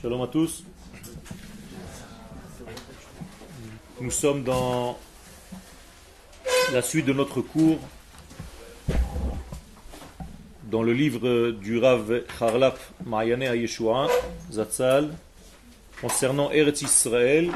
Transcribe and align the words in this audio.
Shalom 0.00 0.22
à 0.22 0.26
tous. 0.26 0.64
Nous 4.00 4.10
sommes 4.10 4.42
dans 4.42 4.98
la 6.72 6.80
suite 6.80 7.04
de 7.04 7.12
notre 7.12 7.42
cours 7.42 7.78
dans 10.70 10.82
le 10.82 10.94
livre 10.94 11.50
du 11.50 11.76
Rav 11.78 12.22
Harlap 12.40 12.78
Mayane 13.04 13.42
Yeshua 13.54 14.08
Zatzal 14.50 15.14
concernant 16.00 16.50
Eretz 16.50 16.80
Israël 16.80 17.50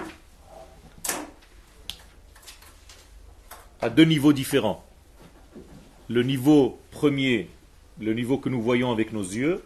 à 3.80 3.88
deux 3.88 4.04
niveaux 4.04 4.34
différents. 4.34 4.84
Le 6.10 6.22
niveau 6.22 6.78
premier, 6.90 7.48
le 7.98 8.12
niveau 8.12 8.36
que 8.36 8.50
nous 8.50 8.60
voyons 8.60 8.92
avec 8.92 9.14
nos 9.14 9.22
yeux, 9.22 9.62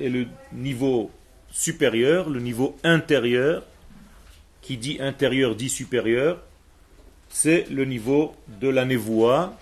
et 0.00 0.08
le 0.08 0.26
niveau 0.52 1.10
supérieur, 1.50 2.28
le 2.28 2.40
niveau 2.40 2.76
intérieur, 2.84 3.62
qui 4.62 4.76
dit 4.76 4.98
intérieur 5.00 5.54
dit 5.54 5.68
supérieur, 5.68 6.42
c'est 7.28 7.68
le 7.70 7.84
niveau 7.84 8.34
de 8.60 8.68
la 8.68 8.84
névoie, 8.84 9.58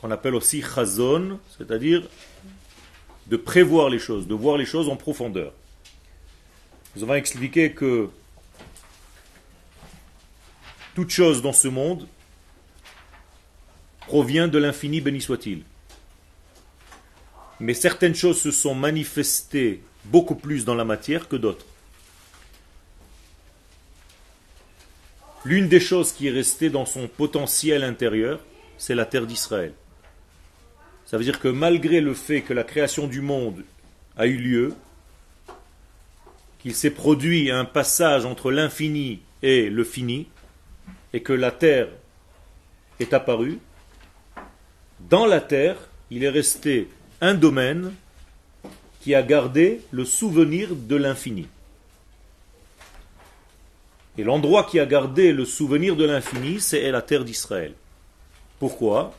qu'on 0.00 0.10
appelle 0.10 0.34
aussi 0.34 0.62
chazon, 0.62 1.38
c'est-à-dire 1.56 2.08
de 3.26 3.36
prévoir 3.36 3.88
les 3.90 3.98
choses, 3.98 4.26
de 4.26 4.34
voir 4.34 4.56
les 4.56 4.66
choses 4.66 4.88
en 4.88 4.96
profondeur. 4.96 5.52
Nous 6.94 7.02
avons 7.02 7.14
expliqué 7.14 7.72
que 7.72 8.08
toute 10.94 11.10
chose 11.10 11.42
dans 11.42 11.52
ce 11.52 11.68
monde 11.68 12.06
provient 14.06 14.48
de 14.48 14.58
l'infini, 14.58 15.00
béni 15.00 15.20
soit-il. 15.20 15.62
Mais 17.60 17.74
certaines 17.74 18.14
choses 18.14 18.40
se 18.40 18.50
sont 18.50 18.74
manifestées 18.74 19.82
beaucoup 20.04 20.34
plus 20.34 20.64
dans 20.64 20.74
la 20.74 20.84
matière 20.84 21.28
que 21.28 21.36
d'autres. 21.36 21.66
L'une 25.44 25.68
des 25.68 25.80
choses 25.80 26.12
qui 26.12 26.26
est 26.26 26.32
restée 26.32 26.70
dans 26.70 26.86
son 26.86 27.06
potentiel 27.06 27.84
intérieur, 27.84 28.40
c'est 28.78 28.94
la 28.94 29.06
terre 29.06 29.26
d'Israël. 29.26 29.72
Ça 31.06 31.16
veut 31.16 31.24
dire 31.24 31.38
que 31.38 31.48
malgré 31.48 32.00
le 32.00 32.14
fait 32.14 32.42
que 32.42 32.52
la 32.52 32.64
création 32.64 33.06
du 33.06 33.20
monde 33.20 33.64
a 34.16 34.26
eu 34.26 34.36
lieu, 34.36 34.74
qu'il 36.58 36.74
s'est 36.74 36.90
produit 36.90 37.50
un 37.50 37.64
passage 37.64 38.24
entre 38.24 38.50
l'infini 38.50 39.20
et 39.42 39.70
le 39.70 39.84
fini, 39.84 40.26
et 41.12 41.22
que 41.22 41.32
la 41.32 41.52
terre 41.52 41.88
est 42.98 43.14
apparue, 43.14 43.60
dans 44.98 45.26
la 45.26 45.40
terre, 45.40 45.76
il 46.10 46.24
est 46.24 46.28
resté 46.28 46.88
un 47.20 47.34
domaine 47.34 47.92
qui 49.00 49.14
a 49.14 49.22
gardé 49.22 49.80
le 49.90 50.04
souvenir 50.04 50.70
de 50.74 50.96
l'infini. 50.96 51.46
Et 54.18 54.24
l'endroit 54.24 54.64
qui 54.64 54.80
a 54.80 54.86
gardé 54.86 55.32
le 55.32 55.44
souvenir 55.44 55.94
de 55.96 56.04
l'infini, 56.04 56.60
c'est 56.60 56.90
la 56.90 57.02
terre 57.02 57.24
d'Israël. 57.24 57.74
Pourquoi? 58.58 59.14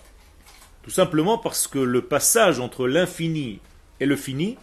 Tout 0.83 0.89
simplement 0.89 1.37
parce 1.37 1.67
que 1.67 1.79
le 1.79 2.01
passage 2.01 2.59
entre 2.59 2.87
l'infini 2.87 3.59
et 3.99 4.05
le 4.05 4.15
fini 4.15 4.57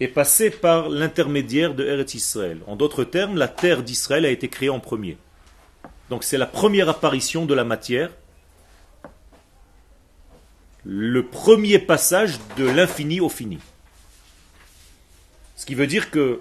est 0.00 0.08
passé 0.08 0.50
par 0.50 0.88
l'intermédiaire 0.88 1.74
de 1.74 1.84
Eretz 1.84 2.14
Israël. 2.14 2.60
En 2.66 2.76
d'autres 2.76 3.04
termes, 3.04 3.36
la 3.36 3.48
terre 3.48 3.82
d'Israël 3.82 4.24
a 4.24 4.30
été 4.30 4.48
créée 4.48 4.68
en 4.68 4.80
premier. 4.80 5.16
Donc 6.10 6.24
c'est 6.24 6.38
la 6.38 6.46
première 6.46 6.88
apparition 6.88 7.46
de 7.46 7.54
la 7.54 7.64
matière 7.64 8.10
le 10.84 11.24
premier 11.26 11.78
passage 11.78 12.38
de 12.56 12.64
l'infini 12.64 13.20
au 13.20 13.28
fini. 13.28 13.58
Ce 15.56 15.64
qui 15.64 15.74
veut 15.74 15.86
dire 15.86 16.10
que 16.10 16.40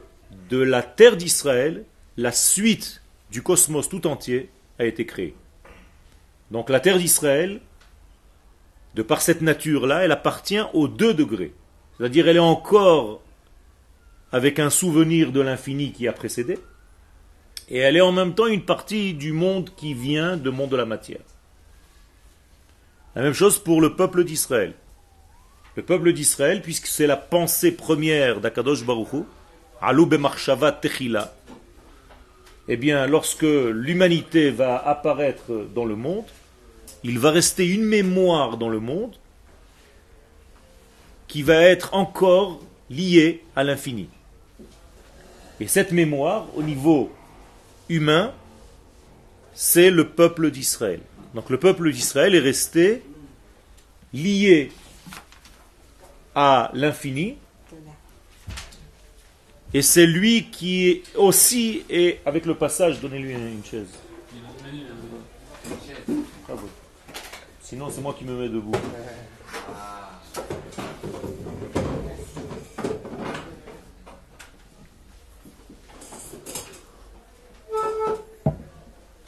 de 0.50 0.58
la 0.58 0.82
terre 0.82 1.18
d'Israël, 1.18 1.86
la 2.18 2.32
suite 2.32 3.02
du 3.32 3.44
cosmos 3.44 3.88
tout 3.88 4.08
entier 4.08 4.50
a 4.80 4.86
été 4.86 5.06
créée. 5.06 5.36
Donc 6.50 6.70
la 6.70 6.80
terre 6.80 6.98
d'Israël, 6.98 7.62
de 8.96 9.04
par 9.04 9.22
cette 9.22 9.42
nature-là, 9.42 10.04
elle 10.04 10.12
appartient 10.12 10.64
aux 10.74 10.88
deux 10.88 11.14
degrés. 11.14 11.54
C'est-à-dire 11.98 12.28
elle 12.28 12.38
est 12.38 12.40
encore 12.40 13.22
avec 14.32 14.60
un 14.60 14.70
souvenir 14.70 15.32
de 15.32 15.42
l'infini 15.42 15.92
qui 15.92 16.08
a 16.08 16.14
précédé, 16.14 16.58
et 17.70 17.78
elle 17.78 17.98
est 17.98 18.02
en 18.02 18.12
même 18.12 18.34
temps 18.34 18.48
une 18.48 18.66
partie 18.66 19.14
du 19.14 19.34
monde 19.34 19.70
qui 19.76 19.94
vient 19.94 20.36
du 20.36 20.50
monde 20.50 20.72
de 20.72 20.78
la 20.78 20.86
matière. 20.86 21.22
La 23.16 23.22
même 23.22 23.34
chose 23.34 23.60
pour 23.60 23.82
le 23.82 23.96
peuple 23.96 24.24
d'Israël. 24.24 24.74
Le 25.76 25.84
peuple 25.84 26.14
d'Israël, 26.14 26.62
puisque 26.62 26.88
c'est 26.88 27.08
la 27.08 27.18
pensée 27.18 27.72
première 27.72 28.40
d'Akadosh 28.40 28.86
Baruchu, 28.86 29.24
Alou 29.82 30.06
Marshava 30.18 30.72
Techila, 30.72 31.34
eh 32.68 32.78
bien, 32.78 33.08
lorsque 33.08 33.42
l'humanité 33.42 34.50
va 34.50 34.78
apparaître 34.78 35.68
dans 35.76 35.84
le 35.84 35.96
monde, 35.96 36.26
il 37.04 37.20
va 37.20 37.32
rester 37.32 37.68
une 37.68 37.84
mémoire 37.84 38.58
dans 38.58 38.70
le 38.70 38.80
monde 38.80 39.16
qui 41.28 41.42
va 41.44 41.62
être 41.62 41.94
encore 41.94 42.62
liée 42.90 43.44
à 43.56 43.64
l'infini. 43.64 44.08
Et 45.60 45.68
cette 45.68 45.92
mémoire, 45.92 46.48
au 46.56 46.64
niveau 46.64 47.12
humain, 47.90 48.32
c'est 49.54 49.90
le 49.90 50.08
peuple 50.08 50.50
d'Israël. 50.52 51.02
Donc 51.34 51.50
le 51.50 51.58
peuple 51.58 51.92
d'Israël 51.92 52.36
est 52.36 52.40
resté 52.40 53.04
lié 54.14 54.72
à 56.36 56.72
l'infini. 56.74 57.38
Et 59.74 59.82
c'est 59.82 60.06
lui 60.06 60.50
qui 60.52 61.02
aussi 61.16 61.84
est, 61.90 62.20
avec 62.26 62.46
le 62.46 62.56
passage, 62.56 63.00
donnez-lui 63.00 63.32
une 63.32 63.64
chaise. 63.64 63.88
Sinon, 67.62 67.90
c'est 67.90 68.02
moi 68.02 68.14
qui 68.18 68.26
me 68.26 68.36
mets 68.36 68.50
debout. 68.50 68.74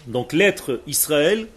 Donc 0.07 0.33
l'être 0.33 0.81
Israël 0.85 1.47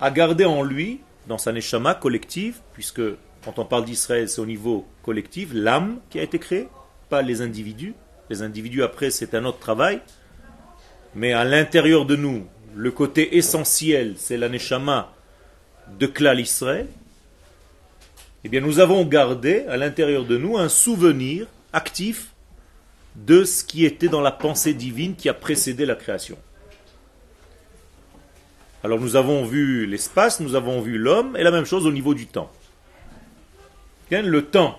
a 0.00 0.10
gardé 0.10 0.44
en 0.44 0.62
lui, 0.62 1.00
dans 1.26 1.38
sa 1.38 1.52
neshama 1.52 1.94
collective, 1.94 2.58
puisque 2.72 3.02
quand 3.44 3.58
on 3.58 3.64
parle 3.64 3.84
d'Israël, 3.84 4.28
c'est 4.28 4.40
au 4.40 4.46
niveau 4.46 4.86
collectif, 5.02 5.50
l'âme 5.52 6.00
qui 6.10 6.18
a 6.18 6.22
été 6.22 6.38
créée, 6.38 6.68
pas 7.08 7.22
les 7.22 7.40
individus. 7.40 7.94
Les 8.30 8.42
individus, 8.42 8.82
après, 8.82 9.10
c'est 9.10 9.34
un 9.34 9.44
autre 9.44 9.58
travail. 9.58 10.00
Mais 11.14 11.32
à 11.32 11.44
l'intérieur 11.44 12.04
de 12.04 12.16
nous, 12.16 12.46
le 12.74 12.90
côté 12.90 13.36
essentiel, 13.36 14.14
c'est 14.16 14.36
la 14.36 14.48
neshama 14.48 15.12
de 15.98 16.06
Klal 16.06 16.40
Israël. 16.40 16.86
Eh 18.44 18.48
bien, 18.48 18.60
nous 18.60 18.78
avons 18.78 19.04
gardé 19.04 19.64
à 19.68 19.76
l'intérieur 19.76 20.24
de 20.24 20.36
nous 20.36 20.58
un 20.58 20.68
souvenir 20.68 21.46
actif 21.72 22.34
de 23.16 23.44
ce 23.44 23.64
qui 23.64 23.84
était 23.84 24.08
dans 24.08 24.20
la 24.20 24.30
pensée 24.30 24.74
divine 24.74 25.16
qui 25.16 25.28
a 25.28 25.34
précédé 25.34 25.86
la 25.86 25.96
création. 25.96 26.38
Alors 28.84 29.00
nous 29.00 29.16
avons 29.16 29.44
vu 29.44 29.86
l'espace, 29.86 30.40
nous 30.40 30.54
avons 30.54 30.80
vu 30.80 30.98
l'homme, 30.98 31.36
et 31.36 31.42
la 31.42 31.50
même 31.50 31.64
chose 31.64 31.86
au 31.86 31.92
niveau 31.92 32.14
du 32.14 32.26
temps. 32.26 32.50
Le 34.10 34.40
temps 34.42 34.78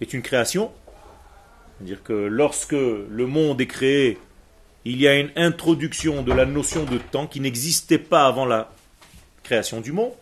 est 0.00 0.12
une 0.12 0.22
création, 0.22 0.70
c'est-à-dire 1.78 2.02
que 2.02 2.12
lorsque 2.12 2.72
le 2.72 3.26
monde 3.26 3.60
est 3.60 3.66
créé, 3.66 4.18
il 4.84 5.00
y 5.00 5.08
a 5.08 5.16
une 5.18 5.30
introduction 5.36 6.22
de 6.22 6.32
la 6.32 6.44
notion 6.44 6.84
de 6.84 6.98
temps 6.98 7.26
qui 7.26 7.40
n'existait 7.40 7.98
pas 7.98 8.26
avant 8.26 8.44
la 8.44 8.70
création 9.42 9.80
du 9.80 9.92
monde. 9.92 10.12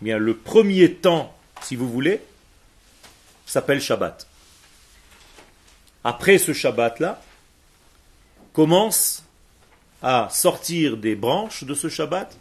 Bien, 0.00 0.18
le 0.18 0.34
premier 0.34 0.94
temps, 0.94 1.36
si 1.62 1.76
vous 1.76 1.88
voulez, 1.88 2.20
s'appelle 3.46 3.80
Shabbat. 3.80 4.26
Après 6.02 6.38
ce 6.38 6.52
Shabbat-là, 6.52 7.22
commence 8.52 9.24
à 10.02 10.28
sortir 10.30 10.96
des 10.96 11.14
branches 11.14 11.64
de 11.64 11.74
ce 11.74 11.88
Shabbat. 11.88 12.36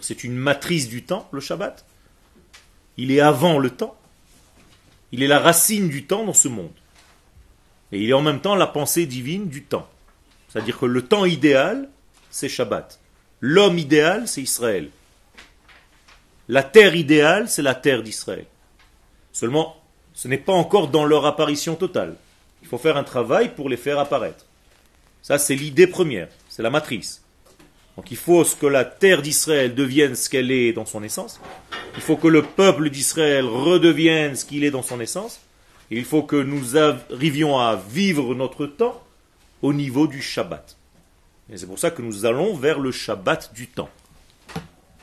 C'est 0.00 0.24
une 0.24 0.36
matrice 0.36 0.88
du 0.88 1.04
temps, 1.04 1.28
le 1.32 1.40
Shabbat. 1.40 1.84
Il 2.96 3.10
est 3.10 3.20
avant 3.20 3.58
le 3.58 3.70
temps. 3.70 3.96
Il 5.12 5.22
est 5.22 5.28
la 5.28 5.38
racine 5.38 5.88
du 5.88 6.04
temps 6.06 6.24
dans 6.24 6.32
ce 6.32 6.48
monde. 6.48 6.72
Et 7.92 8.02
il 8.02 8.10
est 8.10 8.14
en 8.14 8.22
même 8.22 8.40
temps 8.40 8.54
la 8.54 8.66
pensée 8.66 9.06
divine 9.06 9.48
du 9.48 9.62
temps. 9.62 9.88
C'est-à-dire 10.48 10.78
que 10.78 10.86
le 10.86 11.02
temps 11.02 11.24
idéal, 11.24 11.88
c'est 12.30 12.48
Shabbat. 12.48 13.00
L'homme 13.40 13.78
idéal, 13.78 14.26
c'est 14.26 14.42
Israël. 14.42 14.90
La 16.48 16.62
terre 16.62 16.94
idéale, 16.94 17.48
c'est 17.48 17.62
la 17.62 17.74
terre 17.74 18.02
d'Israël. 18.02 18.46
Seulement, 19.32 19.76
ce 20.12 20.28
n'est 20.28 20.38
pas 20.38 20.52
encore 20.52 20.88
dans 20.88 21.04
leur 21.04 21.26
apparition 21.26 21.74
totale. 21.74 22.16
Il 22.62 22.68
faut 22.68 22.78
faire 22.78 22.96
un 22.96 23.04
travail 23.04 23.54
pour 23.54 23.68
les 23.68 23.76
faire 23.76 23.98
apparaître. 23.98 24.46
Ça, 25.22 25.38
c'est 25.38 25.54
l'idée 25.54 25.86
première, 25.86 26.28
c'est 26.54 26.62
la 26.62 26.70
matrice. 26.70 27.20
Donc 27.96 28.12
il 28.12 28.16
faut 28.16 28.44
que 28.44 28.66
la 28.66 28.84
terre 28.84 29.22
d'Israël 29.22 29.74
devienne 29.74 30.14
ce 30.14 30.30
qu'elle 30.30 30.52
est 30.52 30.72
dans 30.72 30.86
son 30.86 31.02
essence. 31.02 31.40
Il 31.96 32.00
faut 32.00 32.16
que 32.16 32.28
le 32.28 32.42
peuple 32.44 32.90
d'Israël 32.90 33.44
redevienne 33.44 34.36
ce 34.36 34.44
qu'il 34.44 34.62
est 34.62 34.70
dans 34.70 34.84
son 34.84 35.00
essence. 35.00 35.40
Il 35.90 36.04
faut 36.04 36.22
que 36.22 36.36
nous 36.36 36.76
arrivions 36.76 37.58
à 37.58 37.74
vivre 37.74 38.36
notre 38.36 38.66
temps 38.66 39.02
au 39.62 39.72
niveau 39.72 40.06
du 40.06 40.22
Shabbat. 40.22 40.76
Et 41.50 41.56
c'est 41.56 41.66
pour 41.66 41.80
ça 41.80 41.90
que 41.90 42.02
nous 42.02 42.24
allons 42.24 42.54
vers 42.54 42.78
le 42.78 42.92
Shabbat 42.92 43.52
du 43.52 43.66
temps. 43.66 43.90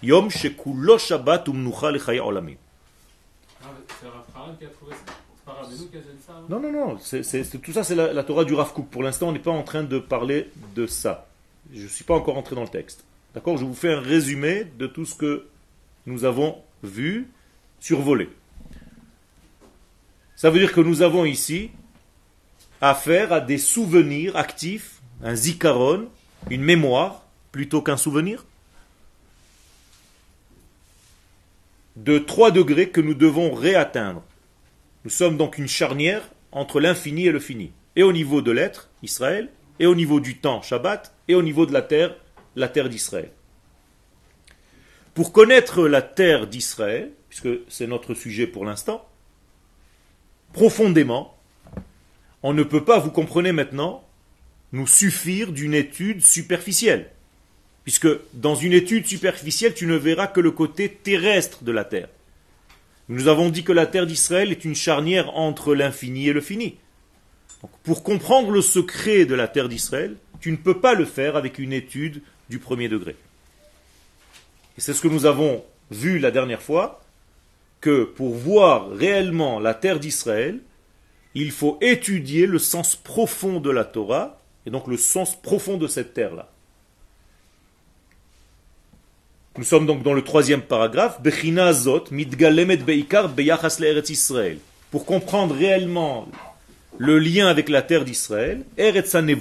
Yom 0.03 0.30
Shekulo 0.30 0.98
Shabbat 0.98 1.50
Umnucha 1.50 1.92
Lechaya 1.92 2.25
Olamim. 2.25 2.56
Non, 6.48 6.62
non, 6.62 6.71
non, 6.71 6.98
c'est, 7.01 7.62
tout 7.62 7.74
ça 7.74 7.83
c'est 7.83 7.95
la, 7.95 8.24
Torah 8.24 8.45
du 8.45 8.53
Rav 8.53 8.71
Pour 8.89 9.03
l'instant, 9.03 9.27
on 9.27 9.31
n'est 9.33 9.39
pas 9.39 9.51
en 9.51 9.63
train 9.63 9.83
de 9.83 10.00
parler 10.00 10.50
de 10.75 10.88
ça. 10.88 11.27
Je 11.74 11.84
ne 11.84 11.88
suis 11.88 12.04
pas 12.04 12.16
encore 12.16 12.38
entré 12.38 12.56
dans 12.56 12.63
le 12.63 12.68
texte. 12.68 13.06
D'accord 13.34 13.58
Je 13.58 13.66
vous 13.66 13.74
fais 13.74 13.94
un 13.94 14.02
résumé 14.02 14.66
de 14.78 14.88
tout 14.88 15.06
ce 15.06 15.16
que 15.16 15.48
nous 16.06 16.25
avons 16.25 16.62
vu, 16.84 17.30
survolé. 17.80 18.30
Ça 20.36 20.50
veut 20.50 20.60
dire 20.60 20.74
que 20.74 20.81
nous 20.81 21.02
avons 21.02 21.25
ici 21.25 21.69
affaire 22.81 23.31
à 23.31 23.40
des 23.40 23.60
souvenirs 23.60 24.36
actifs, 24.36 25.02
un 25.24 25.36
zikaron, 25.36 26.10
une 26.50 26.63
mémoire, 26.63 27.24
plutôt 27.52 27.81
qu'un 27.81 27.98
souvenir, 27.98 28.46
de 31.96 32.18
trois 32.18 32.52
degrés 32.52 32.90
que 32.90 33.02
nous 33.02 33.13
devons 33.13 33.54
réatteindre. 33.54 34.24
Nous 35.04 35.12
sommes 35.12 35.38
donc 35.38 35.58
une 35.58 35.68
charnière 35.68 36.28
entre 36.52 36.80
l'infini 36.80 37.28
et 37.28 37.31
le 37.31 37.40
fini. 37.40 37.72
Et 37.96 38.04
au 38.04 38.13
niveau 38.13 38.42
de 38.42 38.52
l'être, 38.52 38.90
Israël, 39.04 39.50
et 39.80 39.86
au 39.86 39.96
niveau 39.96 40.19
du 40.19 40.38
temps, 40.38 40.62
Shabbat, 40.62 41.13
au 41.36 41.44
niveau 41.44 41.66
de 41.66 41.74
la 41.74 41.81
terre, 41.81 42.16
la 42.56 42.68
terre 42.68 42.89
d'Israël. 42.89 43.31
Pour 45.13 45.33
connaître 45.33 45.88
la 45.88 46.01
terre 46.01 46.48
d'Israël, 46.48 47.12
puisque 47.30 47.50
c'est 47.68 47.88
notre 47.88 48.13
sujet 48.13 48.48
pour 48.48 48.66
l'instant, 48.66 49.07
profondément, 50.54 51.38
on 52.44 52.54
ne 52.54 52.63
peut 52.63 52.83
pas, 52.83 53.00
vous 53.00 53.12
comprenez 53.12 53.51
maintenant, 53.51 54.04
nous 54.72 54.88
suffire 54.88 55.51
d'une 55.51 55.74
étude 55.74 56.22
superficielle. 56.22 57.10
Puisque 57.84 58.07
dans 58.34 58.56
une 58.56 58.74
étude 58.74 59.06
superficielle, 59.06 59.74
tu 59.74 59.86
ne 59.86 59.95
verras 59.95 60.27
que 60.27 60.39
le 60.39 60.51
côté 60.51 60.89
terrestre 60.89 61.63
de 61.63 61.72
la 61.72 61.84
terre. 61.84 62.10
Nous 63.10 63.27
avons 63.27 63.50
dit 63.50 63.63
que 63.63 63.74
la 63.74 63.88
terre 63.88 64.07
d'Israël 64.07 64.51
est 64.51 64.63
une 64.63 64.75
charnière 64.75 65.36
entre 65.36 65.75
l'infini 65.75 66.30
et 66.30 66.34
le 66.34 66.42
fini. 66.42 66.77
pour 67.84 68.01
comprendre 68.01 68.50
le 68.50 68.62
secret 68.62 69.25
de 69.25 69.36
la 69.36 69.48
terre 69.48 69.69
d'Israël, 69.69 70.16
tu 70.42 70.52
ne 70.52 70.58
peux 70.58 70.80
pas 70.80 70.94
le 70.94 71.06
faire 71.06 71.36
avec 71.36 71.60
une 71.60 71.72
étude 71.72 72.22
du 72.50 72.60
premier 72.60 72.90
degré. 72.90 73.16
Et 74.78 74.82
c'est 74.82 74.94
ce 74.94 75.02
que 75.02 75.08
nous 75.08 75.26
avons 75.26 75.64
vu 75.92 76.20
la 76.20 76.32
dernière 76.32 76.62
fois, 76.62 77.02
que 77.80 78.04
pour 78.04 78.36
voir 78.36 78.90
réellement 78.90 79.60
la 79.60 79.74
terre 79.74 80.00
d'Israël, 80.00 80.60
il 81.34 81.52
faut 81.52 81.78
étudier 81.82 82.46
le 82.46 82.60
sens 82.60 82.96
profond 82.96 83.60
de 83.60 83.70
la 83.70 83.86
Torah, 83.86 84.40
et 84.66 84.70
donc 84.70 84.88
le 84.88 84.98
sens 84.98 85.40
profond 85.42 85.78
de 85.78 85.88
cette 85.88 86.14
terre-là. 86.14 86.50
Nous 89.58 89.64
sommes 89.64 89.86
donc 89.86 90.04
dans 90.04 90.14
le 90.14 90.24
troisième 90.24 90.62
paragraphe, 90.62 91.20
Pour 94.92 95.06
comprendre 95.06 95.56
réellement 95.56 96.28
le 96.98 97.20
lien 97.20 97.48
avec 97.48 97.70
la 97.70 97.82
terre 97.82 98.06
d'Israël, 98.06 98.64
Eretz 98.78 99.16
il 99.16 99.38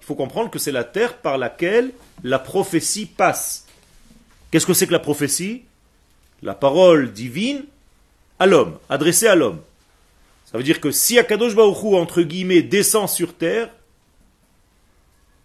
faut 0.00 0.14
comprendre 0.14 0.50
que 0.50 0.58
c'est 0.58 0.72
la 0.72 0.84
terre 0.84 1.16
par 1.16 1.38
laquelle 1.38 1.92
la 2.22 2.38
prophétie 2.38 3.06
passe. 3.06 3.66
Qu'est-ce 4.50 4.66
que 4.66 4.74
c'est 4.74 4.86
que 4.86 4.92
la 4.92 4.98
prophétie? 4.98 5.64
La 6.42 6.54
parole 6.54 7.12
divine 7.12 7.64
à 8.38 8.46
l'homme, 8.46 8.78
adressée 8.88 9.26
à 9.26 9.34
l'homme. 9.34 9.60
Ça 10.50 10.58
veut 10.58 10.64
dire 10.64 10.80
que 10.80 10.90
si 10.90 11.18
Akadosh 11.18 11.54
Baruch 11.54 11.94
entre 11.94 12.22
guillemets, 12.22 12.62
descend 12.62 13.08
sur 13.08 13.34
terre, 13.34 13.70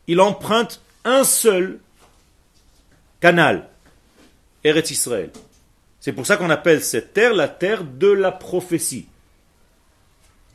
il 0.07 0.19
emprunte 0.19 0.81
un 1.03 1.23
seul 1.23 1.79
canal, 3.19 3.67
Eretz 4.63 4.91
Israël. 4.91 5.31
C'est 5.99 6.13
pour 6.13 6.25
ça 6.25 6.37
qu'on 6.37 6.49
appelle 6.49 6.83
cette 6.83 7.13
terre 7.13 7.33
la 7.33 7.47
terre 7.47 7.83
de 7.83 8.07
la 8.07 8.31
prophétie. 8.31 9.07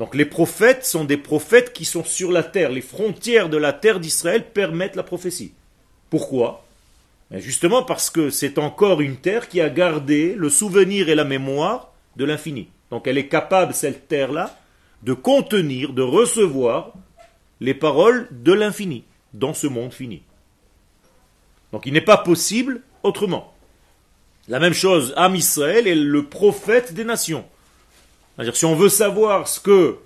Donc 0.00 0.14
les 0.14 0.24
prophètes 0.24 0.86
sont 0.86 1.04
des 1.04 1.18
prophètes 1.18 1.74
qui 1.74 1.84
sont 1.84 2.04
sur 2.04 2.32
la 2.32 2.42
terre. 2.42 2.70
Les 2.70 2.80
frontières 2.80 3.50
de 3.50 3.58
la 3.58 3.74
terre 3.74 4.00
d'Israël 4.00 4.46
permettent 4.46 4.96
la 4.96 5.02
prophétie. 5.02 5.52
Pourquoi? 6.08 6.64
Ben, 7.30 7.38
Justement 7.38 7.82
parce 7.82 8.08
que 8.08 8.30
c'est 8.30 8.56
encore 8.56 9.02
une 9.02 9.18
terre 9.18 9.46
qui 9.46 9.60
a 9.60 9.68
gardé 9.68 10.34
le 10.38 10.48
souvenir 10.48 11.10
et 11.10 11.14
la 11.14 11.24
mémoire 11.24 11.92
de 12.16 12.24
l'infini. 12.24 12.68
Donc 12.90 13.06
elle 13.06 13.18
est 13.18 13.28
capable, 13.28 13.74
cette 13.74 14.08
terre-là, 14.08 14.58
de 15.02 15.12
contenir, 15.12 15.92
de 15.92 16.00
recevoir 16.00 16.94
les 17.60 17.74
paroles 17.74 18.26
de 18.30 18.54
l'infini 18.54 19.04
dans 19.34 19.52
ce 19.52 19.66
monde 19.66 19.92
fini. 19.92 20.22
Donc 21.72 21.84
il 21.84 21.92
n'est 21.92 22.00
pas 22.00 22.16
possible 22.16 22.80
autrement. 23.02 23.52
La 24.48 24.60
même 24.60 24.72
chose, 24.72 25.12
Am 25.18 25.36
Israël 25.36 25.86
est 25.86 25.94
le 25.94 26.24
prophète 26.24 26.94
des 26.94 27.04
nations. 27.04 27.44
C'est-à-dire, 28.36 28.56
si 28.56 28.64
on 28.64 28.74
veut 28.74 28.88
savoir 28.88 29.48
ce 29.48 29.60
que 29.60 29.98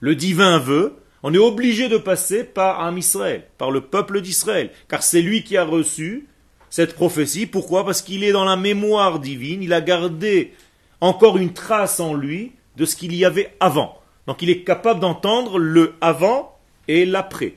le 0.00 0.14
divin 0.14 0.58
veut, 0.58 0.96
on 1.22 1.34
est 1.34 1.38
obligé 1.38 1.88
de 1.88 1.96
passer 1.96 2.44
par 2.44 2.96
Israël, 2.96 3.46
par 3.58 3.70
le 3.70 3.80
peuple 3.80 4.20
d'Israël, 4.20 4.70
car 4.88 5.02
c'est 5.02 5.22
lui 5.22 5.42
qui 5.42 5.56
a 5.56 5.64
reçu 5.64 6.28
cette 6.70 6.94
prophétie. 6.94 7.46
Pourquoi? 7.46 7.84
Parce 7.84 8.02
qu'il 8.02 8.22
est 8.22 8.32
dans 8.32 8.44
la 8.44 8.56
mémoire 8.56 9.18
divine, 9.18 9.62
il 9.62 9.72
a 9.72 9.80
gardé 9.80 10.54
encore 11.00 11.36
une 11.36 11.52
trace 11.52 12.00
en 12.00 12.14
lui 12.14 12.52
de 12.76 12.84
ce 12.84 12.96
qu'il 12.96 13.14
y 13.14 13.24
avait 13.24 13.56
avant. 13.60 14.00
Donc 14.26 14.42
il 14.42 14.50
est 14.50 14.62
capable 14.62 15.00
d'entendre 15.00 15.58
le 15.58 15.94
avant 16.00 16.56
et 16.88 17.04
l'après. 17.06 17.54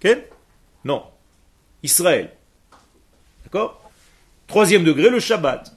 Quel 0.00 0.24
Non. 0.84 1.04
Israël. 1.82 2.32
D'accord? 3.44 3.80
Troisième 4.46 4.84
degré, 4.84 5.08
le 5.08 5.20
Shabbat. 5.20 5.74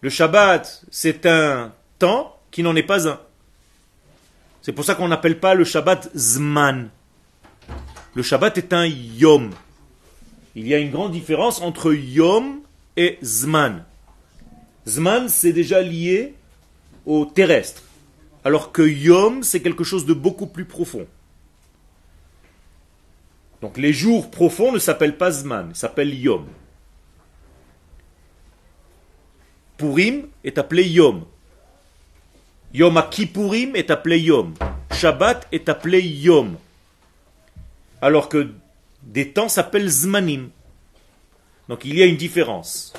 Le 0.00 0.10
Shabbat, 0.10 0.84
c'est 0.90 1.26
un 1.26 1.72
qui 2.50 2.62
n'en 2.62 2.76
est 2.76 2.82
pas 2.82 3.08
un. 3.08 3.20
C'est 4.62 4.72
pour 4.72 4.84
ça 4.84 4.94
qu'on 4.94 5.08
n'appelle 5.08 5.40
pas 5.40 5.54
le 5.54 5.64
Shabbat 5.64 6.10
Zman. 6.16 6.88
Le 8.14 8.22
Shabbat 8.22 8.56
est 8.58 8.72
un 8.72 8.86
Yom. 8.86 9.50
Il 10.54 10.68
y 10.68 10.74
a 10.74 10.78
une 10.78 10.90
grande 10.90 11.12
différence 11.12 11.60
entre 11.60 11.92
Yom 11.92 12.60
et 12.96 13.18
Zman. 13.22 13.84
Zman, 14.86 15.28
c'est 15.28 15.52
déjà 15.52 15.82
lié 15.82 16.34
au 17.06 17.26
terrestre. 17.26 17.82
Alors 18.44 18.72
que 18.72 18.82
Yom, 18.82 19.42
c'est 19.42 19.60
quelque 19.60 19.84
chose 19.84 20.06
de 20.06 20.14
beaucoup 20.14 20.46
plus 20.46 20.64
profond. 20.64 21.06
Donc 23.60 23.78
les 23.78 23.92
jours 23.92 24.30
profonds 24.30 24.72
ne 24.72 24.78
s'appellent 24.78 25.16
pas 25.16 25.30
Zman, 25.30 25.74
s'appellent 25.74 26.14
Yom. 26.14 26.46
Purim 29.76 30.28
est 30.44 30.58
appelé 30.58 30.84
Yom. 30.84 31.24
Yom 32.74 33.00
Kippourim 33.08 33.76
est 33.76 33.92
appelé 33.92 34.18
Yom. 34.18 34.52
Shabbat 34.90 35.46
est 35.52 35.68
appelé 35.68 36.00
Yom. 36.00 36.56
Alors 38.02 38.28
que 38.28 38.50
des 39.04 39.30
temps 39.30 39.48
s'appellent 39.48 39.88
Zmanim. 39.88 40.50
Donc 41.68 41.84
il 41.84 41.96
y 41.96 42.02
a 42.02 42.06
une 42.06 42.16
différence. 42.16 42.92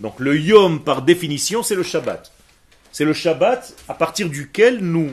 Donc 0.00 0.18
le 0.20 0.40
Yom, 0.40 0.82
par 0.82 1.02
définition, 1.02 1.62
c'est 1.62 1.74
le 1.74 1.82
Shabbat. 1.82 2.32
C'est 2.92 3.04
le 3.04 3.12
Shabbat 3.12 3.76
à 3.88 3.94
partir 3.94 4.30
duquel 4.30 4.78
nous 4.78 5.12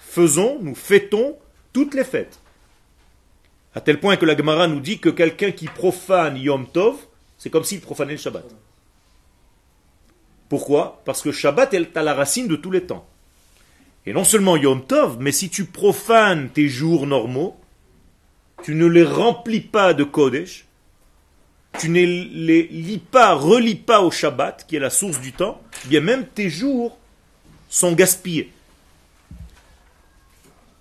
faisons, 0.00 0.58
nous 0.62 0.74
fêtons 0.74 1.36
toutes 1.74 1.92
les 1.92 2.04
fêtes. 2.04 2.40
À 3.74 3.82
tel 3.82 4.00
point 4.00 4.16
que 4.16 4.24
la 4.24 4.34
Gemara 4.34 4.66
nous 4.66 4.80
dit 4.80 4.98
que 4.98 5.10
quelqu'un 5.10 5.50
qui 5.50 5.66
profane 5.66 6.38
Yom 6.38 6.66
Tov, 6.66 6.96
c'est 7.36 7.50
comme 7.50 7.64
s'il 7.64 7.82
profanait 7.82 8.12
le 8.12 8.18
Shabbat. 8.18 8.46
Pourquoi? 10.48 11.02
Parce 11.04 11.20
que 11.20 11.32
Shabbat 11.32 11.74
est 11.74 11.94
à 11.98 12.02
la 12.02 12.14
racine 12.14 12.48
de 12.48 12.56
tous 12.56 12.70
les 12.70 12.86
temps. 12.86 13.06
Et 14.06 14.12
non 14.12 14.24
seulement 14.24 14.56
Yom 14.56 14.86
Tov, 14.86 15.18
mais 15.20 15.32
si 15.32 15.50
tu 15.50 15.64
profanes 15.64 16.48
tes 16.50 16.68
jours 16.68 17.06
normaux, 17.06 17.58
tu 18.62 18.74
ne 18.74 18.86
les 18.86 19.02
remplis 19.02 19.60
pas 19.60 19.94
de 19.94 20.04
Kodesh, 20.04 20.66
tu 21.78 21.90
ne 21.90 22.00
les 22.00 22.62
lis 22.68 22.98
pas, 22.98 23.34
relis 23.34 23.74
pas 23.74 24.00
au 24.00 24.10
Shabbat, 24.10 24.64
qui 24.66 24.76
est 24.76 24.80
la 24.80 24.90
source 24.90 25.20
du 25.20 25.32
temps, 25.32 25.60
eh 25.84 25.88
bien 25.88 26.00
même 26.00 26.26
tes 26.26 26.48
jours 26.48 26.96
sont 27.68 27.92
gaspillés. 27.92 28.52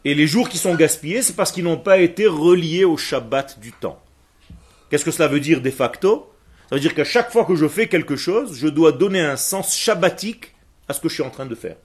Et 0.06 0.14
les 0.14 0.28
jours 0.28 0.48
qui 0.48 0.60
sont 0.60 0.76
gaspillés, 0.76 1.24
c'est 1.24 1.36
parce 1.36 1.52
qu'ils 1.52 1.64
n'ont 1.64 1.78
pas 1.78 1.98
été 1.98 2.28
reliés 2.28 2.86
au 2.86 2.96
Shabbat 2.96 3.60
du 3.60 3.72
temps. 3.72 4.02
Qu'est-ce 4.90 5.04
que 5.04 5.12
cela 5.12 5.28
veut 5.28 5.40
dire 5.40 5.62
de 5.62 5.72
facto? 5.72 6.32
Ça 6.70 6.76
veut 6.76 6.82
dire 6.82 6.94
qu'à 6.94 7.04
chaque 7.04 7.32
fois 7.32 7.46
que 7.46 7.56
je 7.56 7.68
fais 7.68 7.88
quelque 7.88 8.16
chose, 8.16 8.56
je 8.58 8.68
dois 8.68 8.92
donner 8.92 9.20
un 9.20 9.36
sens 9.36 9.76
shabbatique 9.76 10.54
à 10.88 10.94
ce 10.94 11.00
que 11.00 11.10
je 11.10 11.16
suis 11.16 11.24
en 11.24 11.32
train 11.32 11.48
de 11.48 11.56
faire. 11.56 11.76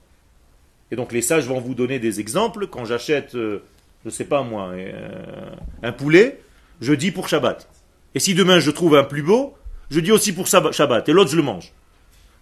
Et 0.91 0.95
donc 0.95 1.11
les 1.13 1.21
sages 1.21 1.47
vont 1.47 1.59
vous 1.59 1.73
donner 1.73 1.99
des 1.99 2.19
exemples. 2.19 2.67
Quand 2.67 2.85
j'achète, 2.85 3.35
euh, 3.35 3.63
je 4.03 4.09
ne 4.09 4.13
sais 4.13 4.25
pas 4.25 4.43
moi, 4.43 4.69
euh, 4.69 5.55
un 5.83 5.91
poulet, 5.91 6.41
je 6.81 6.93
dis 6.93 7.11
pour 7.11 7.27
Shabbat. 7.27 7.67
Et 8.13 8.19
si 8.19 8.33
demain 8.33 8.59
je 8.59 8.71
trouve 8.71 8.95
un 8.95 9.03
plus 9.03 9.23
beau, 9.23 9.55
je 9.89 9.99
dis 9.99 10.11
aussi 10.11 10.33
pour 10.33 10.47
Shabbat. 10.47 11.07
Et 11.07 11.11
l'autre, 11.13 11.31
je 11.31 11.37
le 11.37 11.43
mange. 11.43 11.71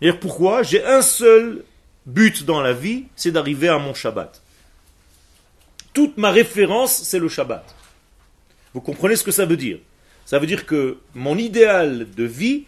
Et 0.01 0.13
pourquoi? 0.13 0.63
J'ai 0.63 0.84
un 0.84 1.01
seul 1.01 1.63
but 2.06 2.44
dans 2.44 2.62
la 2.62 2.74
vie, 2.74 3.06
c'est 3.15 3.32
d'arriver 3.32 3.68
à 3.68 3.77
mon 3.77 3.94
Shabbat. 3.94 4.41
Toute 5.94 6.18
ma 6.18 6.32
référence, 6.32 7.03
c'est 7.03 7.20
le 7.20 7.27
Shabbat. 7.27 7.75
Vous 8.74 8.82
comprenez 8.82 9.15
ce 9.15 9.24
que 9.24 9.32
ça 9.32 9.46
veut 9.46 9.58
dire? 9.58 9.79
Ça 10.25 10.38
veut 10.38 10.48
dire 10.48 10.68
que 10.68 11.00
mon 11.15 11.38
idéal 11.38 12.08
de 12.15 12.24
vie, 12.24 12.65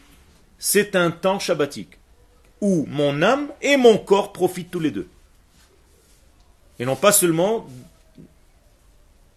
c'est 0.57 0.95
un 0.95 1.11
temps 1.11 1.37
shabbatique, 1.37 1.99
où 2.59 2.85
mon 2.89 3.21
âme 3.21 3.49
et 3.61 3.77
mon 3.77 3.97
corps 3.97 4.33
profitent 4.33 4.71
tous 4.71 4.79
les 4.79 4.89
deux. 4.89 5.07
Et 6.81 6.85
non 6.85 6.95
pas 6.95 7.11
seulement 7.11 7.67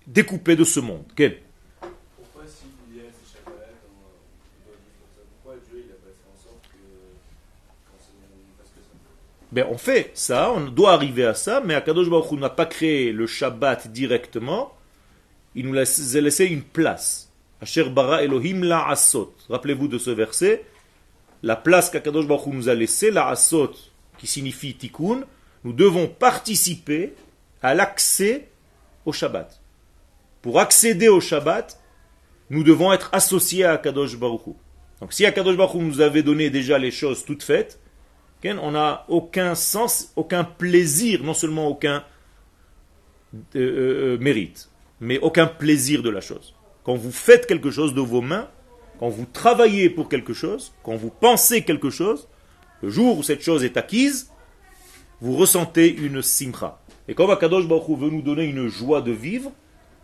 découpés 0.07 0.57
de 0.57 0.65
ce 0.65 0.81
monde. 0.81 1.05
Quel? 1.15 1.43
Ben, 9.53 9.67
on 9.71 9.77
fait 9.77 10.11
ça, 10.15 10.51
on 10.53 10.63
doit 10.63 10.95
arriver 10.95 11.27
à 11.27 11.35
ça, 11.35 11.61
mais 11.63 11.75
Akadosh 11.75 12.09
Baruch 12.09 12.33
Hu 12.33 12.37
n'a 12.37 12.49
pas 12.49 12.65
créé 12.65 13.13
le 13.13 13.27
Shabbat 13.27 13.89
directement, 13.89 14.73
il 15.55 15.69
nous 15.69 15.77
a 15.77 16.21
laissé 16.23 16.47
une 16.47 16.63
place. 16.63 17.31
Asher 17.61 17.91
bara 17.91 18.23
Elohim 18.23 18.65
la 18.65 18.89
asot. 18.89 19.35
Rappelez-vous 19.51 19.89
de 19.89 19.99
ce 19.99 20.11
verset, 20.11 20.65
la 21.43 21.57
place 21.57 21.91
qu'Akadosh 21.91 22.27
Baruch 22.27 22.47
Hu 22.47 22.53
nous 22.53 22.69
a 22.71 22.75
laissée, 22.75 23.11
la 23.11 23.29
asot, 23.29 23.73
qui 24.17 24.27
signifie 24.27 24.75
tikkun, 24.75 25.25
nous 25.63 25.75
devons 25.75 26.09
participer 26.09 27.13
à 27.65 27.75
l'accès 27.75 28.49
au 29.07 29.13
Shabbat. 29.13 29.61
Pour 30.43 30.61
accéder 30.61 31.09
au 31.09 31.21
Shabbat, 31.21 31.81
nous 32.51 32.63
devons 32.63 32.93
être 32.93 33.09
associés 33.13 33.65
à 33.65 33.73
Akadosh 33.73 34.17
Baruch 34.19 34.47
Hu. 34.47 34.51
Donc 35.01 35.13
si 35.13 35.25
Akadosh 35.25 35.57
Baruch 35.57 35.75
Hu 35.75 35.79
nous 35.79 36.01
avait 36.03 36.23
donné 36.23 36.51
déjà 36.51 36.79
les 36.79 36.91
choses 36.91 37.25
toutes 37.25 37.43
faites, 37.43 37.81
on 38.45 38.73
n'a 38.73 39.07
aucun 39.09 39.55
sens, 39.55 40.13
aucun 40.17 40.45
plaisir, 40.45 41.23
non 41.23 41.35
seulement 41.35 41.67
aucun 41.67 42.05
euh, 43.57 44.17
euh, 44.17 44.19
mérite, 44.19 44.69
mais 45.01 45.19
aucun 45.19 45.47
plaisir 45.47 46.03
de 46.03 46.11
la 46.11 46.21
chose. 46.21 46.55
Quand 46.85 46.95
vous 46.95 47.13
faites 47.13 47.47
quelque 47.47 47.71
chose 47.71 47.95
de 47.95 48.03
vos 48.03 48.21
mains, 48.21 48.51
quand 48.99 49.09
vous 49.09 49.27
travaillez 49.33 49.89
pour 49.89 50.11
quelque 50.11 50.35
chose, 50.35 50.75
quand 50.83 50.97
vous 50.97 51.11
pensez 51.11 51.63
quelque 51.63 51.89
chose, 51.91 52.29
le 52.83 52.91
jour 52.91 53.19
où 53.19 53.23
cette 53.23 53.43
chose 53.43 53.65
est 53.65 53.79
acquise, 53.79 54.31
vous 55.23 55.37
ressentez 55.37 55.89
une 55.91 56.21
simcha. 56.21 56.79
Et 57.09 57.15
comme 57.15 57.31
Akadosh 57.31 57.69
Baruch 57.69 57.99
veut 57.99 58.11
nous 58.11 58.23
donner 58.23 58.45
une 58.45 58.69
joie 58.69 59.03
de 59.03 59.13
vivre, 59.13 59.53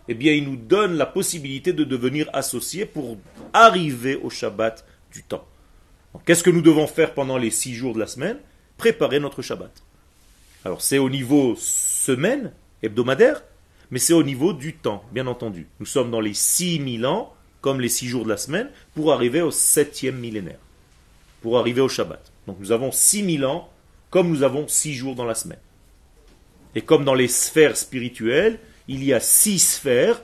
eh 0.07 0.13
bien 0.13 0.33
il 0.33 0.45
nous 0.45 0.55
donne 0.55 0.95
la 0.95 1.05
possibilité 1.05 1.73
de 1.73 1.83
devenir 1.83 2.29
associés 2.33 2.85
pour 2.85 3.17
arriver 3.53 4.15
au 4.15 4.29
Shabbat 4.29 4.85
du 5.11 5.23
temps. 5.23 5.45
Qu'est-ce 6.25 6.43
que 6.43 6.49
nous 6.49 6.61
devons 6.61 6.87
faire 6.87 7.13
pendant 7.13 7.37
les 7.37 7.51
six 7.51 7.73
jours 7.73 7.93
de 7.93 7.99
la 7.99 8.07
semaine? 8.07 8.37
Préparer 8.77 9.19
notre 9.19 9.41
Shabbat. 9.41 9.71
Alors 10.65 10.81
c'est 10.81 10.97
au 10.97 11.09
niveau 11.09 11.55
semaine, 11.57 12.51
hebdomadaire, 12.83 13.43
mais 13.89 13.99
c'est 13.99 14.13
au 14.13 14.23
niveau 14.23 14.53
du 14.53 14.73
temps, 14.75 15.03
bien 15.11 15.27
entendu. 15.27 15.67
Nous 15.79 15.85
sommes 15.85 16.11
dans 16.11 16.19
les 16.19 16.33
six 16.33 16.79
mille 16.79 17.05
ans, 17.05 17.33
comme 17.61 17.81
les 17.81 17.89
six 17.89 18.07
jours 18.07 18.23
de 18.25 18.29
la 18.29 18.37
semaine, 18.37 18.69
pour 18.93 19.13
arriver 19.13 19.41
au 19.41 19.51
septième 19.51 20.17
millénaire, 20.17 20.59
pour 21.41 21.57
arriver 21.57 21.81
au 21.81 21.89
Shabbat. 21.89 22.31
Donc 22.47 22.57
nous 22.59 22.71
avons 22.71 22.91
six 22.91 23.23
mille 23.23 23.45
ans, 23.45 23.69
comme 24.09 24.29
nous 24.29 24.43
avons 24.43 24.67
six 24.67 24.93
jours 24.93 25.15
dans 25.15 25.25
la 25.25 25.35
semaine. 25.35 25.59
Et 26.75 26.81
comme 26.81 27.03
dans 27.03 27.13
les 27.13 27.27
sphères 27.27 27.77
spirituelles, 27.77 28.59
il 28.87 29.03
y 29.03 29.13
a 29.13 29.19
six 29.19 29.59
sphères 29.59 30.23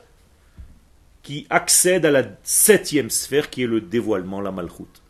qui 1.23 1.45
accèdent 1.49 2.05
à 2.05 2.11
la 2.11 2.23
septième 2.43 3.09
sphère 3.09 3.49
qui 3.49 3.63
est 3.63 3.67
le 3.67 3.81
dévoilement, 3.81 4.39
la 4.39 4.51
malchoute. 4.51 5.01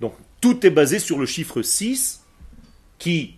Donc 0.00 0.14
tout 0.40 0.64
est 0.66 0.70
basé 0.70 0.98
sur 0.98 1.18
le 1.18 1.26
chiffre 1.26 1.62
6 1.62 2.22
qui, 2.98 3.34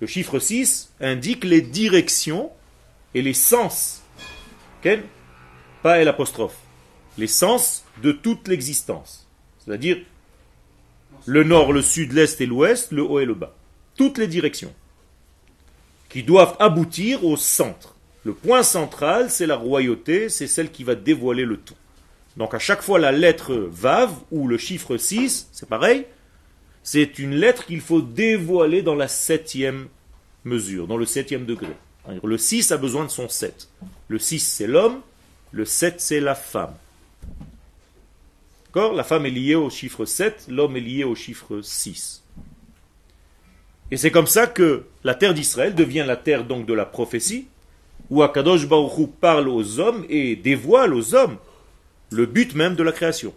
le 0.00 0.06
chiffre 0.06 0.38
6, 0.38 0.92
indique 1.00 1.44
les 1.44 1.62
directions 1.62 2.50
et 3.14 3.22
les 3.22 3.34
sens. 3.34 4.02
Quel 4.82 5.02
Pas 5.82 6.02
l'apostrophe. 6.04 6.56
Les 7.16 7.26
sens 7.26 7.84
de 8.02 8.12
toute 8.12 8.46
l'existence. 8.46 9.28
C'est-à-dire 9.58 9.98
le 11.26 11.42
nord, 11.42 11.72
le 11.72 11.82
sud, 11.82 12.12
l'est 12.12 12.40
et 12.40 12.46
l'ouest, 12.46 12.92
le 12.92 13.02
haut 13.02 13.18
et 13.18 13.24
le 13.24 13.34
bas. 13.34 13.56
Toutes 13.96 14.18
les 14.18 14.28
directions 14.28 14.72
qui 16.08 16.22
doivent 16.22 16.56
aboutir 16.58 17.24
au 17.24 17.36
centre. 17.36 17.94
Le 18.24 18.32
point 18.34 18.62
central, 18.62 19.30
c'est 19.30 19.46
la 19.46 19.56
royauté, 19.56 20.28
c'est 20.28 20.46
celle 20.46 20.70
qui 20.70 20.84
va 20.84 20.94
dévoiler 20.94 21.44
le 21.44 21.56
tout. 21.56 21.74
Donc 22.36 22.54
à 22.54 22.58
chaque 22.58 22.82
fois 22.82 22.98
la 22.98 23.12
lettre 23.12 23.54
Vav 23.54 24.12
ou 24.30 24.48
le 24.48 24.58
chiffre 24.58 24.96
6, 24.96 25.48
c'est 25.52 25.68
pareil, 25.68 26.06
c'est 26.82 27.18
une 27.18 27.34
lettre 27.34 27.66
qu'il 27.66 27.80
faut 27.80 28.00
dévoiler 28.00 28.82
dans 28.82 28.94
la 28.94 29.08
septième 29.08 29.88
mesure, 30.44 30.86
dans 30.86 30.96
le 30.96 31.06
septième 31.06 31.46
degré. 31.46 31.74
Le 32.22 32.38
6 32.38 32.72
a 32.72 32.76
besoin 32.76 33.04
de 33.04 33.10
son 33.10 33.28
7. 33.28 33.68
Le 34.08 34.18
6 34.18 34.38
c'est 34.40 34.66
l'homme, 34.66 35.00
le 35.52 35.64
7 35.64 36.00
c'est 36.00 36.20
la 36.20 36.34
femme. 36.34 36.74
D'accord? 38.66 38.94
La 38.94 39.04
femme 39.04 39.26
est 39.26 39.30
liée 39.30 39.54
au 39.54 39.68
chiffre 39.70 40.04
7, 40.04 40.46
l'homme 40.48 40.76
est 40.76 40.80
lié 40.80 41.04
au 41.04 41.14
chiffre 41.14 41.60
6. 41.60 42.22
Et 43.90 43.96
c'est 43.96 44.10
comme 44.10 44.26
ça 44.26 44.46
que 44.46 44.84
la 45.04 45.14
terre 45.14 45.34
d'Israël 45.34 45.74
devient 45.74 46.04
la 46.06 46.16
terre 46.16 46.44
donc 46.44 46.66
de 46.66 46.74
la 46.74 46.84
prophétie, 46.84 47.46
où 48.10 48.22
Akadosh 48.22 48.66
Baruch 48.66 49.10
parle 49.20 49.48
aux 49.48 49.80
hommes 49.80 50.04
et 50.08 50.36
dévoile 50.36 50.94
aux 50.94 51.14
hommes 51.14 51.36
le 52.10 52.26
but 52.26 52.54
même 52.54 52.74
de 52.74 52.82
la 52.82 52.92
création 52.92 53.34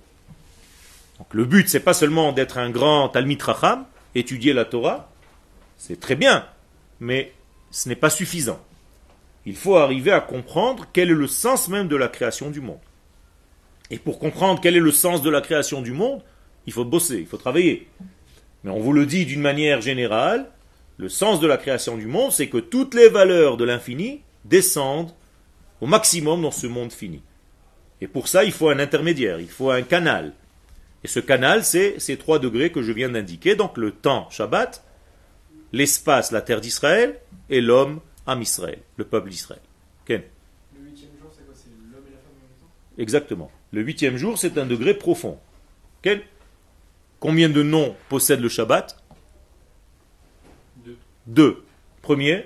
le 1.30 1.46
but, 1.46 1.70
c'est 1.70 1.82
pas 1.82 1.94
seulement 1.94 2.32
d'être 2.32 2.58
un 2.58 2.70
grand 2.70 3.10
Talmid 3.10 3.42
Racham, 3.42 3.86
étudier 4.16 4.54
la 4.54 4.66
Torah, 4.66 5.10
c'est 5.78 6.00
très 6.00 6.16
bien, 6.16 6.46
mais 7.00 7.34
ce 7.70 7.90
n'est 7.90 7.96
pas 7.96 8.10
suffisant. 8.10 8.60
Il 9.46 9.56
faut 9.56 9.78
arriver 9.78 10.12
à 10.12 10.22
comprendre 10.22 10.88
quel 10.94 11.10
est 11.10 11.16
le 11.16 11.28
sens 11.28 11.68
même 11.68 11.88
de 11.88 11.96
la 11.96 12.08
création 12.08 12.50
du 12.50 12.62
monde. 12.62 12.80
Et 13.90 13.98
pour 13.98 14.20
comprendre 14.20 14.62
quel 14.62 14.76
est 14.76 14.82
le 14.82 14.92
sens 14.92 15.22
de 15.22 15.30
la 15.30 15.42
création 15.42 15.82
du 15.82 15.92
monde, 15.92 16.22
il 16.68 16.74
faut 16.74 16.86
bosser, 16.86 17.18
il 17.18 17.26
faut 17.26 17.38
travailler. 17.38 17.88
Mais 18.64 18.72
on 18.72 18.80
vous 18.80 18.94
le 18.94 19.06
dit 19.06 19.26
d'une 19.26 19.42
manière 19.42 19.82
générale, 19.82 20.50
le 20.98 21.10
sens 21.10 21.40
de 21.40 21.48
la 21.48 21.58
création 21.58 21.98
du 21.98 22.06
monde, 22.06 22.32
c'est 22.32 22.50
que 22.50 22.58
toutes 22.60 22.94
les 22.94 23.10
valeurs 23.10 23.58
de 23.58 23.66
l'infini 23.66 24.22
descendent 24.46 25.12
au 25.80 25.88
maximum 25.88 26.44
dans 26.44 26.52
ce 26.52 26.68
monde 26.68 26.92
fini. 26.92 27.22
Et 28.02 28.08
pour 28.08 28.28
ça, 28.28 28.44
il 28.44 28.52
faut 28.52 28.70
un 28.70 28.80
intermédiaire, 28.80 29.40
il 29.40 29.50
faut 29.50 29.72
un 29.72 29.82
canal. 29.82 30.34
Et 31.04 31.08
ce 31.08 31.20
canal, 31.20 31.64
c'est 31.64 32.00
ces 32.00 32.18
trois 32.18 32.38
degrés 32.38 32.72
que 32.72 32.84
je 32.84 32.92
viens 32.92 33.10
d'indiquer, 33.10 33.56
donc 33.56 33.78
le 33.78 33.92
temps, 33.92 34.30
Shabbat, 34.30 34.84
l'espace, 35.72 36.32
la 36.32 36.42
terre 36.42 36.62
d'Israël, 36.62 37.20
et 37.50 37.62
l'homme, 37.62 38.00
Am 38.28 38.42
Israël, 38.42 38.80
le 38.98 39.06
peuple 39.06 39.30
d'Israël. 39.30 39.62
Le 40.08 40.18
huitième 40.84 41.12
jour, 41.20 41.32
c'est 41.32 41.46
quoi? 41.46 41.56
C'est 41.56 41.70
l'homme 41.92 42.04
et 42.08 42.12
la 42.12 42.18
femme 42.18 42.34
en 42.36 42.42
même 42.42 42.60
temps? 42.60 43.02
Exactement. 43.02 43.52
Le 43.72 43.82
huitième 43.82 44.18
jour, 44.18 44.38
c'est 44.38 44.58
un 44.60 44.66
degré 44.66 44.94
profond. 44.94 45.40
Combien 47.22 47.48
de 47.48 47.64
noms 47.64 47.96
possède 48.10 48.42
le 48.42 48.50
Shabbat 48.50 48.98
Deux. 50.84 50.98
Deux. 51.28 51.64
Premier 52.02 52.46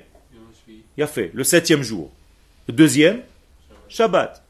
Il 0.98 1.04
a 1.04 1.08
fait. 1.08 1.32
Le 1.34 1.44
septième 1.44 1.82
jour. 1.82 2.12
Le 2.68 2.74
deuxième 2.74 3.22
Shabbat. 3.90 4.44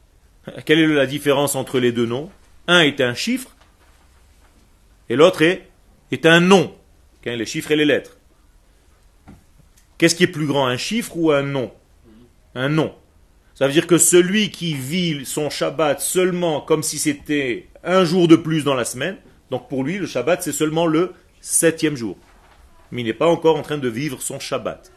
Quelle 0.66 0.80
est 0.80 0.86
la 0.88 1.06
différence 1.06 1.54
entre 1.54 1.78
les 1.78 1.92
deux 1.92 2.06
noms 2.06 2.30
Un 2.66 2.80
est 2.80 3.00
un 3.00 3.14
chiffre 3.14 3.56
et 5.08 5.14
l'autre 5.14 5.42
est, 5.42 5.68
est 6.10 6.26
un 6.26 6.40
nom, 6.40 6.74
les 7.24 7.46
chiffres 7.46 7.70
et 7.70 7.76
les 7.76 7.84
lettres. 7.84 8.16
Qu'est-ce 9.98 10.14
qui 10.14 10.24
est 10.24 10.28
plus 10.28 10.46
grand, 10.46 10.66
un 10.66 10.76
chiffre 10.76 11.16
ou 11.16 11.30
un 11.30 11.42
nom 11.42 11.72
Un 12.54 12.68
nom. 12.68 12.94
Ça 13.54 13.66
veut 13.66 13.72
dire 13.72 13.86
que 13.86 13.98
celui 13.98 14.50
qui 14.50 14.74
vit 14.74 15.24
son 15.24 15.48
Shabbat 15.48 16.00
seulement 16.00 16.60
comme 16.60 16.82
si 16.82 16.98
c'était 16.98 17.68
un 17.84 18.04
jour 18.04 18.28
de 18.28 18.36
plus 18.36 18.64
dans 18.64 18.74
la 18.74 18.84
semaine, 18.84 19.16
donc 19.50 19.68
pour 19.68 19.84
lui, 19.84 19.98
le 19.98 20.06
Shabbat, 20.06 20.42
c'est 20.42 20.52
seulement 20.52 20.86
le 20.86 21.14
septième 21.40 21.96
jour. 21.96 22.16
Mais 22.90 23.02
il 23.02 23.04
n'est 23.04 23.12
pas 23.14 23.28
encore 23.28 23.56
en 23.56 23.62
train 23.62 23.78
de 23.78 23.88
vivre 23.88 24.20
son 24.20 24.38
Shabbat. 24.38 24.92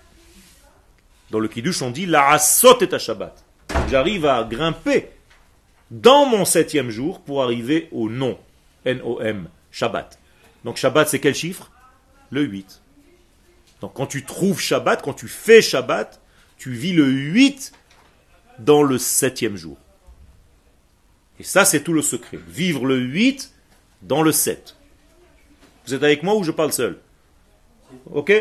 Dans 1.31 1.39
le 1.39 1.47
Kiddush, 1.47 1.81
on 1.81 1.91
dit 1.91 2.05
La 2.05 2.29
asot 2.29 2.79
est 2.79 2.93
à 2.93 2.99
Shabbat. 2.99 3.43
J'arrive 3.89 4.25
à 4.25 4.43
grimper 4.43 5.09
dans 5.91 6.25
mon 6.25 6.45
septième 6.45 6.89
jour 6.89 7.21
pour 7.21 7.43
arriver 7.43 7.87
au 7.91 8.09
nom. 8.09 8.37
N-O-M. 8.85 9.47
Shabbat. 9.71 10.19
Donc 10.63 10.77
Shabbat, 10.77 11.09
c'est 11.09 11.19
quel 11.19 11.35
chiffre? 11.35 11.71
Le 12.31 12.41
8. 12.43 12.81
Donc 13.81 13.93
quand 13.93 14.07
tu 14.07 14.25
trouves 14.25 14.59
Shabbat, 14.59 15.01
quand 15.01 15.13
tu 15.13 15.27
fais 15.27 15.61
Shabbat, 15.61 16.21
tu 16.57 16.71
vis 16.71 16.93
le 16.93 17.05
8 17.05 17.71
dans 18.59 18.83
le 18.83 18.97
septième 18.97 19.55
jour. 19.55 19.77
Et 21.39 21.43
ça, 21.43 21.65
c'est 21.65 21.83
tout 21.83 21.93
le 21.93 22.01
secret. 22.01 22.39
Vivre 22.47 22.85
le 22.85 22.97
8 22.97 23.53
dans 24.01 24.21
le 24.21 24.31
7. 24.31 24.75
Vous 25.85 25.93
êtes 25.93 26.03
avec 26.03 26.23
moi 26.23 26.35
ou 26.35 26.43
je 26.43 26.51
parle 26.51 26.71
seul? 26.71 26.99
Ok? 28.11 28.31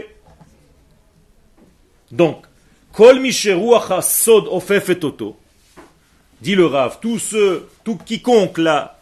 Donc, 2.11 2.45
Kol 2.93 3.33
Sod 3.33 4.49
dit 6.41 6.55
le 6.55 6.67
Rav, 6.67 6.99
tout 7.01 7.19
ce, 7.19 7.63
tout 7.85 7.97
quiconque 7.97 8.59
là 8.59 8.99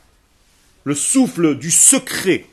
le 0.85 0.95
souffle 0.95 1.59
du 1.59 1.73
secret 1.73 2.47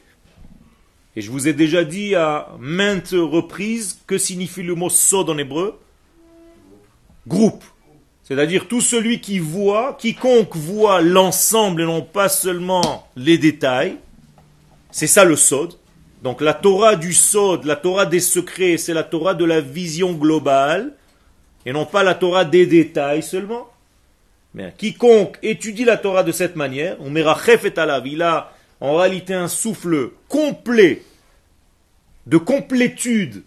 Et 1.16 1.22
je 1.22 1.30
vous 1.30 1.48
ai 1.48 1.54
déjà 1.54 1.84
dit 1.84 2.16
à 2.16 2.50
maintes 2.60 3.14
reprises 3.14 4.00
que 4.08 4.18
signifie 4.18 4.64
le 4.64 4.74
mot 4.74 4.90
sod 4.90 5.30
en 5.30 5.38
hébreu 5.38 5.80
Groupe. 7.28 7.64
C'est-à-dire 8.24 8.68
tout 8.68 8.82
celui 8.82 9.20
qui 9.20 9.40
voit, 9.40 9.98
quiconque 10.00 10.56
voit 10.56 11.02
l'ensemble 11.02 11.82
et 11.82 11.86
non 11.86 12.02
pas 12.02 12.30
seulement 12.30 13.08
les 13.16 13.38
détails, 13.38 13.98
c'est 14.92 15.08
ça 15.08 15.26
le 15.26 15.36
sod. 15.36 15.74
Donc 16.22 16.40
la 16.40 16.54
Torah 16.54 16.96
du 16.96 17.14
sod, 17.14 17.66
la 17.66 17.76
Torah 17.76 18.06
des 18.06 18.22
secrets, 18.22 18.78
c'est 18.78 18.94
la 18.94 19.04
Torah 19.04 19.34
de 19.34 19.44
la 19.44 19.60
vision 19.60 20.14
globale, 20.14 20.94
et 21.66 21.74
non 21.74 21.86
pas 21.86 22.04
la 22.04 22.16
Torah 22.16 22.46
des 22.46 22.66
détails 22.66 23.24
seulement. 23.24 23.70
Mais 24.54 24.74
quiconque 24.78 25.38
étudie 25.42 25.84
la 25.84 25.98
Torah 25.98 26.24
de 26.24 26.32
cette 26.32 26.56
manière, 26.56 26.96
on 27.02 27.10
mettra 27.10 27.38
et 27.46 27.80
alav, 27.80 28.08
il 28.08 28.22
a 28.22 28.54
en 28.80 28.96
réalité 28.96 29.34
un 29.34 29.48
souffle 29.50 30.12
complet, 30.30 31.04
de 32.26 32.38
complétude 32.38 33.44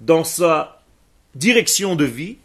dans 0.00 0.22
sa 0.22 0.82
direction 1.34 1.96
de 1.96 2.04
vie, 2.04 2.36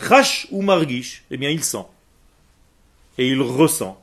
Chash 0.00 0.46
ou 0.50 0.62
Margish, 0.62 1.24
eh 1.30 1.36
bien 1.36 1.50
il 1.50 1.64
sent. 1.64 1.86
Et 3.18 3.28
il 3.28 3.40
ressent. 3.40 4.00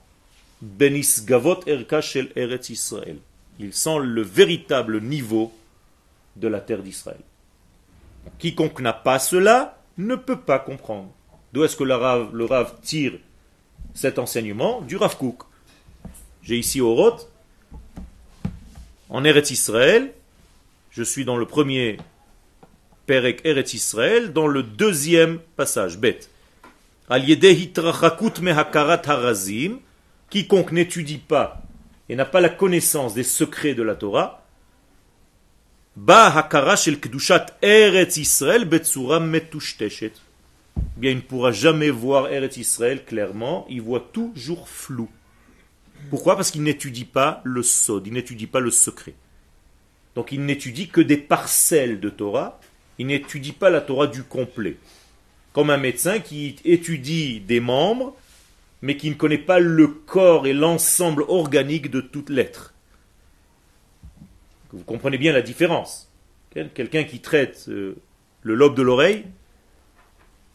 Benis 0.61 1.23
Gavot 1.25 1.59
Erka 1.67 2.01
Shel 2.01 2.31
Eretz 2.35 2.69
Israël. 2.69 3.17
Il 3.59 3.73
sent 3.73 3.99
le 3.99 4.21
véritable 4.21 5.01
niveau 5.01 5.53
de 6.35 6.47
la 6.47 6.59
terre 6.59 6.81
d'Israël. 6.81 7.19
Quiconque 8.39 8.81
n'a 8.81 8.93
pas 8.93 9.19
cela 9.19 9.77
ne 9.97 10.15
peut 10.15 10.39
pas 10.39 10.59
comprendre. 10.59 11.09
D'où 11.51 11.63
est-ce 11.63 11.75
que 11.75 11.83
le 11.83 11.95
Rav, 12.45 12.73
tire 12.81 13.13
cet 13.93 14.17
enseignement 14.17 14.81
Du 14.81 14.97
Rav 14.97 15.17
Kook. 15.17 15.43
J'ai 16.41 16.57
ici 16.57 16.81
au 16.81 16.95
Roth, 16.95 17.29
en 19.09 19.23
Eretz 19.23 19.51
Israël, 19.51 20.11
je 20.91 21.03
suis 21.03 21.25
dans 21.25 21.37
le 21.37 21.45
premier 21.45 21.97
Perek 23.05 23.41
Eretz 23.45 23.73
Israël, 23.73 24.31
dans 24.31 24.47
le 24.47 24.63
deuxième 24.63 25.39
passage, 25.57 25.97
bête. 25.97 26.29
harazim, 29.07 29.79
quiconque 30.29 30.71
n'étudie 30.71 31.17
pas 31.17 31.61
et 32.09 32.15
n'a 32.15 32.25
pas 32.25 32.41
la 32.41 32.49
connaissance 32.49 33.13
des 33.13 33.23
secrets 33.23 33.73
de 33.73 33.83
la 33.83 33.95
Torah, 33.95 34.45
ba 35.95 36.35
hakara 36.35 36.75
shel 36.75 36.99
kedushat 36.99 37.47
Eretz 37.61 38.17
Israël 38.17 38.67
metushteshet. 39.21 40.13
Bien, 40.97 41.11
il 41.11 41.17
ne 41.17 41.21
pourra 41.21 41.51
jamais 41.51 41.91
voir 41.91 42.31
Eretz 42.31 42.57
Israël 42.57 43.03
clairement, 43.05 43.65
il 43.69 43.81
voit 43.81 44.09
toujours 44.11 44.67
flou. 44.67 45.09
Pourquoi? 46.09 46.35
Parce 46.35 46.51
qu'il 46.51 46.63
n'étudie 46.63 47.05
pas 47.05 47.41
le 47.43 47.63
sod, 47.63 48.07
il 48.07 48.13
n'étudie 48.13 48.47
pas 48.47 48.59
le 48.59 48.71
secret. 48.71 49.13
Donc 50.15 50.31
il 50.31 50.45
n'étudie 50.45 50.87
que 50.89 51.01
des 51.01 51.17
parcelles 51.17 51.99
de 51.99 52.09
Torah, 52.09 52.59
il 52.99 53.07
n'étudie 53.07 53.51
pas 53.51 53.69
la 53.69 53.81
Torah 53.81 54.07
du 54.07 54.23
complet. 54.23 54.77
Comme 55.51 55.69
un 55.69 55.77
médecin 55.77 56.19
qui 56.19 56.55
étudie 56.65 57.39
des 57.39 57.59
membres, 57.59 58.15
mais 58.81 58.97
qui 58.97 59.09
ne 59.09 59.15
connaît 59.15 59.37
pas 59.37 59.59
le 59.59 59.87
corps 59.87 60.45
et 60.45 60.53
l'ensemble 60.53 61.23
organique 61.27 61.89
de 61.89 62.01
toute 62.01 62.29
l'être. 62.29 62.73
Vous 64.71 64.83
comprenez 64.83 65.17
bien 65.17 65.31
la 65.31 65.41
différence. 65.41 66.11
Quelqu'un 66.51 67.03
qui 67.03 67.19
traite 67.19 67.65
euh, 67.69 67.95
le 68.41 68.55
lobe 68.55 68.75
de 68.75 68.81
l'oreille 68.81 69.25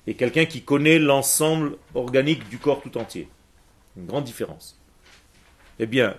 et 0.06 0.14
quelqu'un 0.14 0.44
qui 0.44 0.62
connaît 0.62 0.98
l'ensemble 0.98 1.76
organique 1.94 2.48
du 2.48 2.58
corps 2.58 2.82
tout 2.82 2.98
entier. 2.98 3.28
Une 3.96 4.06
grande 4.06 4.24
différence. 4.24 4.78
Eh 5.78 5.86
bien, 5.86 6.14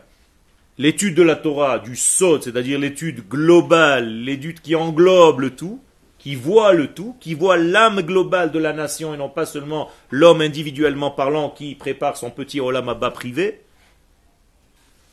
l'étude 0.78 1.16
de 1.16 1.24
la 1.24 1.36
Torah, 1.36 1.80
du 1.80 1.96
Sod, 1.96 2.44
c'est-à-dire 2.44 2.80
l'étude 2.80 3.28
globale, 3.28 4.24
l'étude 4.24 4.62
qui 4.62 4.76
englobe 4.76 5.42
le 5.42 5.56
tout, 5.56 5.82
qui 6.20 6.36
voit 6.36 6.74
le 6.74 6.94
tout, 6.94 7.16
qui 7.20 7.34
voit 7.34 7.58
l'âme 7.58 8.02
globale 8.02 8.52
de 8.52 8.60
la 8.60 8.74
nation 8.74 9.14
et 9.14 9.18
non 9.18 9.30
pas 9.30 9.46
seulement 9.46 9.90
l'homme 10.12 10.42
individuellement 10.42 11.12
parlant 11.12 11.50
qui 11.50 11.76
prépare 11.76 12.18
son 12.18 12.30
petit 12.30 12.60
olamaba 12.60 13.10
privé, 13.10 13.62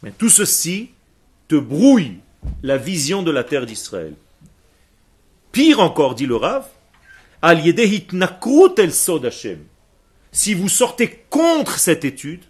mais 0.02 0.10
tout 0.10 0.28
ceci 0.28 0.90
te 1.48 1.54
brouille 1.54 2.18
la 2.62 2.76
vision 2.76 3.22
de 3.22 3.30
la 3.30 3.44
terre 3.44 3.66
d'Israël. 3.66 4.14
Pire 5.52 5.80
encore, 5.80 6.14
dit 6.14 6.26
le 6.26 6.36
Rav, 6.36 6.66
Si 10.32 10.54
vous 10.54 10.68
sortez 10.68 11.24
contre 11.30 11.78
cette 11.78 12.04
étude, 12.04 12.42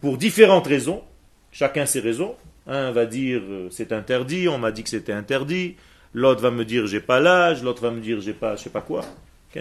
pour 0.00 0.18
différentes 0.18 0.66
raisons, 0.66 1.02
chacun 1.50 1.86
ses 1.86 2.00
raisons, 2.00 2.36
un 2.66 2.92
va 2.92 3.06
dire 3.06 3.40
euh, 3.42 3.68
c'est 3.70 3.92
interdit, 3.92 4.48
on 4.48 4.58
m'a 4.58 4.70
dit 4.70 4.82
que 4.82 4.90
c'était 4.90 5.12
interdit, 5.12 5.76
l'autre 6.14 6.40
va 6.40 6.50
me 6.50 6.64
dire 6.64 6.86
j'ai 6.86 7.00
pas 7.00 7.20
l'âge, 7.20 7.62
l'autre 7.62 7.82
va 7.82 7.90
me 7.90 8.00
dire 8.00 8.20
j'ai 8.20 8.32
pas 8.32 8.56
je 8.56 8.62
sais 8.62 8.70
pas 8.70 8.80
quoi. 8.80 9.04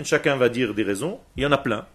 Chacun 0.03 0.37
va 0.37 0.49
dire 0.49 0.73
des 0.73 0.81
raisons, 0.83 1.19
il 1.37 1.43
y 1.43 1.45
en 1.45 1.51
a 1.51 1.57
plein. 1.57 1.85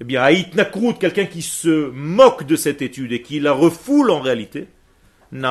Eh 0.00 0.04
bien, 0.04 0.22
Haït 0.22 0.54
Nakrout, 0.54 0.94
quelqu'un 0.94 1.26
qui 1.26 1.42
se 1.42 1.90
moque 1.90 2.44
de 2.44 2.56
cette 2.56 2.80
étude 2.82 3.12
et 3.12 3.20
qui 3.20 3.40
la 3.40 3.52
refoule 3.52 4.10
en 4.10 4.20
réalité, 4.20 4.68
mais 5.32 5.50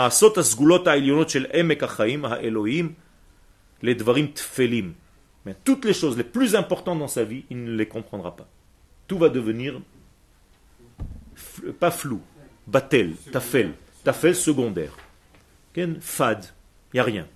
toutes 5.63 5.86
les 5.86 5.93
choses 5.93 6.17
les 6.17 6.23
plus 6.23 6.56
importantes 6.56 6.99
dans 6.99 7.08
sa 7.08 7.23
vie, 7.23 7.45
il 7.49 7.63
ne 7.63 7.76
les 7.76 7.86
comprendra 7.86 8.36
pas. 8.36 8.47
Tout 9.08 9.19
va 9.19 9.30
devenir 9.30 9.80
pas 11.80 11.91
flou, 11.91 12.21
batel, 12.65 13.15
tafel, 13.32 13.73
tafel 14.04 14.36
secondaire. 14.36 14.97
Fad, 16.02 16.45
il 16.93 16.95
n'y 16.95 16.99
a 16.99 17.04
rien 17.04 17.28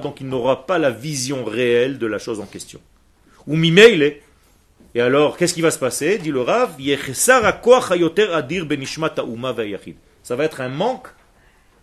donc 0.00 0.20
il 0.20 0.28
n'aura 0.28 0.66
pas 0.66 0.78
la 0.78 0.90
vision 0.90 1.44
réelle 1.44 1.98
de 1.98 2.06
la 2.06 2.18
chose 2.18 2.40
en 2.40 2.46
question. 2.46 2.80
Ou 3.46 3.56
mimeile, 3.56 4.16
et 4.94 5.00
alors 5.00 5.36
qu'est-ce 5.36 5.54
qui 5.54 5.60
va 5.60 5.70
se 5.70 5.78
passer? 5.78 6.18
Dit 6.18 6.32
le 6.32 6.40
Rav, 6.40 6.76
ça 7.16 7.40
va 10.36 10.44
être 10.44 10.60
un 10.60 10.68
manque, 10.68 11.08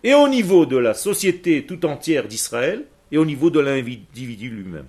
et 0.04 0.14
au 0.14 0.28
niveau 0.28 0.66
de 0.66 0.76
la 0.76 0.94
société 0.94 1.64
tout 1.64 1.86
entière 1.86 2.28
d'Israël, 2.28 2.84
et 3.12 3.18
au 3.18 3.24
niveau 3.24 3.50
de 3.50 3.60
l'individu 3.60 4.50
lui-même. 4.50 4.86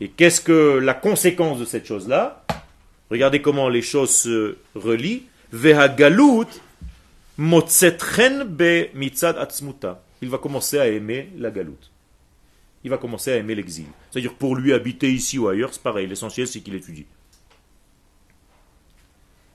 Et 0.00 0.08
qu'est-ce 0.08 0.40
que 0.40 0.78
la 0.78 0.94
conséquence 0.94 1.58
de 1.60 1.64
cette 1.64 1.86
chose-là? 1.86 2.44
Regardez 3.10 3.40
comment 3.40 3.68
les 3.68 3.82
choses 3.82 4.14
se 4.14 4.56
relient. 4.74 5.22
Vehagalut 5.52 6.46
be 7.38 8.88
mitzad 8.94 9.38
atzmuta 9.38 10.02
il 10.22 10.30
va 10.30 10.38
commencer 10.38 10.78
à 10.78 10.86
aimer 10.86 11.28
la 11.36 11.50
galoute. 11.50 11.90
Il 12.84 12.90
va 12.90 12.96
commencer 12.96 13.32
à 13.32 13.36
aimer 13.36 13.54
l'exil. 13.54 13.86
C'est-à-dire 14.10 14.34
pour 14.34 14.56
lui 14.56 14.72
habiter 14.72 15.10
ici 15.10 15.38
ou 15.38 15.48
ailleurs, 15.48 15.74
c'est 15.74 15.82
pareil. 15.82 16.06
L'essentiel, 16.06 16.46
c'est 16.46 16.60
qu'il 16.60 16.74
étudie. 16.74 17.06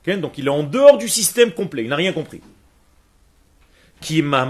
Donc 0.06 0.38
il 0.38 0.46
est 0.46 0.50
en 0.50 0.62
dehors 0.62 0.96
du 0.96 1.08
système 1.08 1.52
complet. 1.52 1.82
Il 1.82 1.90
n'a 1.90 1.96
rien 1.96 2.14
compris. 2.14 2.40
Et 4.08 4.22
là, 4.22 4.46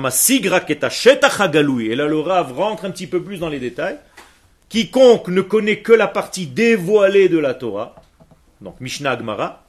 le 2.07 2.19
Rav 2.21 2.53
rentre 2.53 2.85
un 2.85 2.91
petit 2.91 3.09
peu 3.09 3.23
plus 3.23 3.39
dans 3.39 3.49
les 3.49 3.59
détails. 3.59 3.99
Quiconque 4.69 5.29
ne 5.29 5.41
connaît 5.41 5.81
que 5.81 5.93
la 5.93 6.07
partie 6.07 6.47
dévoilée 6.47 7.29
de 7.29 7.39
la 7.39 7.55
Torah, 7.55 7.97
donc 8.61 8.81
Mishnah 8.81 9.13
Agmara, 9.13 9.65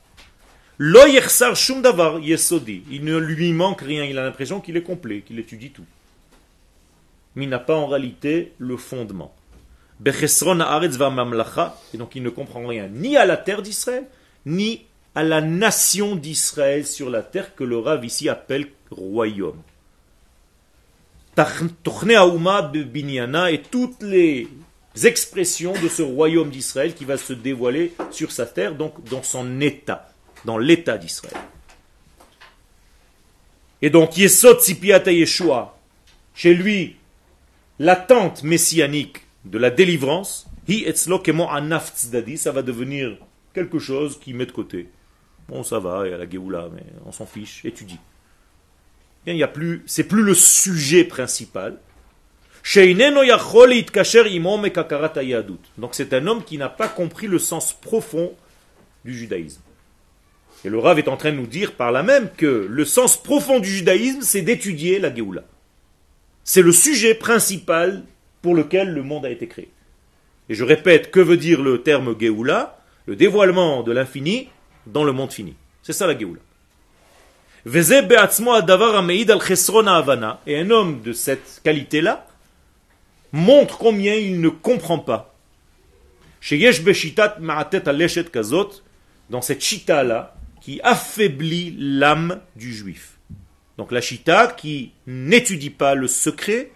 il 0.79 0.95
ne 3.01 3.17
lui 3.17 3.53
manque 3.53 3.81
rien. 3.81 4.03
Il 4.03 4.17
a 4.19 4.23
l'impression 4.23 4.59
qu'il 4.59 4.77
est 4.77 4.83
complet, 4.83 5.21
qu'il 5.21 5.39
étudie 5.39 5.71
tout 5.71 5.85
mais 7.39 7.45
il 7.45 7.49
n'a 7.49 7.59
pas 7.59 7.77
en 7.77 7.87
réalité 7.87 8.51
le 8.57 8.75
fondement. 8.75 9.33
Et 10.05 10.11
donc 11.97 12.15
il 12.15 12.23
ne 12.23 12.29
comprend 12.29 12.67
rien 12.67 12.89
ni 12.89 13.15
à 13.15 13.25
la 13.25 13.37
terre 13.37 13.61
d'Israël, 13.61 14.03
ni 14.45 14.81
à 15.15 15.23
la 15.23 15.39
nation 15.39 16.17
d'Israël 16.17 16.85
sur 16.85 17.09
la 17.09 17.23
terre 17.23 17.55
que 17.55 17.63
le 17.63 17.77
Rav 17.77 18.03
ici 18.03 18.27
appelle 18.27 18.67
royaume. 18.91 19.61
Et 21.37 23.61
toutes 23.71 24.03
les 24.03 24.49
expressions 25.01 25.73
de 25.81 25.87
ce 25.87 26.01
royaume 26.01 26.49
d'Israël 26.49 26.93
qui 26.93 27.05
va 27.05 27.15
se 27.15 27.31
dévoiler 27.31 27.93
sur 28.11 28.33
sa 28.33 28.45
terre, 28.45 28.75
donc 28.75 29.01
dans 29.05 29.23
son 29.23 29.61
état, 29.61 30.11
dans 30.43 30.57
l'état 30.57 30.97
d'Israël. 30.97 31.37
Et 33.81 33.89
donc, 33.89 34.17
Yeshua, 34.17 35.77
chez 36.35 36.53
lui, 36.53 36.98
l'attente 37.79 38.43
messianique 38.43 39.21
de 39.45 39.57
la 39.57 39.71
délivrance, 39.71 40.45
ça 40.67 42.51
va 42.51 42.61
devenir 42.61 43.17
quelque 43.53 43.79
chose 43.79 44.19
qui 44.19 44.33
met 44.33 44.45
de 44.45 44.51
côté. 44.51 44.89
Bon, 45.47 45.63
ça 45.63 45.79
va, 45.79 46.03
il 46.05 46.11
y 46.11 46.13
a 46.13 46.17
la 46.17 46.29
Géoula, 46.29 46.69
mais 46.73 46.83
on 47.05 47.11
s'en 47.11 47.25
fiche, 47.25 47.65
étudie. 47.65 47.97
Il 49.25 49.35
y 49.35 49.43
a 49.43 49.47
plus, 49.47 49.83
c'est 49.85 50.03
plus 50.03 50.23
le 50.23 50.33
sujet 50.33 51.03
principal. 51.03 51.77
Donc 55.77 55.95
c'est 55.95 56.13
un 56.13 56.27
homme 56.27 56.43
qui 56.43 56.57
n'a 56.57 56.69
pas 56.69 56.87
compris 56.87 57.27
le 57.27 57.39
sens 57.39 57.73
profond 57.73 58.33
du 59.05 59.17
judaïsme. 59.17 59.61
Et 60.65 60.69
le 60.69 60.77
Rav 60.77 60.99
est 60.99 61.07
en 61.07 61.17
train 61.17 61.31
de 61.31 61.37
nous 61.37 61.47
dire 61.47 61.73
par 61.73 61.91
là 61.91 62.03
même 62.03 62.29
que 62.35 62.67
le 62.69 62.85
sens 62.85 63.21
profond 63.21 63.59
du 63.59 63.69
judaïsme, 63.69 64.21
c'est 64.21 64.41
d'étudier 64.41 64.99
la 64.99 65.13
Géoula. 65.13 65.43
C'est 66.51 66.63
le 66.63 66.71
sujet 66.71 67.13
principal 67.13 68.01
pour 68.41 68.55
lequel 68.55 68.91
le 68.91 69.03
monde 69.03 69.23
a 69.23 69.29
été 69.29 69.47
créé. 69.47 69.69
Et 70.49 70.55
je 70.55 70.63
répète, 70.63 71.11
que 71.11 71.19
veut 71.19 71.37
dire 71.37 71.61
le 71.61 71.83
terme 71.83 72.15
Géoula? 72.19 72.79
Le 73.05 73.15
dévoilement 73.15 73.83
de 73.83 73.91
l'infini 73.91 74.49
dans 74.87 75.03
le 75.03 75.11
monde 75.11 75.31
fini. 75.31 75.53
C'est 75.83 75.93
ça 75.93 76.07
la 76.07 76.17
Géoula. 76.17 76.41
Et 80.47 80.59
un 80.59 80.71
homme 80.71 81.01
de 81.03 81.13
cette 81.13 81.61
qualité-là 81.63 82.25
montre 83.31 83.77
combien 83.77 84.15
il 84.15 84.41
ne 84.41 84.49
comprend 84.49 84.97
pas. 84.97 85.35
Dans 89.29 89.41
cette 89.43 89.61
chita-là, 89.61 90.35
qui 90.61 90.81
affaiblit 90.81 91.75
l'âme 91.77 92.41
du 92.55 92.73
juif. 92.73 93.18
Donc 93.79 93.93
la 93.93 94.01
chita 94.01 94.47
qui 94.47 94.91
n'étudie 95.07 95.69
pas 95.69 95.95
le 95.95 96.09
secret 96.09 96.69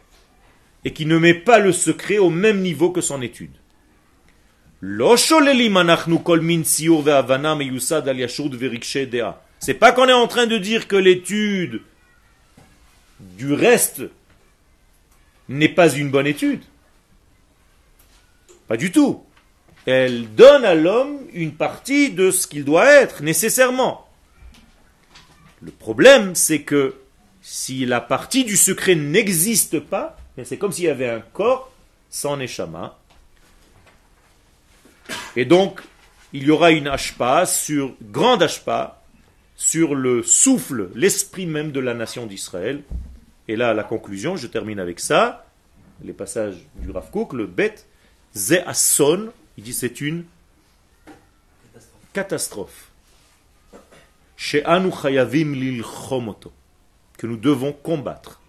et 0.86 0.94
qui 0.94 1.06
ne 1.06 1.18
met 1.18 1.34
pas 1.34 1.60
le 1.60 1.74
secret 1.74 2.18
au 2.18 2.30
même 2.30 2.62
niveau 2.62 2.92
que 2.92 3.02
son 3.02 3.22
étude. 3.22 3.52
C'est 9.60 9.74
pas 9.74 9.92
qu'on 9.92 10.08
est 10.08 10.14
en 10.14 10.28
train 10.28 10.48
de 10.48 10.58
dire 10.58 10.88
que 10.88 10.96
l'étude 10.96 11.82
du 13.20 13.52
reste 13.52 14.04
n'est 15.50 15.68
pas 15.68 15.94
une 15.94 16.10
bonne 16.10 16.28
étude. 16.28 16.64
Pas 18.70 18.78
du 18.78 18.94
tout. 18.94 19.26
Elle 19.86 20.34
donne 20.36 20.64
à 20.64 20.74
l'homme 20.74 21.18
une 21.34 21.52
partie 21.52 22.12
de 22.12 22.32
ce 22.32 22.48
qu'il 22.48 22.64
doit 22.64 22.86
être, 22.86 23.24
nécessairement. 23.24 24.08
Le 25.64 25.72
problème, 25.72 26.36
c'est 26.36 26.64
que 26.64 26.96
si 27.42 27.86
la 27.86 28.02
partie 28.02 28.44
du 28.44 28.58
secret 28.58 28.96
n'existe 28.96 29.80
pas, 29.80 30.18
c'est 30.44 30.58
comme 30.58 30.74
s'il 30.74 30.86
y 30.86 30.90
avait 30.90 31.10
un 31.10 31.22
corps 31.22 31.72
sans 32.10 32.36
neshama. 32.36 33.00
Et 35.36 35.46
donc, 35.46 35.82
il 36.34 36.44
y 36.44 36.52
aura 36.52 36.72
une 36.72 36.88
ashpa 36.88 37.46
sur, 37.46 37.96
grande 38.02 38.44
ashpa, 38.44 39.02
sur 39.56 39.96
le 39.96 40.22
souffle, 40.22 40.90
l'esprit 40.96 41.46
même 41.46 41.72
de 41.72 41.80
la 41.80 41.94
nation 41.94 42.26
d'Israël. 42.26 42.82
Et 43.48 43.56
là, 43.56 43.74
la 43.74 43.84
conclusion, 43.84 44.36
je 44.36 44.48
termine 44.48 44.80
avec 44.80 45.00
ça, 45.00 45.46
les 46.04 46.14
passages 46.14 46.58
du 46.76 46.92
Rav 46.92 47.10
Kook, 47.10 47.34
le 47.34 47.46
bet, 47.46 47.76
ze 48.36 48.56
asson, 48.66 49.30
il 49.58 49.64
dit 49.64 49.74
c'est 49.74 50.02
une 50.02 50.26
catastrophe. 52.12 52.93
Chez 54.36 54.64
Anu 54.66 54.92
Chayavim 54.92 55.54
lil 55.54 55.84
que 57.18 57.28
nous 57.28 57.38
devons 57.38 57.72
combattre. 57.72 58.42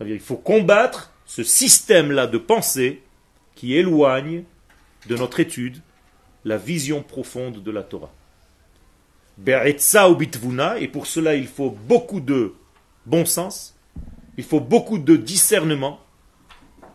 Il 0.00 0.20
faut 0.20 0.36
combattre 0.36 1.12
ce 1.24 1.42
système-là 1.42 2.26
de 2.26 2.38
pensée 2.38 3.02
qui 3.54 3.74
éloigne 3.74 4.44
de 5.08 5.16
notre 5.16 5.40
étude 5.40 5.80
la 6.44 6.58
vision 6.58 7.02
profonde 7.02 7.62
de 7.62 7.70
la 7.70 7.82
Torah 7.82 8.12
et 9.44 10.88
pour 10.88 11.06
cela 11.06 11.34
il 11.34 11.46
faut 11.46 11.70
beaucoup 11.70 12.20
de 12.20 12.54
bon 13.04 13.24
sens, 13.24 13.76
il 14.36 14.44
faut 14.44 14.60
beaucoup 14.60 14.98
de 14.98 15.16
discernement, 15.16 16.00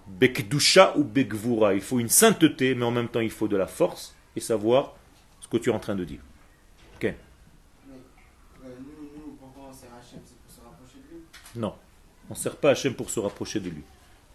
bekdusha 0.07 0.97
ou 0.97 1.03
bekvura, 1.03 1.73
il 1.73 1.81
faut 1.81 1.99
une 1.99 2.09
sainteté, 2.09 2.75
mais 2.75 2.85
en 2.85 2.91
même 2.91 3.09
temps 3.09 3.19
il 3.19 3.29
faut 3.29 3.47
de 3.47 3.57
la 3.57 3.67
force 3.67 4.15
et 4.35 4.39
savoir 4.39 4.95
ce 5.39 5.47
que 5.47 5.57
tu 5.57 5.69
es 5.69 5.73
en 5.73 5.79
train 5.79 5.95
de 5.95 6.03
dire. 6.03 6.19
Ok 7.01 7.13
Non, 11.55 11.73
on 12.29 12.33
ne 12.33 12.39
sert 12.39 12.55
pas 12.55 12.71
Hachem 12.71 12.93
pour 12.93 13.09
se 13.09 13.19
rapprocher 13.19 13.59
de 13.59 13.69
lui. 13.69 13.83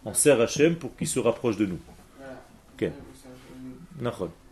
On 0.05 0.13
sert 0.13 0.39
Hachem 0.39 0.75
pour 0.75 0.95
qu'il 0.95 1.07
se 1.07 1.19
rapproche 1.19 1.57
de 1.57 1.65
nous. 1.65 1.79
Ok 2.73 2.91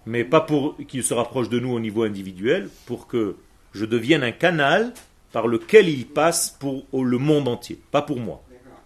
mais 0.06 0.23
pas 0.23 0.41
pour 0.41 0.78
qu'il 0.88 1.04
se 1.04 1.13
rapproche 1.13 1.49
de 1.49 1.60
nous 1.60 1.71
au 1.71 1.80
niveau 1.80 2.04
individuel, 2.04 2.69
pour 2.86 3.08
que 3.08 3.38
je 3.73 3.86
devienne 3.86 4.23
un 4.23 4.32
canal 4.32 4.93
par 5.32 5.47
lequel 5.47 5.89
il 5.89 6.08
passe 6.08 6.49
pour 6.49 6.86
le 6.93 7.17
monde 7.17 7.47
entier, 7.47 7.80
pas 7.91 8.01
pour 8.01 8.19
moi. 8.19 8.43
D'accord. 8.49 8.82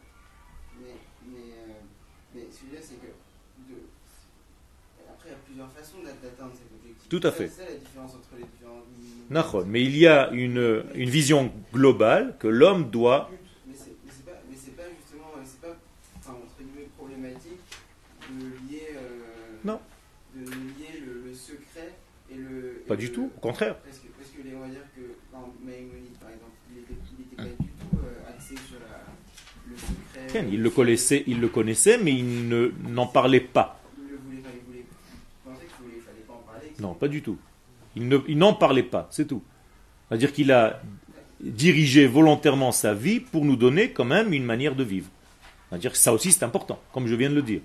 Mais, 0.80 0.96
mais, 1.28 1.39
mais 2.34 2.42
ce 2.50 2.60
que 2.60 2.60
je 2.60 2.65
veux 2.65 2.72
dire, 2.72 2.80
c'est 2.82 2.96
que 2.96 3.12
de... 3.70 3.82
après, 5.10 5.30
il 5.30 5.32
y 5.32 5.36
a 5.36 5.38
plusieurs 5.46 5.72
façons 5.72 5.98
d'atteindre 6.04 6.54
cet 6.54 6.72
objectif. 6.74 7.10
Tout 7.10 7.22
à 7.24 7.32
fait. 7.32 7.50
Ça 7.50 7.65
la 7.65 7.76
différence 7.76 8.15
entre 8.15 8.36
les 8.38 8.46
différents. 8.46 8.82
Nachon. 9.30 9.65
Mais 9.68 9.84
il 9.84 9.98
y 9.98 10.08
a 10.08 10.30
une, 10.32 10.84
une 10.96 11.10
vision 11.10 11.52
globale 11.74 12.36
que 12.39 12.48
l'homme 12.48 12.89
doit. 12.89 13.30
Mais 13.68 13.74
c'est 13.76 14.26
pas, 14.26 14.32
mais 14.50 14.56
pas 14.76 14.84
justement, 15.00 15.32
c'est 15.44 15.62
pas, 15.62 15.76
enfin, 16.20 16.32
entre 16.34 16.58
guillemets, 16.63 16.88
problématique 16.98 17.60
de 18.32 18.46
lier, 18.72 18.88
euh, 18.96 19.56
Non, 19.63 19.80
de 20.36 20.42
lier 20.46 21.00
le, 21.06 21.30
le 21.30 21.34
secret 21.36 21.94
et 22.32 22.36
le. 22.36 22.84
pas 22.88 22.94
et 22.96 22.98
du 22.98 23.08
le- 23.08 23.13
tout, 23.13 23.32
au 23.36 23.39
contraire. 23.39 23.76
Parce 23.78 23.98
que, 24.00 24.08
parce 24.18 24.30
que 24.30 24.42
les, 24.48 24.56
on 24.56 24.60
va 24.62 24.68
dire 24.68 24.80
que, 24.96 25.02
par 25.32 25.42
exemple, 25.42 25.58
Maïmonide, 25.63 26.18
par 26.20 26.30
exemple, 26.30 26.52
il 26.72 26.80
était, 26.80 26.94
il 27.18 27.26
était 27.26 27.36
pas 27.36 27.63
du 27.63 27.70
tout 27.70 27.98
euh, 27.98 28.30
axé 28.30 28.56
sur 28.56 28.80
la, 28.80 29.04
le 29.70 29.76
secret. 29.78 30.48
Il 30.52 30.62
le 30.63 30.70
connaissait, 30.70 31.24
il 31.28 31.39
le 31.39 31.48
connaissait, 31.50 31.98
mais 31.98 32.13
il 32.13 32.48
ne- 32.48 32.72
n'en 32.89 33.08
parlait 33.08 33.39
pas. 33.39 33.80
Il 33.98 34.10
le 34.12 34.18
voulait 34.18 34.38
pas, 34.42 34.50
il 34.54 34.65
voulait. 34.65 34.86
Qu'il 35.44 35.86
voulait, 35.86 36.02
fallait 36.02 36.26
pas 36.28 36.34
en 36.34 36.52
parler. 36.52 36.72
Non, 36.80 36.94
pas 36.94 37.08
du 37.08 37.22
tout. 37.22 37.38
Il 38.00 38.08
ne- 38.08 38.20
il 38.28 38.38
n'en 38.38 38.54
parlait 38.54 38.84
pas, 38.84 39.08
c'est 39.12 39.28
tout. 39.28 39.44
C'est-à-dire 40.08 40.32
qu'il 40.34 40.52
a 40.52 40.82
dirigé 41.42 42.08
volontairement 42.08 42.72
sa 42.72 42.94
vie 42.94 43.20
pour 43.20 43.46
nous 43.46 43.56
donner 43.56 43.92
quand 43.92 44.06
même 44.06 44.34
une 44.34 44.44
manière 44.44 44.76
de 44.76 44.84
vivre. 44.84 45.08
C'est-à-dire 45.70 45.92
que 45.92 45.98
ça 45.98 46.14
aussi 46.14 46.32
c'est 46.32 46.44
important, 46.44 46.80
comme 46.94 47.08
je 47.08 47.16
viens 47.16 47.30
de 47.30 47.36
le 47.36 47.42
dire. 47.42 47.62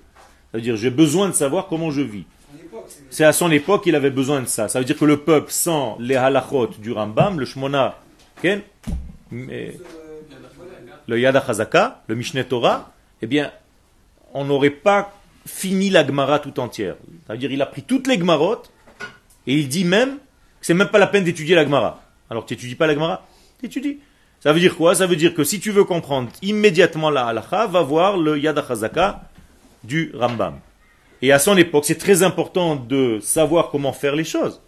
C'est-à-dire 0.50 0.76
j'ai 0.76 0.90
besoin 0.90 1.28
de 1.28 1.34
savoir 1.34 1.66
comment 1.68 1.90
je 1.90 2.02
vis. 2.02 2.24
C'est 3.10 3.24
à 3.24 3.32
son 3.32 3.50
époque 3.50 3.84
qu'il 3.84 3.94
avait 3.94 4.10
besoin 4.10 4.40
de 4.42 4.46
ça. 4.46 4.68
Ça 4.68 4.78
veut 4.78 4.84
dire 4.84 4.98
que 4.98 5.04
le 5.04 5.18
peuple, 5.18 5.50
sans 5.50 5.96
les 6.00 6.16
halachot 6.16 6.66
du 6.78 6.92
Rambam, 6.92 7.40
le 7.40 7.46
Shmona, 7.46 7.98
Ken, 8.42 8.60
le 11.06 11.18
Yad 11.18 11.36
HaChazaka, 11.36 12.02
le 12.06 12.14
Mishneh 12.14 12.44
Torah, 12.44 12.92
eh 13.22 13.26
bien, 13.26 13.50
on 14.32 14.44
n'aurait 14.44 14.70
pas 14.70 15.12
fini 15.46 15.90
la 15.90 16.06
Gemara 16.06 16.38
tout 16.38 16.58
entière. 16.60 16.96
C'est-à-dire 17.26 17.52
il 17.52 17.62
a 17.62 17.66
pris 17.66 17.82
toutes 17.82 18.06
les 18.06 18.18
Gemarot 18.18 18.62
et 19.46 19.54
il 19.54 19.68
dit 19.68 19.84
même 19.84 20.18
c'est 20.64 20.72
même 20.72 20.88
pas 20.88 20.98
la 20.98 21.06
peine 21.06 21.24
d'étudier 21.24 21.54
la 21.54 21.64
Gemara. 21.64 22.02
Alors 22.30 22.46
tu 22.46 22.54
n'étudies 22.54 22.74
pas 22.74 22.86
la 22.86 22.94
Gemara 22.94 23.26
Tu 23.60 23.66
étudies. 23.66 23.98
Ça 24.40 24.50
veut 24.50 24.60
dire 24.60 24.74
quoi? 24.74 24.94
Ça 24.94 25.06
veut 25.06 25.14
dire 25.14 25.34
que 25.34 25.44
si 25.44 25.60
tu 25.60 25.70
veux 25.72 25.84
comprendre 25.84 26.30
immédiatement 26.40 27.10
la 27.10 27.26
halacha, 27.26 27.66
va 27.66 27.82
voir 27.82 28.16
le 28.16 28.38
Yad 28.38 28.56
HaChazaka 28.56 29.28
du 29.82 30.10
Rambam. 30.14 30.54
Et 31.20 31.32
à 31.32 31.38
son 31.38 31.58
époque, 31.58 31.84
c'est 31.84 31.98
très 31.98 32.22
important 32.22 32.76
de 32.76 33.18
savoir 33.20 33.70
comment 33.70 33.92
faire 33.92 34.16
les 34.16 34.24
choses. 34.24 34.62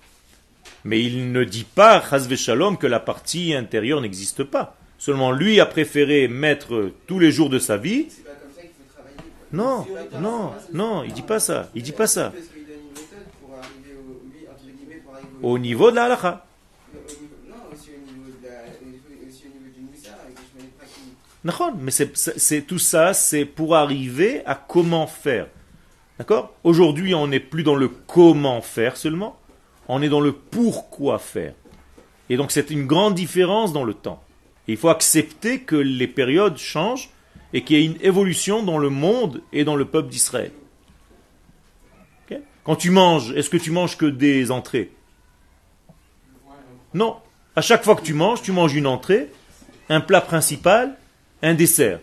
Mais 0.84 1.02
il 1.02 1.32
ne 1.32 1.44
dit 1.44 1.64
pas, 1.64 2.02
Chazve 2.10 2.36
Shalom, 2.36 2.76
que 2.76 2.86
la 2.86 3.00
partie 3.00 3.54
intérieure 3.54 4.02
n'existe 4.02 4.44
pas. 4.44 4.76
Seulement 4.98 5.32
lui 5.32 5.60
a 5.60 5.66
préféré 5.66 6.28
mettre 6.28 6.92
tous 7.06 7.18
les 7.18 7.32
jours 7.32 7.48
de 7.48 7.58
sa 7.58 7.78
vie. 7.78 8.08
Non, 9.50 9.86
non, 10.20 10.52
non, 10.74 11.04
il 11.04 11.14
dit 11.14 11.22
pas 11.22 11.40
ça. 11.40 11.70
Il 11.74 11.82
dit 11.82 11.92
pas 11.92 12.06
ça. 12.06 12.32
Parce 12.34 12.46
qu'il 12.48 12.66
donne 12.66 12.76
une 12.76 12.92
méthode 12.92 13.26
pour 13.40 13.54
arriver 13.56 13.96
au, 13.96 14.22
lui, 14.30 14.46
entre 14.46 14.64
guillemets, 14.64 15.02
pour 15.04 15.14
arriver 15.14 15.28
Au 15.46 15.60
niveau 15.60 15.92
de 15.92 15.94
la 15.94 16.06
halakha. 16.06 16.44
Mais 21.44 21.92
c'est, 21.92 22.62
tout 22.62 22.80
ça, 22.80 23.14
c'est 23.14 23.44
pour 23.44 23.76
arriver 23.76 24.44
à 24.44 24.56
comment 24.56 25.06
faire. 25.06 25.46
D'accord 26.18 26.52
Aujourd'hui, 26.64 27.14
on 27.14 27.28
n'est 27.28 27.38
plus 27.38 27.62
dans 27.62 27.76
le 27.76 27.86
comment 27.86 28.60
faire 28.60 28.96
seulement, 28.96 29.38
on 29.86 30.02
est 30.02 30.08
dans 30.08 30.18
le 30.18 30.32
pourquoi 30.32 31.20
faire. 31.20 31.54
Et 32.28 32.36
donc, 32.36 32.50
c'est 32.50 32.70
une 32.70 32.88
grande 32.88 33.14
différence 33.14 33.72
dans 33.72 33.84
le 33.84 33.94
temps. 33.94 34.24
Et 34.66 34.72
il 34.72 34.76
faut 34.76 34.88
accepter 34.88 35.60
que 35.60 35.76
les 35.76 36.08
périodes 36.08 36.58
changent 36.58 37.10
et 37.52 37.62
qu'il 37.62 37.78
y 37.78 37.82
a 37.82 37.84
une 37.84 38.00
évolution 38.00 38.64
dans 38.64 38.78
le 38.78 38.90
monde 38.90 39.42
et 39.52 39.62
dans 39.62 39.76
le 39.76 39.84
peuple 39.84 40.08
d'Israël. 40.08 40.50
Quand 42.64 42.74
tu 42.74 42.90
manges, 42.90 43.30
est-ce 43.36 43.48
que 43.48 43.56
tu 43.56 43.70
manges 43.70 43.96
que 43.96 44.06
des 44.06 44.50
entrées? 44.50 44.90
Non. 46.96 47.16
À 47.54 47.60
chaque 47.60 47.84
fois 47.84 47.94
que 47.94 48.00
tu 48.02 48.14
manges, 48.14 48.40
tu 48.40 48.52
manges 48.52 48.74
une 48.74 48.86
entrée, 48.86 49.30
un 49.90 50.00
plat 50.00 50.22
principal, 50.22 50.96
un 51.42 51.52
dessert. 51.52 52.00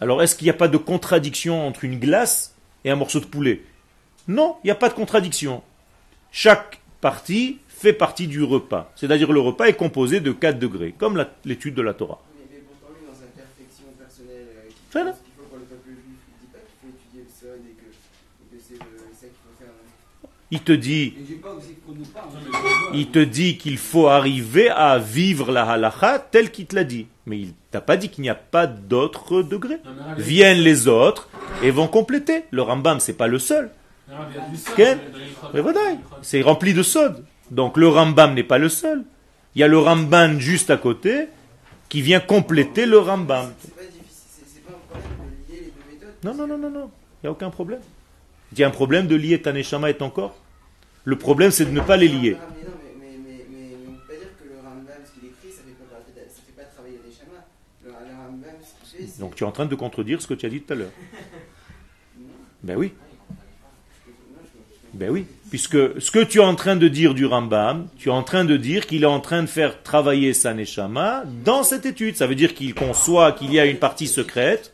Alors, 0.00 0.22
est-ce 0.22 0.36
qu'il 0.36 0.44
n'y 0.44 0.50
a 0.50 0.54
pas 0.54 0.68
de 0.68 0.76
contradiction 0.76 1.66
entre 1.66 1.84
une 1.84 1.98
glace 1.98 2.54
et 2.84 2.90
un 2.90 2.96
morceau 2.96 3.18
de 3.20 3.24
poulet? 3.24 3.62
Non, 4.28 4.56
il 4.62 4.66
n'y 4.66 4.70
a 4.70 4.74
pas 4.74 4.90
de 4.90 4.94
contradiction. 4.94 5.62
Chaque 6.32 6.80
partie 7.00 7.58
fait 7.68 7.94
partie 7.94 8.26
du 8.26 8.42
repas. 8.42 8.92
C'est-à-dire 8.94 9.32
le 9.32 9.40
repas 9.40 9.66
est 9.66 9.74
composé 9.74 10.20
de 10.20 10.32
4 10.32 10.58
degrés, 10.58 10.94
comme 10.98 11.24
l'étude 11.46 11.74
de 11.74 11.82
la 11.82 11.94
Torah. 11.94 12.20
Mais, 12.36 12.44
mais 12.52 12.58
pourtant, 12.60 12.92
lui, 12.98 13.06
dans 13.06 13.14
sa 13.14 13.26
perfection 13.32 13.84
personnelle, 13.98 14.48
euh, 14.54 14.68
qu'il 14.68 14.76
Voilà. 14.92 15.12
pense 15.12 15.20
qu'il 15.22 15.32
faut 15.38 15.44
pour 15.48 15.58
le 15.58 15.64
peuple 15.64 15.88
juif, 15.88 16.20
il 16.28 16.46
dit 16.46 16.52
pas 16.52 16.58
qu'il 16.60 16.76
faut 16.80 16.92
étudier 16.92 17.22
le 17.24 17.32
sol 17.32 17.58
et 17.64 17.72
que, 17.72 17.88
et 17.88 18.56
que 18.56 18.62
c'est 18.68 18.74
le- 18.74 19.14
ça 19.16 19.26
qu'il 19.28 19.40
faut 19.40 19.56
faire. 19.56 19.72
hein. 19.72 20.28
Il 20.54 20.60
te 20.60 20.70
dit, 20.70 21.14
il 22.94 23.10
te 23.10 23.24
qu'il 23.54 23.76
faut 23.76 24.06
arriver 24.06 24.68
à 24.70 24.98
vivre 24.98 25.50
la 25.50 25.68
halakha 25.68 26.20
tel 26.20 26.52
qu'il 26.52 26.66
te 26.66 26.76
l'a 26.76 26.84
dit. 26.84 27.08
Mais 27.26 27.40
il 27.40 27.54
t'a 27.72 27.80
pas 27.80 27.96
dit 27.96 28.08
qu'il 28.08 28.22
n'y 28.22 28.30
a 28.30 28.36
pas 28.36 28.68
d'autres 28.68 29.42
degrés. 29.42 29.80
Viennent 30.16 30.60
les 30.60 30.86
autres 30.86 31.28
et 31.60 31.72
vont 31.72 31.88
compléter. 31.88 32.44
Le 32.52 32.62
Rambam, 32.62 33.00
c'est 33.00 33.14
pas 33.14 33.26
le 33.26 33.40
seul. 33.40 33.70
c'est 36.22 36.40
rempli 36.42 36.72
de 36.72 36.84
sod. 36.84 37.24
Donc 37.50 37.76
le 37.76 37.88
Rambam 37.88 38.32
n'est 38.34 38.44
pas 38.44 38.58
le 38.58 38.68
seul. 38.68 39.02
Il 39.56 39.60
y 39.60 39.64
a 39.64 39.68
le 39.68 39.78
Ramban 39.78 40.38
juste 40.38 40.70
à 40.70 40.76
côté 40.76 41.26
qui 41.88 42.00
vient 42.00 42.20
compléter 42.20 42.86
le 42.86 42.98
Rambam. 42.98 43.52
C'est 43.60 43.74
pas 43.74 43.82
difficile, 43.82 44.06
c'est 44.30 44.54
c'est 44.54 44.64
pas 44.64 44.72
un 44.72 45.00
problème 45.00 45.32
de 45.48 45.52
lier 45.52 45.62
les 45.64 45.72
deux 45.72 46.06
méthodes. 46.06 46.14
Non, 46.22 46.34
non, 46.34 46.46
non, 46.46 46.58
non, 46.58 46.70
non. 46.70 46.90
Il 47.22 47.26
n'y 47.26 47.28
a 47.28 47.32
aucun 47.32 47.50
problème. 47.50 47.80
Il 48.52 48.60
y 48.60 48.62
a 48.62 48.68
un 48.68 48.70
problème 48.70 49.08
de 49.08 49.16
lier 49.16 49.42
ta 49.42 49.52
neshama 49.52 49.90
et 49.90 49.94
ton 49.94 50.10
corps. 50.10 50.36
Le 51.04 51.16
problème, 51.16 51.50
c'est 51.50 51.66
de 51.66 51.70
ne 51.70 51.80
pas 51.80 51.96
les 51.96 52.08
lier. 52.08 52.36
Donc 59.18 59.34
tu 59.34 59.44
es 59.44 59.46
en 59.46 59.52
train 59.52 59.66
de 59.66 59.74
contredire 59.74 60.20
ce 60.22 60.26
que 60.26 60.34
tu 60.34 60.46
as 60.46 60.48
dit 60.48 60.60
tout 60.60 60.72
à 60.72 60.76
l'heure. 60.76 60.92
Ben 62.62 62.76
oui, 62.76 62.92
ben 64.94 65.10
oui. 65.10 65.26
Puisque 65.50 66.00
ce 66.00 66.10
que 66.10 66.24
tu 66.24 66.38
es 66.38 66.44
en 66.44 66.54
train 66.54 66.76
de 66.76 66.88
dire 66.88 67.14
du 67.14 67.26
Rambam, 67.26 67.88
tu 67.98 68.08
es 68.08 68.12
en 68.12 68.22
train 68.22 68.44
de 68.44 68.56
dire 68.56 68.86
qu'il 68.86 69.02
est 69.02 69.06
en 69.06 69.20
train 69.20 69.42
de 69.42 69.48
faire 69.48 69.82
travailler 69.82 70.32
sa 70.32 70.54
neshama 70.54 71.24
dans 71.44 71.62
cette 71.62 71.84
étude. 71.84 72.16
Ça 72.16 72.26
veut 72.26 72.34
dire 72.34 72.54
qu'il 72.54 72.74
conçoit 72.74 73.32
qu'il 73.32 73.52
y 73.52 73.58
a 73.60 73.66
une 73.66 73.78
partie 73.78 74.06
secrète. 74.06 74.72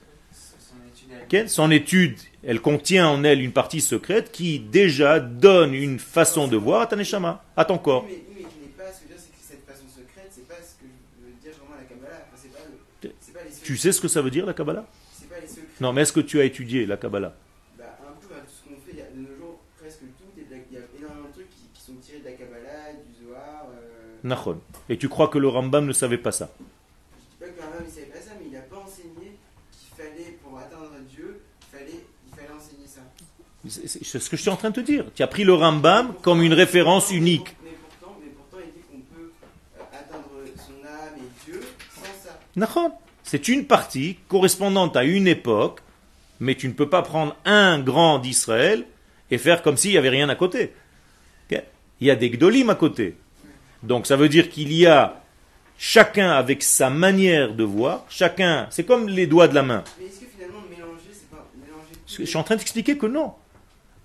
Son 1.47 1.71
étude, 1.71 2.17
elle 2.43 2.61
contient 2.61 3.09
en 3.09 3.25
elle 3.25 3.41
une 3.41 3.53
partie 3.53 3.81
secrète 3.81 4.33
qui 4.33 4.61
déjà 4.61 5.21
donne 5.21 5.75
une 5.75 5.99
façon 5.99 6.49
de 6.49 6.57
voir 6.57 6.83
à 6.83 6.87
ta 6.87 6.97
neshama, 6.97 7.45
à 7.57 7.65
ton 7.65 7.79
corps. 7.79 8.05
Oui, 8.07 8.23
mais, 8.35 8.43
oui, 8.43 8.47
mais 8.63 8.85
pas, 8.85 8.93
ce 8.93 9.01
que 9.01 9.09
je 9.09 9.09
veux 9.09 9.15
dire, 9.15 9.25
c'est 9.25 9.33
que 9.33 9.43
cette 9.43 9.67
façon 9.67 9.85
secrète, 9.89 10.29
c'est 10.31 10.49
pas 10.49 10.55
ce 10.55 10.75
que 10.75 10.87
je 11.19 11.27
veux 11.27 11.33
dire 11.43 11.53
vraiment 11.59 11.77
la 11.77 11.85
Kabbalah. 11.85 12.27
Enfin, 12.27 12.43
c'est 12.43 12.53
pas, 12.53 12.65
le, 12.69 13.13
c'est 13.21 13.33
pas 13.33 13.45
les 13.45 13.51
secrets. 13.51 13.67
Tu 13.67 13.77
sais 13.77 13.93
ce 13.93 14.01
que 14.01 14.09
ça 14.09 14.23
veut 14.23 14.31
dire 14.31 14.47
la 14.47 14.55
Kabbalah? 14.55 14.87
Pas 15.29 15.41
les 15.41 15.47
secrets. 15.47 15.63
Non, 15.81 15.93
mais 15.93 16.03
est-ce 16.03 16.13
que 16.13 16.21
tu 16.21 16.41
as 16.41 16.45
étudié 16.45 16.87
la 16.87 16.97
Kabbalah? 16.97 17.35
Bah, 17.79 17.85
un 18.03 18.13
peu, 18.21 18.35
bah, 18.35 18.41
tout 18.47 18.53
ce 18.53 18.69
qu'on 18.69 18.81
fait, 18.81 18.93
il 18.93 18.99
y 18.99 19.03
a, 19.03 19.11
de 19.11 19.21
nos 19.21 19.37
jours, 19.37 19.61
presque 19.79 20.01
tout, 20.01 20.31
il 20.37 20.43
y 20.43 20.77
a 20.77 20.81
énormément 20.99 21.29
de 21.29 21.33
trucs 21.33 21.51
qui, 21.51 21.69
qui 21.73 21.83
sont 21.83 21.95
tirés 22.03 22.19
de 22.21 22.25
la 22.25 22.33
Kabbalah, 22.33 22.93
du 22.93 23.25
Zohar. 23.27 23.67
Euh. 23.71 24.55
Et 24.89 24.99
tu 24.99 25.09
crois 25.09 25.29
que 25.29 25.39
le 25.39 25.49
Rambam 25.49 25.87
ne 25.87 25.93
savait 25.93 26.19
pas 26.19 26.33
ça 26.33 26.51
je 26.59 26.67
dis 27.21 27.37
pas 27.41 27.47
que 27.47 27.57
le 27.57 27.65
Rambam, 27.65 27.85
il 27.87 27.91
savait 27.91 28.07
pas 28.07 28.21
ça, 28.21 28.31
mais 28.39 28.47
il 28.47 28.53
n'a 28.53 28.61
pas 28.61 28.77
enseigné 28.77 29.39
qu'il 29.73 29.89
fallait, 29.97 30.39
pour 30.43 30.59
atteindre 30.59 30.93
Dieu, 31.09 31.41
il 31.63 31.79
fallait, 31.79 32.05
il 32.29 32.35
fallait 32.35 32.53
enseigner 32.53 32.87
ça. 32.87 33.01
C'est 33.71 34.19
ce 34.19 34.29
que 34.29 34.37
je 34.37 34.43
suis 34.43 34.51
en 34.51 34.57
train 34.57 34.71
de 34.71 34.75
te 34.75 34.81
dire. 34.81 35.05
Tu 35.15 35.23
as 35.23 35.27
pris 35.27 35.45
le 35.45 35.55
Rambam 35.55 36.15
comme 36.23 36.43
une 36.43 36.53
référence 36.53 37.11
unique. 37.11 37.57
Mais 37.63 37.71
pourtant, 37.71 38.19
mais 38.21 38.31
pourtant 38.31 38.59
il 38.65 38.73
dit 38.73 38.87
qu'on 38.91 39.15
peut 39.15 39.31
euh, 39.79 39.83
atteindre 39.93 40.29
son 40.57 40.87
âme 40.87 41.15
et 41.19 41.51
Dieu 41.51 41.63
sans 41.95 42.29
ça. 42.29 42.39
Nachon. 42.57 42.93
C'est 43.23 43.47
une 43.47 43.67
partie 43.67 44.17
correspondante 44.27 44.97
à 44.97 45.05
une 45.05 45.29
époque, 45.29 45.83
mais 46.41 46.57
tu 46.57 46.67
ne 46.67 46.73
peux 46.73 46.89
pas 46.89 47.03
prendre 47.03 47.37
un 47.45 47.79
grand 47.79 48.19
d'Israël 48.19 48.85
et 49.31 49.39
faire 49.39 49.63
comme 49.63 49.77
s'il 49.77 49.93
n'y 49.93 49.99
avait 49.99 50.09
rien 50.09 50.29
à 50.29 50.35
côté. 50.35 50.73
Il 52.01 52.07
y 52.07 52.11
a 52.11 52.17
des 52.17 52.31
gdolim 52.31 52.71
à 52.71 52.75
côté. 52.75 53.15
Donc 53.83 54.07
ça 54.07 54.17
veut 54.17 54.29
dire 54.29 54.49
qu'il 54.49 54.73
y 54.73 54.87
a 54.87 55.23
chacun 55.79 56.31
avec 56.31 56.63
sa 56.63 56.91
manière 56.91 57.55
de 57.55 57.65
voir, 57.65 58.05
chacun, 58.09 58.67
c'est 58.71 58.85
comme 58.85 59.09
les 59.09 59.27
doigts 59.27 59.49
de 59.49 59.55
la 59.55 59.63
main. 59.63 59.85
Mais 59.99 60.07
est-ce 60.07 60.21
que 60.21 60.27
finalement 60.27 60.61
mélanger, 60.71 61.11
c'est 61.13 61.31
pas 61.31 61.47
mélanger 61.55 61.95
Je 62.07 62.25
suis 62.25 62.37
en 62.37 62.43
train 62.43 62.57
d'expliquer 62.57 62.97
que 62.97 63.07
non. 63.07 63.35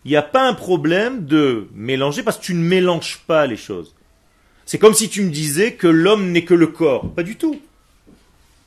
Il 0.06 0.12
n'y 0.12 0.18
a 0.18 0.22
pas 0.22 0.48
un 0.48 0.54
problème 0.54 1.26
de 1.26 1.68
mélanger 1.74 2.22
parce 2.22 2.38
que 2.38 2.44
tu 2.44 2.54
ne 2.54 2.64
mélanges 2.64 3.22
pas 3.26 3.48
les 3.48 3.58
choses. 3.58 3.96
C'est 4.66 4.78
comme 4.78 4.94
si 4.94 5.10
tu 5.10 5.24
me 5.24 5.32
disais 5.32 5.74
que 5.74 5.88
l'homme 5.88 6.32
n'est 6.32 6.46
que 6.46 6.54
le 6.54 6.68
corps. 6.68 7.12
Pas 7.12 7.24
du 7.24 7.36
tout. 7.36 7.60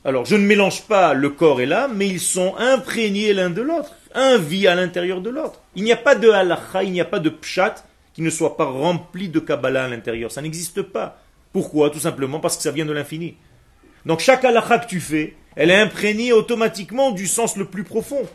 Alors, 0.03 0.25
je 0.25 0.35
ne 0.35 0.45
mélange 0.45 0.83
pas 0.83 1.13
le 1.13 1.29
corps 1.29 1.61
et 1.61 1.65
l'âme, 1.65 1.93
mais 1.95 2.07
ils 2.07 2.19
sont 2.19 2.55
imprégnés 2.57 3.33
l'un 3.33 3.49
de 3.49 3.61
l'autre. 3.61 3.95
Un 4.13 4.37
vit 4.37 4.67
à 4.67 4.75
l'intérieur 4.75 5.21
de 5.21 5.29
l'autre. 5.29 5.61
Il 5.75 5.83
n'y 5.83 5.91
a 5.93 5.97
pas 5.97 6.15
de 6.15 6.29
halakha, 6.29 6.83
il 6.83 6.91
n'y 6.91 7.01
a 7.01 7.05
pas 7.05 7.19
de 7.19 7.29
pshat 7.29 7.85
qui 8.13 8.21
ne 8.21 8.29
soit 8.29 8.57
pas 8.57 8.65
rempli 8.65 9.29
de 9.29 9.39
Kabbalah 9.39 9.85
à 9.85 9.87
l'intérieur. 9.87 10.31
Ça 10.31 10.41
n'existe 10.41 10.81
pas. 10.81 11.21
Pourquoi? 11.53 11.89
Tout 11.89 11.99
simplement 11.99 12.39
parce 12.39 12.57
que 12.57 12.63
ça 12.63 12.71
vient 12.71 12.85
de 12.85 12.91
l'infini. 12.91 13.35
Donc 14.05 14.19
chaque 14.19 14.43
halakha 14.43 14.79
que 14.79 14.87
tu 14.87 14.99
fais, 14.99 15.35
elle 15.55 15.71
est 15.71 15.79
imprégnée 15.79 16.33
automatiquement 16.33 17.11
du 17.11 17.27
sens 17.27 17.55
le 17.55 17.65
plus 17.65 17.83
profond. 17.83 18.27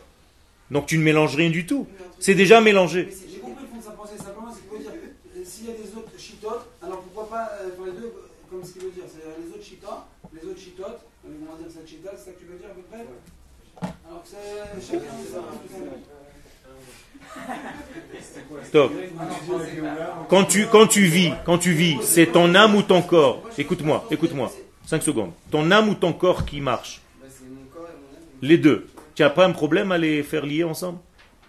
Donc 0.71 0.85
tu 0.87 0.97
ne 0.97 1.03
mélanges 1.03 1.35
rien 1.35 1.49
du 1.49 1.65
tout. 1.65 1.87
C'est 2.19 2.35
déjà 2.35 2.59
mélangé. 2.61 3.09
C'est- 3.11 3.29
J'ai 3.31 3.39
compris 3.39 3.63
le 3.63 3.69
fond 3.69 3.77
de 3.77 3.83
sa 3.83 3.91
pensée, 3.91 4.17
simplement 4.17 4.51
ce 4.53 4.59
qu'il 4.59 4.69
veut 4.71 4.79
dire. 4.83 4.91
euh, 4.93 5.41
S'il 5.45 5.65
y 5.67 5.69
a 5.69 5.73
des 5.73 5.95
autres 5.95 6.11
chitotes, 6.17 6.65
alors 6.81 7.01
pourquoi 7.01 7.29
pas 7.29 7.51
euh, 7.61 7.69
faire 7.75 7.85
les 7.85 7.91
deux 7.91 8.07
euh, 8.07 8.27
comme 8.49 8.63
ce 8.63 8.73
qu'il 8.73 8.81
veut 8.83 8.89
dire 8.91 9.03
C'est-à-dire 9.07 9.35
les 9.45 9.51
autres 9.53 9.63
chitas, 9.63 10.05
les 10.33 10.49
autres 10.49 10.59
chitotes, 10.59 10.99
euh, 11.25 11.29
on 11.47 11.51
va 11.55 11.57
dire 11.61 11.71
cette 11.71 11.87
chita, 11.87 12.09
c'est 12.17 12.25
ça 12.25 12.31
que 12.31 12.39
tu 12.39 12.45
veux 12.45 12.57
dire 12.57 12.67
à 12.71 12.73
peu 12.73 12.81
près 12.81 13.05
Alors 14.09 14.23
que 14.23 14.27
c'est 14.29 14.91
chacun 14.91 15.05
ça. 15.31 15.41
Stop. 18.63 18.91
Quand 20.29 20.45
tu, 20.45 20.67
quand 20.67 20.87
tu 20.87 21.01
vis, 21.05 21.31
quand 21.45 21.57
tu 21.57 21.71
vis, 21.73 21.97
c'est 22.01 22.27
ton 22.27 22.53
âme 22.55 22.75
ou 22.75 22.81
ton 22.81 23.01
corps? 23.01 23.43
Écoute-moi, 23.57 24.05
écoute-moi. 24.11 24.51
5 24.85 25.01
secondes. 25.03 25.31
Ton 25.51 25.69
âme 25.71 25.89
ou 25.89 25.95
ton 25.95 26.13
corps 26.13 26.45
qui 26.45 26.61
marche? 26.61 27.01
Bah, 27.19 27.27
c'est 27.29 27.43
mon 27.49 27.65
corps 27.73 27.87
et 27.89 27.93
mon 27.93 28.17
âme. 28.17 28.23
Les 28.41 28.57
deux. 28.57 28.87
Tu 29.15 29.21
n'as 29.21 29.29
pas 29.29 29.45
un 29.45 29.53
problème 29.53 29.93
à 29.93 29.97
les 29.97 30.23
faire 30.23 30.45
lier 30.45 30.65
ensemble? 30.65 30.99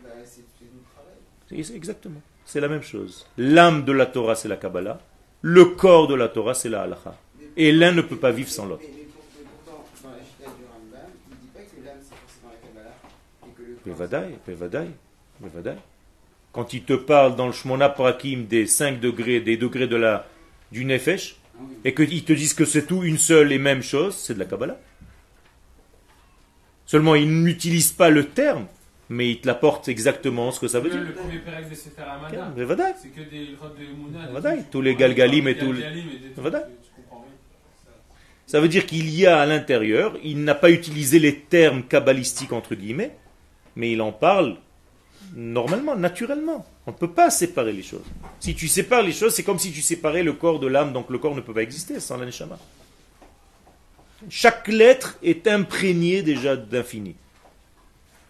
Bah, 0.03 0.11
c'est 0.25 1.75
Exactement. 1.75 2.23
C'est 2.45 2.61
la 2.61 2.69
même 2.69 2.83
chose. 2.83 3.27
L'âme 3.37 3.85
de 3.85 3.91
la 3.91 4.07
Torah, 4.07 4.37
c'est 4.37 4.49
la 4.49 4.57
Kabbalah. 4.57 5.01
Le 5.43 5.65
corps 5.65 6.07
de 6.07 6.15
la 6.15 6.29
Torah, 6.29 6.55
c'est 6.55 6.69
la 6.69 6.83
Halacha. 6.83 7.17
Et 7.57 7.73
l'un 7.73 7.91
ne 7.91 8.03
peut 8.03 8.17
pas 8.17 8.31
vivre 8.31 8.49
sans 8.49 8.67
l'autre. 8.67 8.85
Quand 16.53 16.73
il 16.73 16.83
te 16.85 16.93
parle 16.95 17.37
dans 17.37 17.47
le 17.47 17.53
Shmona 17.53 17.89
Prakim 17.89 18.47
des 18.47 18.67
5 18.67 19.01
degrés, 19.01 19.41
des 19.41 19.57
degrés 19.57 19.87
de 19.89 19.97
la, 19.97 20.27
du 20.71 20.85
Nefesh, 20.85 21.37
Ah 21.59 21.63
et 21.85 21.95
qu'ils 21.95 22.25
te 22.25 22.33
disent 22.33 22.55
que 22.55 22.65
c'est 22.65 22.87
tout 22.87 23.03
une 23.03 23.19
seule 23.19 23.53
et 23.53 23.59
même 23.59 23.83
chose, 23.83 24.15
c'est 24.15 24.35
de 24.35 24.39
la 24.39 24.45
Kabbalah. 24.45 24.79
Seulement, 26.87 27.14
ils 27.16 27.42
n'utilisent 27.42 27.92
pas 27.92 28.11
le 28.11 28.27
terme, 28.27 28.66
mais 29.09 29.31
ils 29.31 29.40
te 29.40 29.46
l'apportent 29.46 29.88
exactement 29.88 30.51
ce 30.53 30.61
que 30.61 30.68
ça 30.68 30.81
veut 30.81 30.90
dire. 30.90 31.01
le 31.01 31.12
premier 31.12 31.38
pérec 31.38 31.68
de 31.68 31.75
Sefer 31.75 32.03
c'est 33.03 33.09
que 33.09 33.29
des 33.29 33.46
de 33.46 33.94
Mouna. 33.96 34.53
Tous 34.70 34.81
les 34.81 34.94
Galgalim 34.94 35.49
et 35.49 35.59
tout. 35.59 35.75
Ça 38.46 38.61
veut 38.61 38.68
dire 38.68 38.87
qu'il 38.87 39.11
y 39.11 39.27
a 39.27 39.40
à 39.40 39.46
l'intérieur, 39.46 40.16
il 40.22 40.44
n'a 40.44 40.55
pas 40.55 40.70
utilisé 40.70 41.18
les 41.18 41.35
termes 41.40 41.83
kabbalistiques 41.83 42.53
entre 42.53 42.77
guillemets, 42.77 43.16
mais 43.75 43.90
il 43.90 44.01
en 44.01 44.12
parle 44.12 44.57
normalement, 45.35 45.96
naturellement. 45.96 46.64
On 46.87 46.92
ne 46.92 46.96
peut 46.96 47.11
pas 47.11 47.31
séparer 47.31 47.72
les 47.72 47.83
choses. 47.83 48.05
Si 48.38 48.55
tu 48.55 48.68
sépares 48.68 49.03
les 49.03 49.11
choses, 49.12 49.35
c'est 49.35 49.42
comme 49.42 49.59
si 49.59 49.72
tu 49.72 49.83
séparais 49.83 50.22
le 50.22 50.35
corps 50.35 50.61
de 50.61 50.68
l'âme, 50.68 50.92
donc 50.92 51.11
le 51.11 51.18
corps 51.18 51.35
ne 51.35 51.40
peut 51.40 51.53
pas 51.55 51.62
exister 51.62 51.99
sans 51.99 52.16
la 52.18 52.27
neshama. 52.27 52.57
Chaque 54.29 54.69
lettre 54.69 55.19
est 55.23 55.47
imprégnée 55.47 56.23
déjà 56.23 56.57
d'infini. 56.57 57.15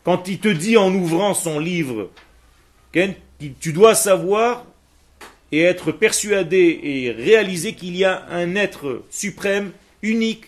Quand 0.04 0.28
il 0.28 0.38
te 0.38 0.48
dit 0.48 0.76
en 0.76 0.94
ouvrant 0.94 1.34
son 1.34 1.58
livre, 1.58 2.10
tu 3.60 3.72
dois 3.72 3.94
savoir 3.94 4.64
et 5.52 5.62
être 5.62 5.92
persuadé 5.92 6.80
et 6.82 7.10
réaliser 7.12 7.74
qu'il 7.74 7.96
y 7.96 8.04
a 8.04 8.26
un 8.30 8.54
être 8.56 9.04
suprême, 9.10 9.72
unique, 10.02 10.46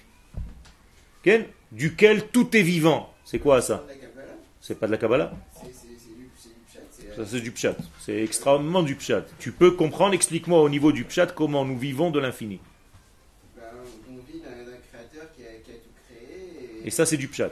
duquel 1.72 2.26
tout 2.28 2.56
est 2.56 2.62
vivant. 2.62 3.12
C'est 3.24 3.38
quoi 3.38 3.60
ça? 3.60 3.84
C'est 4.60 4.78
pas 4.78 4.86
de 4.86 4.92
la 4.92 4.98
Kabbalah? 4.98 5.32
Ça 7.16 7.24
c'est 7.26 7.40
du 7.40 7.50
pshat. 7.50 7.74
C'est 7.98 8.22
extrêmement 8.22 8.82
du 8.82 8.94
pshat. 8.94 9.24
Tu 9.40 9.50
peux 9.50 9.72
comprendre, 9.72 10.14
explique-moi 10.14 10.62
au 10.62 10.68
niveau 10.68 10.92
du 10.92 11.04
pshat 11.04 11.26
comment 11.26 11.64
nous 11.64 11.76
vivons 11.76 12.10
de 12.12 12.20
l'infini. 12.20 12.60
bah, 13.56 13.62
on 14.08 14.32
vit 14.32 14.40
d'un 14.40 14.50
d'un 14.50 14.78
créateur 14.88 15.28
qui 15.34 15.42
a, 15.42 15.46
qui 15.64 15.72
a 15.72 15.74
tout 15.74 15.90
créé. 16.06 16.67
Et, 16.84 16.90
ça 16.90 17.06
c'est 17.06 17.16
du 17.16 17.28
pshat. 17.28 17.50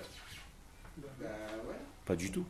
bah 0.97 1.05
ouais. 1.69 1.75
Pas 2.05 2.17
du 2.17 2.31
tout. 2.31 2.45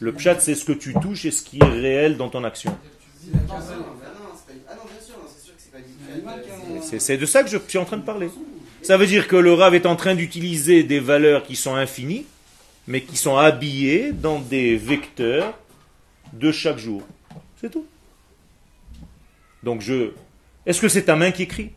Le 0.00 0.12
pshat 0.12 0.40
c'est 0.40 0.54
ce 0.54 0.64
que 0.64 0.72
tu 0.72 0.94
touches 0.94 1.24
et 1.24 1.30
ce 1.30 1.42
qui 1.42 1.58
est 1.58 1.64
réel 1.64 2.16
dans 2.16 2.28
ton 2.28 2.44
action. 2.44 2.76
C'est 6.82 7.16
de 7.16 7.26
ça 7.26 7.42
que 7.42 7.50
je 7.50 7.58
suis 7.68 7.78
en 7.78 7.84
train 7.84 7.96
de 7.96 8.02
parler. 8.02 8.30
Ça 8.82 8.96
veut 8.96 9.06
dire 9.06 9.26
que 9.26 9.36
le 9.36 9.52
Rav 9.52 9.74
est 9.74 9.86
en 9.86 9.96
train 9.96 10.14
d'utiliser 10.14 10.84
des 10.84 11.00
valeurs 11.00 11.42
qui 11.42 11.56
sont 11.56 11.74
infinies, 11.74 12.24
mais 12.86 13.02
qui 13.02 13.16
sont 13.16 13.36
habillées 13.36 14.12
dans 14.12 14.38
des 14.38 14.76
vecteurs 14.76 15.58
de 16.32 16.52
chaque 16.52 16.78
jour. 16.78 17.02
C'est 17.60 17.70
tout. 17.70 17.86
Donc 19.62 19.80
je... 19.80 20.12
Est-ce 20.66 20.80
que 20.80 20.88
c'est 20.88 21.04
ta 21.04 21.16
main 21.16 21.30
qui 21.30 21.42
écrit? 21.42 21.72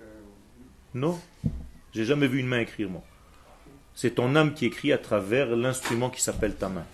Euh, 0.00 0.20
Non. 0.94 1.18
J'ai 1.94 2.04
jamais 2.04 2.26
vu 2.26 2.38
une 2.38 2.46
main 2.46 2.60
écrire, 2.60 2.90
moi. 2.90 3.02
C'est 3.94 4.14
ton 4.14 4.36
âme 4.36 4.54
qui 4.54 4.66
écrit 4.66 4.92
à 4.92 4.98
travers 4.98 5.56
l'instrument 5.56 6.10
qui 6.10 6.22
s'appelle 6.22 6.54
ta 6.54 6.68
main. 6.68 6.84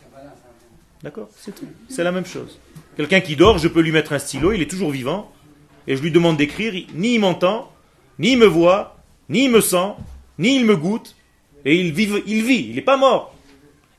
D'accord? 1.03 1.29
C'est 1.37 1.55
tout. 1.55 1.67
C'est 1.89 2.05
la 2.05 2.13
même 2.13 2.25
chose. 2.25 2.59
Quelqu'un 2.97 3.21
qui 3.21 3.37
dort, 3.37 3.59
je 3.59 3.69
peux 3.69 3.81
lui 3.81 3.93
mettre 3.93 4.13
un 4.13 4.19
stylo, 4.19 4.53
il 4.53 4.63
est 4.63 4.71
toujours 4.71 4.91
vivant, 4.91 5.31
et 5.87 5.97
je 5.97 6.03
lui 6.03 6.11
demande 6.11 6.37
d'écrire, 6.37 6.73
ni 6.95 7.15
il 7.15 7.19
m'entend, 7.19 7.71
ni 8.19 8.33
il 8.33 8.39
me 8.39 8.47
voit, 8.47 8.97
ni 9.29 9.45
il 9.45 9.51
me 9.51 9.61
sent, 9.61 9.93
ni 10.39 10.57
il 10.57 10.65
me 10.65 10.77
goûte, 10.77 11.15
et 11.65 11.77
il 11.77 11.93
vit, 11.93 12.09
il 12.27 12.43
vit, 12.43 12.69
il 12.71 12.77
n'est 12.77 12.83
pas 12.83 12.97
mort. 12.97 13.35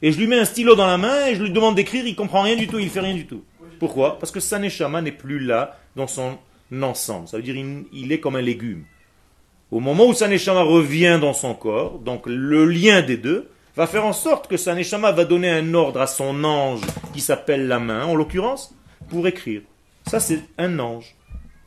Et 0.01 0.11
je 0.11 0.19
lui 0.19 0.27
mets 0.27 0.39
un 0.39 0.45
stylo 0.45 0.75
dans 0.75 0.87
la 0.87 0.97
main 0.97 1.27
et 1.27 1.35
je 1.35 1.43
lui 1.43 1.51
demande 1.51 1.75
d'écrire, 1.75 2.05
il 2.05 2.15
comprend 2.15 2.41
rien 2.41 2.55
du 2.55 2.67
tout, 2.67 2.79
il 2.79 2.89
fait 2.89 2.99
rien 2.99 3.15
du 3.15 3.25
tout. 3.25 3.43
Pourquoi? 3.79 4.19
Parce 4.19 4.31
que 4.31 4.39
sa 4.39 4.59
neshama 4.59 5.01
n'est 5.01 5.11
plus 5.11 5.39
là 5.39 5.77
dans 5.95 6.07
son 6.07 6.37
ensemble. 6.81 7.27
Ça 7.27 7.37
veut 7.37 7.43
dire 7.43 7.55
il, 7.55 7.85
il 7.93 8.11
est 8.11 8.19
comme 8.19 8.35
un 8.35 8.41
légume. 8.41 8.83
Au 9.75 9.81
moment 9.81 10.05
où 10.07 10.13
sa 10.13 10.29
neshama 10.29 10.61
revient 10.61 11.17
dans 11.19 11.33
son 11.33 11.53
corps, 11.53 11.99
donc 11.99 12.27
le 12.27 12.63
lien 12.63 13.01
des 13.01 13.17
deux, 13.17 13.49
va 13.75 13.87
faire 13.87 14.05
en 14.05 14.13
sorte 14.13 14.47
que 14.47 14.55
sa 14.55 14.73
neshama 14.73 15.11
va 15.11 15.25
donner 15.25 15.49
un 15.49 15.73
ordre 15.73 15.99
à 15.99 16.07
son 16.07 16.45
ange 16.45 16.79
qui 17.13 17.19
s'appelle 17.19 17.67
la 17.67 17.77
main, 17.77 18.05
en 18.05 18.15
l'occurrence, 18.15 18.73
pour 19.09 19.27
écrire. 19.27 19.63
Ça, 20.07 20.21
c'est 20.21 20.39
un 20.57 20.79
ange. 20.79 21.13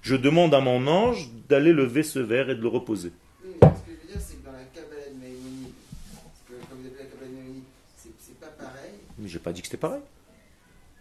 Je 0.01 0.17
demande 0.17 0.55
à 0.55 0.61
mon 0.61 0.87
ange 0.87 1.29
d'aller 1.51 1.75
lever 1.75 2.03
ce 2.03 2.19
verre 2.19 2.49
et 2.49 2.55
de 2.55 2.63
le 2.63 2.69
reposer. 2.69 3.13
Oui, 3.45 3.51
mais 3.61 3.69
ce 3.69 3.75
que 3.75 3.91
je 3.91 4.07
veux 4.07 4.13
dire, 4.15 4.23
c'est 4.27 4.37
que 4.37 4.47
dans 4.47 4.53
la 4.53 4.65
Kabbalah 4.75 5.11
de 5.13 5.21
Maïmonide, 5.21 5.73
parce 6.15 6.41
que 6.49 6.67
comme 6.67 6.79
vous 6.81 6.87
appelez 6.87 7.05
la 7.05 7.11
Kabbalah 7.11 7.29
de 7.31 7.35
Maïmonide, 7.37 7.63
c'est 7.99 8.41
pas 8.41 8.47
pareil. 8.59 8.93
Mais 9.19 9.29
j'ai 9.29 9.39
pas 9.39 9.53
dit 9.53 9.61
que 9.61 9.67
c'était 9.67 9.77
pareil. 9.77 10.01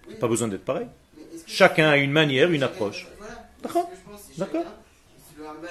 Oui, 0.10 0.16
Pas 0.20 0.28
besoin 0.28 0.50
d'être 0.50 0.66
pareil. 0.66 0.88
Chacun 1.46 1.88
a 1.88 1.96
une 1.96 2.12
manière, 2.12 2.52
une 2.52 2.64
approche. 2.64 3.08
Voilà. 3.18 3.48
D'accord. 3.64 3.90
D'accord. 4.38 4.66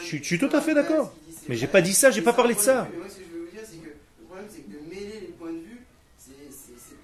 Je 0.01 0.05
suis- 0.07 0.19
je 0.19 0.25
suis 0.25 0.39
tout 0.39 0.49
à 0.53 0.63
fait 0.63 0.73
d'accord. 0.75 1.13
Mais 1.49 1.57
j'ai 1.57 1.67
pas 1.67 1.81
dit 1.83 1.93
ça, 1.95 2.11
j'ai 2.11 2.23
pas 2.23 2.33
parlé 2.33 2.55
de 2.55 2.61
ça. 2.61 2.89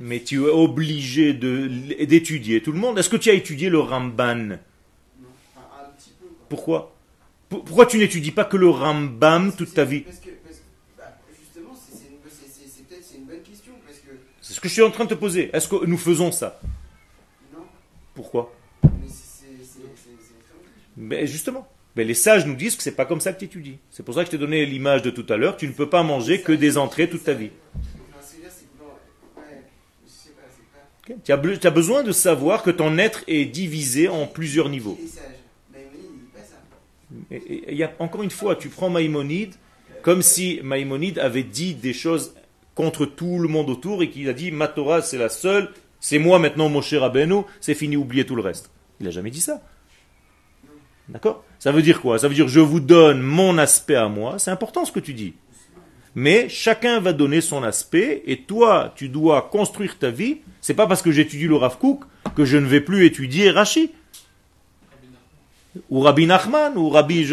Mais 0.01 0.21
tu 0.21 0.43
es 0.45 0.49
obligé 0.49 1.33
de- 1.33 1.69
d'étudier 2.05 2.61
tout 2.61 2.73
le 2.73 2.79
monde. 2.79 2.99
Est-ce 2.99 3.09
que 3.09 3.17
tu 3.17 3.31
as 3.31 3.35
étudié 3.35 3.69
le 3.69 3.79
Ramban? 3.79 4.35
Non. 4.35 4.57
Enfin, 5.55 5.67
un 5.81 5.91
petit 5.97 6.11
peu, 6.21 6.27
quoi. 6.27 6.47
Pourquoi? 6.49 6.95
Pour- 7.49 7.65
Pourquoi 7.65 7.87
tu 7.87 7.99
n'étudies 7.99 8.33
pas 8.33 8.45
que 8.45 8.57
le 8.57 8.69
Rambam 8.69 9.55
toute 9.55 9.75
ta 9.75 9.85
vie? 9.85 10.05
c'est 14.41 14.55
ce 14.55 14.61
que 14.61 14.69
je 14.69 14.73
suis 14.73 14.83
en 14.83 14.91
train 14.91 15.05
de 15.05 15.11
te 15.11 15.15
poser. 15.15 15.51
Est-ce 15.53 15.69
que 15.69 15.85
nous 15.87 15.97
faisons 15.99 16.33
ça? 16.33 16.61
Non, 17.55 17.61
Pourquoi? 18.15 18.53
Mais 20.97 21.27
justement. 21.27 21.69
Ben 21.95 22.07
les 22.07 22.15
sages 22.15 22.47
nous 22.47 22.55
disent 22.55 22.77
que 22.77 22.83
c'est 22.83 22.97
pas 22.97 23.05
comme 23.05 23.21
ça 23.21 23.33
que 23.33 23.39
tu 23.39 23.45
étudies. 23.45 23.79
C'est 23.91 24.03
pour 24.03 24.15
ça 24.15 24.21
que 24.21 24.27
je 24.27 24.31
t'ai 24.31 24.39
donné 24.39 24.65
l'image 24.65 25.03
de 25.03 25.11
tout 25.11 25.27
à 25.29 25.37
l'heure. 25.37 25.57
Tu 25.57 25.67
ne 25.67 25.73
peux 25.73 25.89
pas 25.89 26.03
manger 26.03 26.41
que 26.41 26.53
des 26.53 26.79
entrées 26.79 27.09
toute 27.09 27.25
ta 27.25 27.35
vie. 27.35 27.51
Tu, 31.25 31.33
as, 31.33 31.71
besoin 31.71 32.03
de 32.05 32.13
savoir 32.13 32.63
que 32.63 32.71
ton 32.71 32.97
être 32.97 33.25
est 33.27 33.45
divisé 33.45 34.09
en 34.09 34.27
plusieurs 34.27 34.69
niveaux. 34.69 34.99
Et- 37.31 37.85
encore 37.99 38.23
une 38.23 38.31
fois, 38.31 38.57
tu 38.57 38.69
prends 38.69 38.89
Maïmonide 38.89 39.55
comme 40.03 40.23
si 40.23 40.61
Maïmonide 40.63 41.19
avait 41.19 41.43
dit 41.43 41.75
des 41.75 41.93
choses 41.93 42.35
contre 42.75 43.07
tout 43.07 43.39
le 43.39 43.49
monde 43.49 43.71
autour 43.71 44.03
et 44.03 44.11
qu'il 44.11 44.29
a 44.29 44.33
dit 44.33 44.51
Ma 44.51 44.69
Torah 44.69 45.03
c'est 45.03 45.19
la 45.19 45.29
seule, 45.29 45.71
c'est 46.01 46.19
moi 46.19 46.39
maintenant 46.39 46.69
mon 46.69 46.83
cher 46.83 47.03
Rabbeinu, 47.03 47.43
c'est 47.61 47.75
fini, 47.75 47.97
oubliez 47.97 48.27
tout 48.27 48.35
le 48.35 48.43
reste. 48.43 48.71
Il 49.01 49.07
n'a 49.07 49.11
jamais 49.13 49.31
dit 49.31 49.41
ça. 49.41 49.61
D'accord? 51.09 51.45
Ça 51.59 51.73
veut 51.73 51.83
dire 51.83 52.01
quoi? 52.01 52.19
Ça 52.19 52.29
veut 52.29 52.35
dire 52.35 52.49
je 52.49 52.61
vous 52.61 52.81
donne 52.81 53.21
mon 53.21 53.59
aspect 53.59 53.97
à 53.97 54.09
moi, 54.09 54.39
c'est 54.39 54.51
important 54.51 54.85
ce 54.85 54.93
que 54.93 55.01
tu 55.01 55.15
dis. 55.15 55.35
Mais 56.15 56.49
chacun 56.49 57.01
va 57.01 57.13
donner 57.13 57.41
son 57.41 57.63
aspect 57.63 58.23
et 58.27 58.43
toi, 58.43 58.93
tu 58.97 59.09
dois 59.09 59.49
construire 59.51 59.99
ta 59.99 60.11
vie. 60.11 60.39
C'est 60.61 60.75
pas 60.75 60.87
parce 60.87 61.01
que 61.01 61.11
j'étudie 61.11 61.49
le 61.49 61.57
Rav 61.57 61.79
que 62.37 62.45
je 62.45 62.59
ne 62.59 62.67
vais 62.67 62.81
plus 62.81 63.07
étudier 63.07 63.51
Rashi 63.51 63.91
ou 65.91 66.01
Rabbi 66.01 66.27
Nachman, 66.27 66.77
ou 66.77 66.91
Rabbi, 66.91 67.27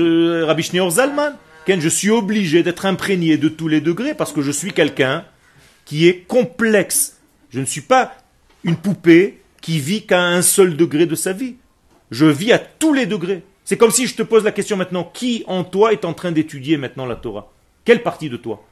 Rabbi 0.44 0.64
Shneor 0.64 0.92
Zalman. 0.92 1.34
Ken, 1.66 1.82
je 1.82 1.90
suis 1.90 2.10
obligé 2.10 2.64
d'être 2.64 2.86
imprégné 2.86 3.38
de 3.38 3.50
tous 3.50 3.68
les 3.68 3.82
degrés 3.82 4.14
parce 4.14 4.32
que 4.32 4.42
je 4.42 4.52
suis 4.52 4.72
quelqu'un 4.72 5.26
qui 5.86 6.08
est 6.08 6.22
complexe. 6.22 7.18
Je 7.50 7.60
ne 7.60 7.66
suis 7.66 7.82
pas 7.82 8.14
une 8.64 8.78
poupée 8.78 9.42
qui 9.62 9.80
vit 9.80 10.06
qu'à 10.06 10.22
un 10.22 10.42
seul 10.42 10.78
degré 10.78 11.06
de 11.06 11.16
sa 11.16 11.34
vie. 11.34 11.56
Je 12.12 12.26
vis 12.26 12.54
à 12.54 12.60
tous 12.60 12.94
les 12.94 13.06
degrés. 13.06 13.44
C'est 13.70 13.78
comme 13.78 13.92
si 13.92 14.08
je 14.08 14.16
te 14.16 14.24
pose 14.24 14.44
la 14.44 14.52
question 14.52 14.78
maintenant, 14.78 15.04
qui 15.04 15.44
en 15.46 15.64
toi 15.64 15.94
est 15.94 16.04
en 16.04 16.16
train 16.16 16.32
d'étudier 16.32 16.76
maintenant 16.76 17.06
la 17.06 17.16
Torah? 17.16 17.52
Quelle 17.86 18.02
partie 18.02 18.28
de 18.28 18.36
toi? 18.36 18.66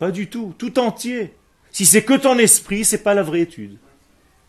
Pas 0.00 0.10
du 0.10 0.26
tout, 0.28 0.52
tout 0.58 0.76
entier. 0.80 1.32
Si 1.70 1.86
c'est 1.86 2.02
que 2.02 2.14
ton 2.14 2.36
esprit, 2.40 2.84
c'est 2.84 3.04
pas 3.04 3.14
la 3.14 3.22
vraie 3.22 3.42
étude. 3.42 3.78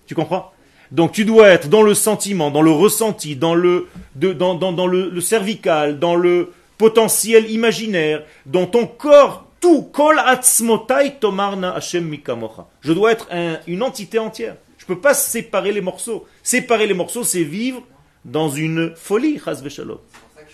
Tu 0.07 0.15
comprends? 0.15 0.51
Donc 0.89 1.11
tu 1.11 1.25
dois 1.25 1.49
être 1.49 1.67
dans 1.69 1.83
le 1.83 1.93
sentiment, 1.93 2.49
dans 2.49 2.63
le 2.63 2.71
ressenti, 2.71 3.35
dans 3.35 3.53
le, 3.53 3.87
de- 4.15 4.33
dans, 4.33 4.55
dans- 4.55 4.73
dans 4.73 4.87
le, 4.87 5.21
cervical, 5.21 5.99
dans 5.99 6.15
le 6.15 6.51
potentiel 6.79 7.51
imaginaire, 7.51 8.23
dans 8.47 8.65
ton 8.65 8.87
corps, 8.87 9.45
tout. 9.61 9.83
Kol 9.83 10.17
atzmotai 10.17 11.17
tomarna 11.19 11.75
Hashem. 11.75 12.17
Je 12.81 12.93
dois 12.93 13.11
être 13.11 13.27
un- 13.31 13.59
une 13.67 13.83
entité 13.83 14.17
entière. 14.17 14.55
Je 14.79 14.85
ne 14.85 14.87
peux 14.87 14.99
pas 15.01 15.13
séparer 15.13 15.71
les 15.71 15.81
morceaux. 15.81 16.25
Séparer 16.41 16.87
les 16.87 16.95
morceaux, 16.95 17.23
c'est 17.23 17.43
vivre 17.43 17.83
dans 18.25 18.49
une 18.49 18.95
folie, 18.95 19.39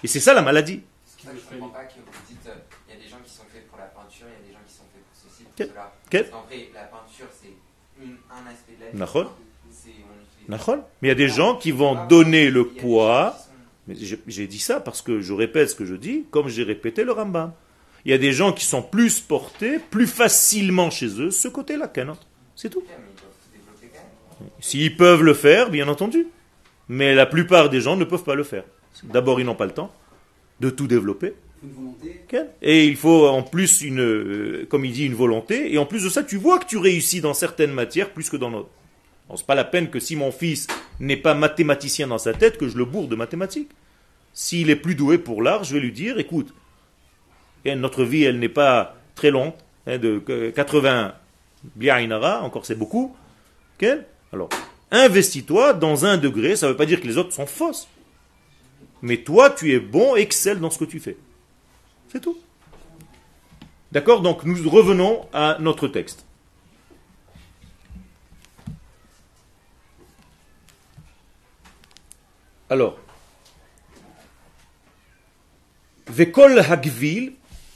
Et 0.04 0.08
c'est 0.08 0.20
ça 0.20 0.34
la 0.34 0.42
maladie. 0.42 0.82
C'est 1.06 1.18
pour 1.18 1.26
ça 1.26 1.32
que 1.32 1.38
je 1.38 1.56
comprends 1.58 1.70
pas 1.70 1.86
que 1.86 1.94
vous 1.94 2.28
dites 2.28 2.48
euh, 2.48 2.56
il 2.88 2.96
y 2.96 2.98
a 2.98 3.02
des 3.02 3.10
gens 3.10 3.18
qui 3.26 3.32
sont 3.32 3.44
faits 3.52 3.68
pour 3.68 3.80
la 3.80 3.86
peinture, 3.86 4.28
il 4.30 4.46
y 4.46 4.46
a 4.46 4.48
des 4.48 4.54
gens 4.54 4.64
qui 4.68 4.74
sont 4.74 4.84
faits 4.94 5.04
pour 5.04 5.32
ceci, 5.32 5.44
pour 5.44 5.54
cela. 5.56 5.94
Parce 6.12 6.30
qu'en 6.30 6.48
vrai, 6.48 6.70
la 6.74 6.84
peinture, 6.84 7.28
c'est 7.32 7.54
un 8.04 8.52
aspect 8.52 8.74
de 8.80 9.00
la 9.00 9.06
vie. 9.06 9.30
Mais 10.48 10.58
il 11.04 11.08
y 11.08 11.12
a 11.12 11.16
des 11.16 11.30
gens 11.30 11.56
qui 11.56 11.72
vont 11.72 12.06
donner 12.08 12.50
le 12.50 12.68
poids 12.68 13.36
Mais 13.88 13.96
j'ai 13.96 14.48
dit 14.48 14.60
ça 14.60 14.80
parce 14.80 15.02
que 15.02 15.22
je 15.22 15.34
répète 15.34 15.70
ce 15.70 15.76
que 15.76 15.86
je 15.86 15.96
dis, 15.96 16.26
comme 16.32 16.48
j'ai 16.48 16.64
répété 16.64 17.04
le 17.04 17.12
Rambam. 17.12 17.54
Il 18.06 18.12
y 18.12 18.14
a 18.14 18.20
des 18.20 18.32
gens 18.32 18.54
qui 18.54 18.66
sont 18.66 18.84
plus 18.84 19.20
portés, 19.20 19.80
plus 19.80 20.06
facilement 20.06 20.92
chez 20.92 21.20
eux, 21.20 21.32
ce 21.32 21.48
côté-là 21.48 21.88
qu'un 21.88 22.10
autre. 22.10 22.28
C'est 22.56 22.70
tout. 22.70 22.84
S'ils 24.60 24.96
peuvent 24.96 25.24
le 25.24 25.34
faire, 25.34 25.72
bien 25.72 25.88
entendu. 25.88 26.28
Mais 26.88 27.16
la 27.16 27.26
plupart 27.26 27.70
des 27.70 27.82
gens 27.82 27.96
ne 27.96 28.04
peuvent 28.04 28.24
pas 28.24 28.36
le 28.36 28.44
faire. 28.44 28.64
D'abord, 29.04 29.40
ils 29.40 29.46
n'ont 29.46 29.56
pas 29.56 29.66
le 29.66 29.72
temps 29.74 29.92
de 30.60 30.70
tout 30.70 30.88
développer. 30.88 31.34
Une 31.64 31.72
volonté. 31.74 32.22
Ok 32.32 32.40
Et 32.62 32.86
il 32.86 32.96
faut 32.96 33.28
en 33.28 33.44
plus 33.44 33.82
une, 33.82 34.00
euh, 34.00 34.66
comme 34.70 34.86
il 34.86 34.92
dit, 34.92 35.06
une 35.06 35.16
volonté. 35.16 35.74
Et 35.74 35.78
en 35.78 35.86
plus 35.86 36.04
de 36.04 36.10
ça, 36.10 36.24
tu 36.24 36.38
vois 36.38 36.60
que 36.60 36.66
tu 36.66 36.78
réussis 36.78 37.22
dans 37.22 37.34
certaines 37.34 37.72
matières 37.72 38.12
plus 38.12 38.30
que 38.30 38.38
dans 38.38 38.52
d'autres. 38.52 38.70
C'est 39.36 39.46
pas 39.48 39.56
la 39.56 39.64
peine 39.64 39.90
que 39.90 40.00
si 40.00 40.16
mon 40.16 40.32
fils 40.32 40.68
n'est 41.00 41.18
pas 41.18 41.34
mathématicien 41.34 42.08
dans 42.08 42.20
sa 42.20 42.34
tête, 42.34 42.58
que 42.58 42.68
je 42.68 42.78
le 42.78 42.86
bourre 42.86 43.08
de 43.08 43.16
mathématiques. 43.16 43.72
S'il 44.34 44.70
est 44.70 44.76
plus 44.76 44.94
doué 44.96 45.18
pour 45.18 45.42
l'art, 45.42 45.64
je 45.64 45.74
vais 45.74 45.80
lui 45.80 45.92
dire, 45.92 46.20
écoute, 46.20 46.54
notre 47.66 48.04
vie, 48.04 48.24
elle 48.24 48.38
n'est 48.38 48.50
pas 48.50 48.96
très 49.16 49.32
longue, 49.32 49.54
hein, 49.88 49.98
de 49.98 50.20
que- 50.20 50.52
80 50.52 51.16
biainara, 51.76 52.44
encore 52.44 52.66
c'est 52.66 52.76
beaucoup. 52.76 53.16
Alors, 54.32 54.50
investis-toi 54.96 55.74
dans 55.74 56.06
un 56.06 56.18
degré, 56.18 56.56
ça 56.56 56.68
ne 56.68 56.72
veut 56.72 56.78
pas 56.78 56.86
dire 56.86 57.02
que 57.02 57.08
les 57.08 57.18
autres 57.18 57.34
sont 57.34 57.46
fausses. 57.46 57.88
Mais 59.02 59.18
toi, 59.18 59.50
tu 59.50 59.74
es 59.74 59.80
bon, 59.80 60.16
excelle 60.16 60.60
dans 60.60 60.70
ce 60.70 60.80
que 60.80 60.86
tu 60.86 61.00
fais. 61.00 61.18
C'est 62.12 62.22
tout. 62.22 62.38
D'accord? 63.92 64.22
Donc 64.22 64.44
nous 64.44 64.70
revenons 64.70 65.28
à 65.34 65.58
notre 65.60 65.88
texte. 65.88 66.26
Alors, 72.70 72.98
Vekol 76.08 76.60
Hagvil, 76.60 77.34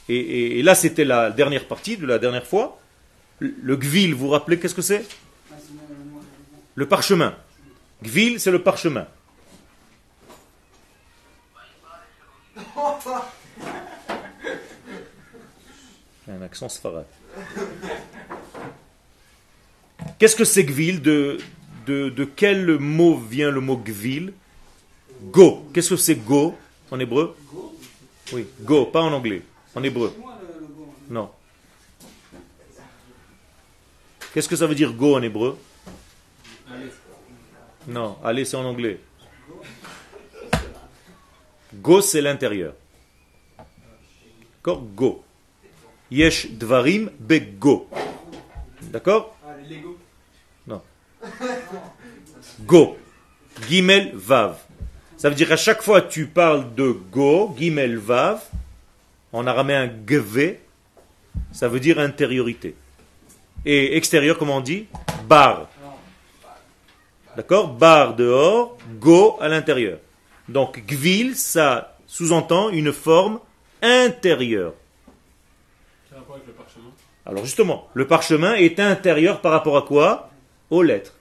et, 0.08 0.64
là 0.64 0.74
c'était 0.74 1.06
la 1.06 1.30
dernière 1.30 1.68
partie 1.68 1.98
de 1.98 2.08
la 2.08 2.18
dernière 2.18 2.46
fois. 2.46 2.80
Le 3.40 3.54
le 3.62 3.76
Gvil, 3.78 4.14
vous 4.14 4.26
vous 4.26 4.30
rappelez 4.30 4.60
qu'est-ce 4.60 4.74
que 4.74 4.82
c'est 4.82 5.06
Ah, 5.52 5.56
sinon, 5.66 5.82
euh, 5.90 6.12
moi, 6.12 6.22
Le 6.80 6.88
parchemin. 6.88 7.36
Gvil, 8.02 8.40
c'est 8.40 8.52
le 8.52 8.64
parchemin. 8.64 9.06
Un 16.30 16.42
accent 16.42 16.70
sfarad. 16.70 17.06
Qu'est-ce 20.18 20.38
que 20.38 20.46
c'est 20.46 20.64
Gvil 20.64 21.02
de, 21.02 21.40
de, 21.86 22.08
de 22.08 22.24
quel 22.24 22.80
mot 22.80 23.18
vient 23.18 23.52
le 23.52 23.60
mot 23.60 23.76
Gvil 23.76 24.32
Go. 25.24 25.70
Qu'est-ce 25.74 25.90
que 25.90 25.98
c'est 25.98 26.16
Go 26.16 26.56
en 26.92 27.00
hébreu? 27.02 27.36
Oui, 28.32 28.48
Go, 28.62 28.86
pas 28.86 29.02
en 29.02 29.12
anglais, 29.12 29.42
en 29.76 29.84
hébreu. 29.84 30.16
Non. 31.10 31.30
Qu'est-ce 34.34 34.48
que 34.48 34.56
ça 34.56 34.66
veut 34.66 34.76
dire 34.76 34.94
Go 34.94 35.18
en 35.18 35.22
hébreu? 35.22 35.58
Non, 37.88 38.18
allez, 38.24 38.46
c'est 38.46 38.58
en 38.58 38.66
anglais. 38.66 39.00
Go, 41.74 42.02
c'est 42.02 42.22
l'intérieur. 42.22 42.74
D'accord? 44.58 44.84
Go. 44.96 45.24
Yesh 46.12 46.52
dvarim 46.52 47.12
be 47.20 47.40
go. 47.58 47.88
D'accord? 48.82 49.38
Non. 50.68 50.82
Go. 52.62 52.98
Gimel 53.68 54.12
Vav. 54.16 54.58
Ça 55.18 55.30
veut 55.30 55.36
dire 55.36 55.52
à 55.52 55.58
chaque 55.58 55.82
fois 55.82 56.02
que 56.02 56.12
tu 56.12 56.28
parles 56.28 56.74
de 56.76 56.92
Go, 56.92 57.54
Gimel 57.58 57.98
Vav, 57.98 58.42
en 59.34 59.46
araméen 59.46 59.92
Gve, 60.06 60.56
ça 61.52 61.68
veut 61.68 61.80
dire 61.80 62.00
intériorité. 62.00 62.76
Et 63.66 63.98
extérieur, 63.98 64.38
comment 64.38 64.58
on 64.58 64.62
dit? 64.62 64.88
Bar. 65.28 65.69
D'accord 67.40 67.70
Bar 67.70 68.18
dehors, 68.18 68.78
Go 69.00 69.38
à 69.40 69.48
l'intérieur. 69.48 70.00
Donc 70.50 70.86
Gvil, 70.86 71.38
ça 71.38 71.96
sous-entend 72.06 72.70
une 72.70 72.92
forme 72.92 73.40
intérieure. 73.82 74.74
Quel 76.10 76.18
rapport 76.18 76.36
avec 76.36 76.48
le 76.48 76.52
parchemin? 76.52 76.90
Alors 77.26 77.46
justement, 77.46 77.88
le 77.94 78.08
parchemin 78.08 78.56
est 78.56 78.82
intérieur 78.82 79.40
par 79.40 79.54
rapport 79.54 79.78
à 79.78 79.84
quoi? 79.84 80.32
Aux 80.70 80.84
lettres. 80.84 81.14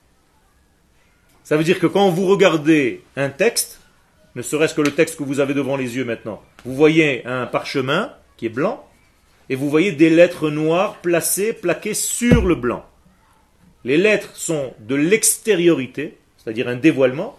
Ça 1.44 1.56
veut 1.56 1.62
dire 1.62 1.78
que 1.78 1.86
quand 1.86 2.10
vous 2.10 2.26
regardez 2.26 3.04
un 3.14 3.28
texte, 3.28 3.78
ne 4.34 4.42
serait-ce 4.42 4.74
que 4.74 4.82
le 4.82 4.90
texte 4.90 5.18
que 5.18 5.22
vous 5.22 5.38
avez 5.38 5.54
devant 5.54 5.76
les 5.76 5.94
yeux 5.94 6.04
maintenant, 6.04 6.42
vous 6.64 6.74
voyez 6.74 7.24
un 7.26 7.46
parchemin 7.46 8.12
qui 8.36 8.46
est 8.46 8.48
blanc, 8.48 8.84
et 9.50 9.54
vous 9.54 9.70
voyez 9.70 9.92
des 9.92 10.10
lettres 10.10 10.50
noires 10.50 10.96
placées, 10.96 11.52
plaquées 11.52 11.94
sur 11.94 12.44
le 12.44 12.56
blanc. 12.56 12.84
Les 13.88 13.96
lettres 13.96 14.36
sont 14.36 14.74
de 14.80 14.94
l'extériorité, 14.94 16.18
c'est-à-dire 16.36 16.68
un 16.68 16.76
dévoilement, 16.76 17.38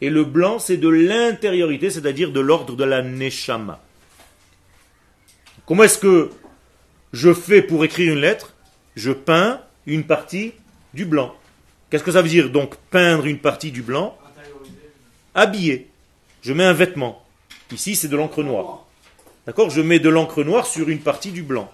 et 0.00 0.08
le 0.08 0.24
blanc 0.24 0.58
c'est 0.58 0.78
de 0.78 0.88
l'intériorité, 0.88 1.90
c'est-à-dire 1.90 2.32
de 2.32 2.40
l'ordre 2.40 2.74
de 2.74 2.84
la 2.84 3.02
neshama. 3.02 3.82
Comment 5.66 5.82
est-ce 5.82 5.98
que 5.98 6.30
je 7.12 7.34
fais 7.34 7.60
pour 7.60 7.84
écrire 7.84 8.14
une 8.14 8.18
lettre? 8.18 8.54
Je 8.96 9.12
peins 9.12 9.60
une 9.84 10.04
partie 10.04 10.54
du 10.94 11.04
blanc. 11.04 11.34
Qu'est-ce 11.90 12.02
que 12.02 12.12
ça 12.12 12.22
veut 12.22 12.30
dire? 12.30 12.48
Donc 12.48 12.76
peindre 12.90 13.26
une 13.26 13.38
partie 13.38 13.70
du 13.70 13.82
blanc 13.82 14.16
Habiller. 15.34 15.88
Je 16.40 16.54
mets 16.54 16.64
un 16.64 16.72
vêtement. 16.72 17.22
Ici, 17.72 17.94
c'est 17.94 18.08
de 18.08 18.16
l'encre 18.16 18.42
noire. 18.42 18.86
D'accord? 19.44 19.68
Je 19.68 19.82
mets 19.82 19.98
de 19.98 20.08
l'encre 20.08 20.44
noire 20.44 20.64
sur 20.64 20.88
une 20.88 21.00
partie 21.00 21.30
du 21.30 21.42
blanc. 21.42 21.70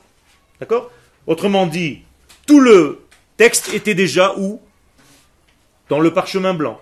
D'accord? 0.59 0.91
Autrement 1.29 1.69
dit, 1.69 2.01
tout 2.45 2.59
le 2.59 3.06
texte 3.37 3.73
était 3.75 3.95
déjà 3.95 4.35
où 4.37 4.61
Dans 5.89 6.01
le 6.01 6.13
parchemin 6.13 6.55
blanc. 6.55 6.81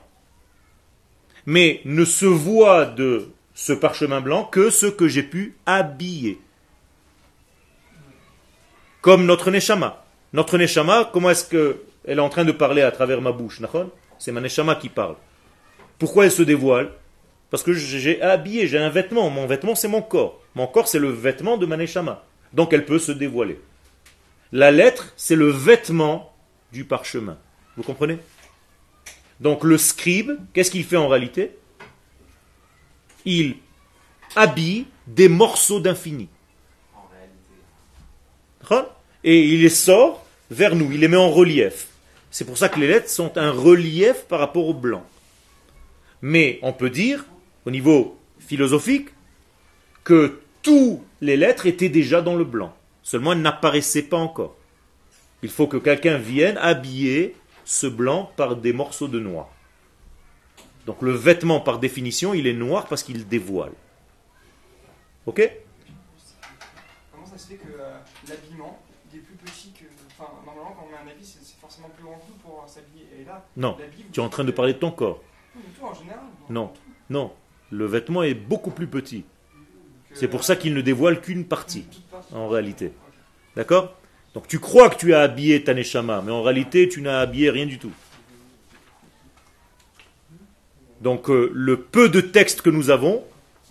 Mais 1.46 1.80
ne 1.84 2.05
se 2.05 2.24
voit 2.24 2.86
de 2.86 3.28
ce 3.55 3.72
parchemin 3.72 4.20
blanc 4.20 4.44
que 4.44 4.70
ce 4.70 4.86
que 4.86 5.09
j'ai 5.09 5.22
pu 5.22 5.57
habiller. 5.66 6.40
Comme 9.00 9.26
notre 9.26 9.50
Neshama. 9.50 10.05
Notre 10.32 10.59
Neshama, 10.59 11.11
comment 11.12 11.30
est-ce 11.30 11.48
qu'elle 11.48 12.18
est 12.18 12.22
en 12.22 12.30
train 12.30 12.44
de 12.44 12.52
parler 12.52 12.82
à 12.82 12.90
travers 12.90 13.20
ma 13.20 13.32
bouche 13.32 13.61
C'est 14.18 14.32
ma 14.32 14.40
Neshama 14.40 14.76
qui 14.76 14.88
parle. 14.88 15.16
Pourquoi 15.98 16.24
elle 16.24 16.32
se 16.32 16.42
dévoile? 16.42 16.90
Parce 17.50 17.62
que 17.62 17.72
j'ai 17.72 18.20
habillé, 18.20 18.66
j'ai 18.66 18.78
un 18.78 18.88
vêtement. 18.88 19.30
Mon 19.30 19.46
vêtement, 19.46 19.74
c'est 19.74 19.88
mon 19.88 20.02
corps. 20.02 20.40
Mon 20.55 20.66
corps, 20.66 20.88
c'est 20.88 20.98
le 20.98 21.11
vêtement 21.11 21.57
de 21.57 21.66
ma 21.66 21.76
Neshama. 21.76 22.24
Donc 22.52 22.72
elle 22.72 22.84
peut 22.84 22.98
se 22.98 23.12
dévoiler. 23.12 23.61
La 24.50 24.70
lettre, 24.70 25.12
c'est 25.16 25.36
le 25.36 25.50
vêtement 25.50 26.34
du 26.75 26.85
parchemin. 26.85 27.39
Vous 27.77 27.83
comprenez? 27.83 28.18
Donc 29.41 29.64
le 29.64 29.79
scribe, 29.79 30.33
qu'est-ce 30.53 30.70
qu'il 30.70 30.85
fait 30.85 30.97
en 30.97 31.09
réalité? 31.09 31.53
Il 33.25 33.57
habille 34.37 34.87
des 35.07 35.29
morceaux 35.29 35.81
d'infini. 35.81 36.29
Et 39.22 39.43
il 39.43 39.62
les 39.62 39.70
sort 39.70 40.27
vers 40.51 40.75
nous, 40.75 40.91
il 40.93 41.01
les 41.01 41.09
met 41.09 41.16
en 41.16 41.31
relief. 41.31 41.89
C'est 42.31 42.45
pour 42.45 42.59
ça 42.59 42.68
que 42.68 42.81
les 42.81 42.89
lettres 42.89 43.09
sont 43.09 43.39
un 43.39 43.51
relief 43.51 44.25
par 44.25 44.41
rapport 44.41 44.68
au 44.68 44.75
blanc. 44.75 45.05
Mais 46.20 46.59
on 46.62 46.72
peut 46.72 46.91
dire, 46.91 47.25
au 47.64 47.70
niveau 47.70 48.18
philosophique, 48.41 49.09
que 50.03 50.41
toutes 50.62 51.01
les 51.20 51.37
lettres 51.37 51.66
étaient 51.66 51.89
déjà 51.89 52.20
dans 52.20 52.35
le 52.35 52.45
blanc. 52.45 52.75
Seulement 53.03 53.33
elles 53.33 53.43
n'apparaissaient 53.43 54.03
pas 54.03 54.16
encore. 54.16 54.57
Il 55.45 55.51
faut 55.51 55.66
que 55.66 55.76
quelqu'un 55.76 56.16
vienne 56.16 56.57
habiller 56.57 57.36
ce 57.66 57.86
blanc 57.86 58.32
par 58.34 58.57
des 58.57 58.72
morceaux 58.72 59.09
de 59.09 59.20
noir. 59.20 59.51
Donc 60.86 61.03
le 61.03 61.11
vêtement, 61.12 61.61
par 61.61 61.78
définition, 61.78 62.32
il 62.32 62.47
est 62.47 62.55
noir 62.55 62.86
parce 62.86 63.03
qu'il 63.03 63.28
dévoile. 63.28 63.72
Ok? 65.26 65.42
Comment 67.12 67.26
ça 67.26 67.36
se 67.36 67.49
fait 67.49 67.57
que 67.57 67.68
euh, 67.78 67.99
l'habillement 68.26 68.80
il 69.12 69.18
est 69.18 69.22
plus 69.22 69.34
petit 69.34 69.72
que. 69.72 69.84
Enfin, 70.18 70.32
normalement, 70.47 70.74
quand 70.78 70.86
on 70.86 70.90
met 70.90 70.97
un 70.97 71.14
habit, 71.14 71.26
c'est 71.26 71.61
forcément 71.61 71.90
plus 71.90 72.05
grand 72.05 72.14
que 72.14 72.24
nous 72.30 72.36
pour 72.36 72.64
euh, 72.64 72.66
s'habiller. 72.66 73.07
Et 73.20 73.24
là, 73.26 73.45
Non, 73.55 73.76
tu 74.12 74.20
es 74.20 74.22
en 74.22 74.30
train 74.30 74.45
de 74.45 74.51
parler 74.51 74.72
de 74.72 74.78
ton 74.78 74.92
corps. 74.92 75.22
Mais 75.55 75.61
tout 75.78 75.84
en 75.84 75.92
général. 75.92 76.20
Non, 76.49 76.72
non. 77.11 77.34
Le 77.70 77.84
vêtement 77.84 78.22
est 78.22 78.32
beaucoup 78.32 78.70
plus 78.70 78.86
petit. 78.86 79.26
C'est 80.14 80.28
pour 80.28 80.42
ça 80.42 80.57
qu'il 80.57 80.72
ne 80.72 80.80
dévoile 80.80 81.20
qu'une 81.20 81.45
partie, 81.45 81.86
en 82.32 82.49
réalité. 82.49 82.92
D'accord? 83.57 83.95
Donc 84.35 84.49
tu 84.49 84.59
crois 84.59 84.91
que 84.91 84.97
tu 84.97 85.14
as 85.14 85.20
habillé 85.20 85.62
ta 85.62 85.74
neshama, 85.74 86.20
mais 86.22 86.32
en 86.32 86.43
réalité 86.43 86.89
tu 86.89 87.01
n'as 87.01 87.20
habillé 87.20 87.51
rien 87.51 87.66
du 87.66 87.78
tout. 87.78 87.93
Donc 91.01 91.30
euh, 91.30 91.51
le 91.55 91.80
peu 91.80 92.09
de 92.09 92.20
texte 92.20 92.62
que 92.62 92.70
nous 92.70 92.91
avons, 92.91 93.22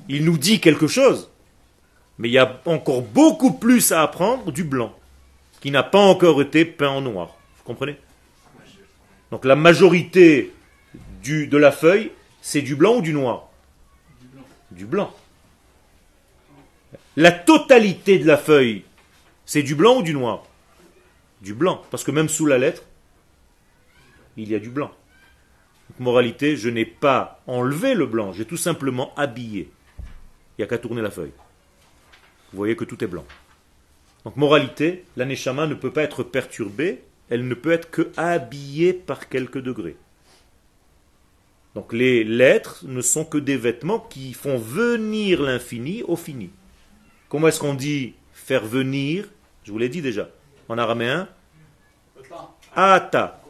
il 0.07 0.23
nous 0.23 0.37
dit 0.37 0.61
quelque 0.61 0.87
chose, 0.87 1.29
mais 2.17 2.29
il 2.29 2.31
y 2.31 2.37
a 2.37 2.61
encore 2.65 3.01
beaucoup 3.01 3.51
plus 3.53 3.91
à 3.91 4.01
apprendre 4.01 4.51
du 4.51 4.63
blanc, 4.63 4.95
qui 5.59 5.69
n'a 5.71 5.83
pas 5.83 5.99
encore 5.99 6.41
été 6.41 6.63
peint 6.63 6.89
en 6.89 7.01
noir. 7.01 7.35
Vous 7.57 7.63
comprenez? 7.63 7.97
Donc 9.31 9.45
la 9.45 9.55
majorité 9.55 10.53
de 11.23 11.57
la 11.57 11.71
feuille, 11.71 12.11
c'est 12.41 12.61
du 12.61 12.75
blanc 12.75 12.97
ou 12.97 13.01
du 13.01 13.13
noir? 13.13 13.49
Du 14.71 14.85
blanc. 14.85 15.13
La 17.15 17.31
totalité 17.31 18.19
de 18.19 18.27
la 18.27 18.37
feuille, 18.37 18.83
c'est 19.45 19.63
du 19.63 19.75
blanc 19.75 19.99
ou 19.99 20.03
du 20.03 20.13
noir? 20.13 20.45
Du 21.43 21.53
blanc. 21.53 21.83
Parce 21.91 22.03
que 22.03 22.11
même 22.11 22.29
sous 22.29 22.47
la 22.47 22.57
lettre, 22.57 22.83
il 24.37 24.49
y 24.49 24.55
a 24.55 24.59
du 24.59 24.69
blanc. 24.69 24.91
Donc, 25.89 25.99
moralité, 25.99 26.55
je 26.57 26.69
n'ai 26.69 26.85
pas 26.85 27.41
enlevé 27.45 27.93
le 27.93 28.07
blanc, 28.07 28.31
j'ai 28.31 28.45
tout 28.45 28.57
simplement 28.57 29.13
habillé. 29.15 29.69
Il 29.99 30.61
n'y 30.61 30.63
a 30.63 30.67
qu'à 30.67 30.77
tourner 30.77 31.01
la 31.01 31.11
feuille. 31.11 31.33
Vous 32.51 32.57
voyez 32.57 32.75
que 32.75 32.85
tout 32.85 33.03
est 33.03 33.07
blanc. 33.07 33.25
Donc 34.23 34.37
moralité, 34.37 35.03
l'aneshama 35.17 35.67
ne 35.67 35.73
peut 35.73 35.91
pas 35.91 36.03
être 36.03 36.23
perturbée, 36.23 37.03
elle 37.29 37.47
ne 37.47 37.53
peut 37.55 37.71
être 37.71 37.89
que 37.89 38.11
habillée 38.15 38.93
par 38.93 39.27
quelques 39.27 39.61
degrés. 39.61 39.97
Donc 41.75 41.91
les 41.91 42.23
lettres 42.23 42.85
ne 42.87 43.01
sont 43.01 43.25
que 43.25 43.37
des 43.37 43.57
vêtements 43.57 43.99
qui 43.99 44.33
font 44.33 44.57
venir 44.57 45.41
l'infini 45.41 46.03
au 46.03 46.15
fini. 46.15 46.51
Comment 47.27 47.47
est-ce 47.47 47.59
qu'on 47.59 47.73
dit 47.73 48.13
faire 48.31 48.65
venir? 48.65 49.27
Je 49.63 49.71
vous 49.71 49.79
l'ai 49.79 49.89
dit 49.89 50.01
déjà. 50.01 50.29
En 50.69 50.77
araméen, 50.77 51.27
ata. 52.75 53.41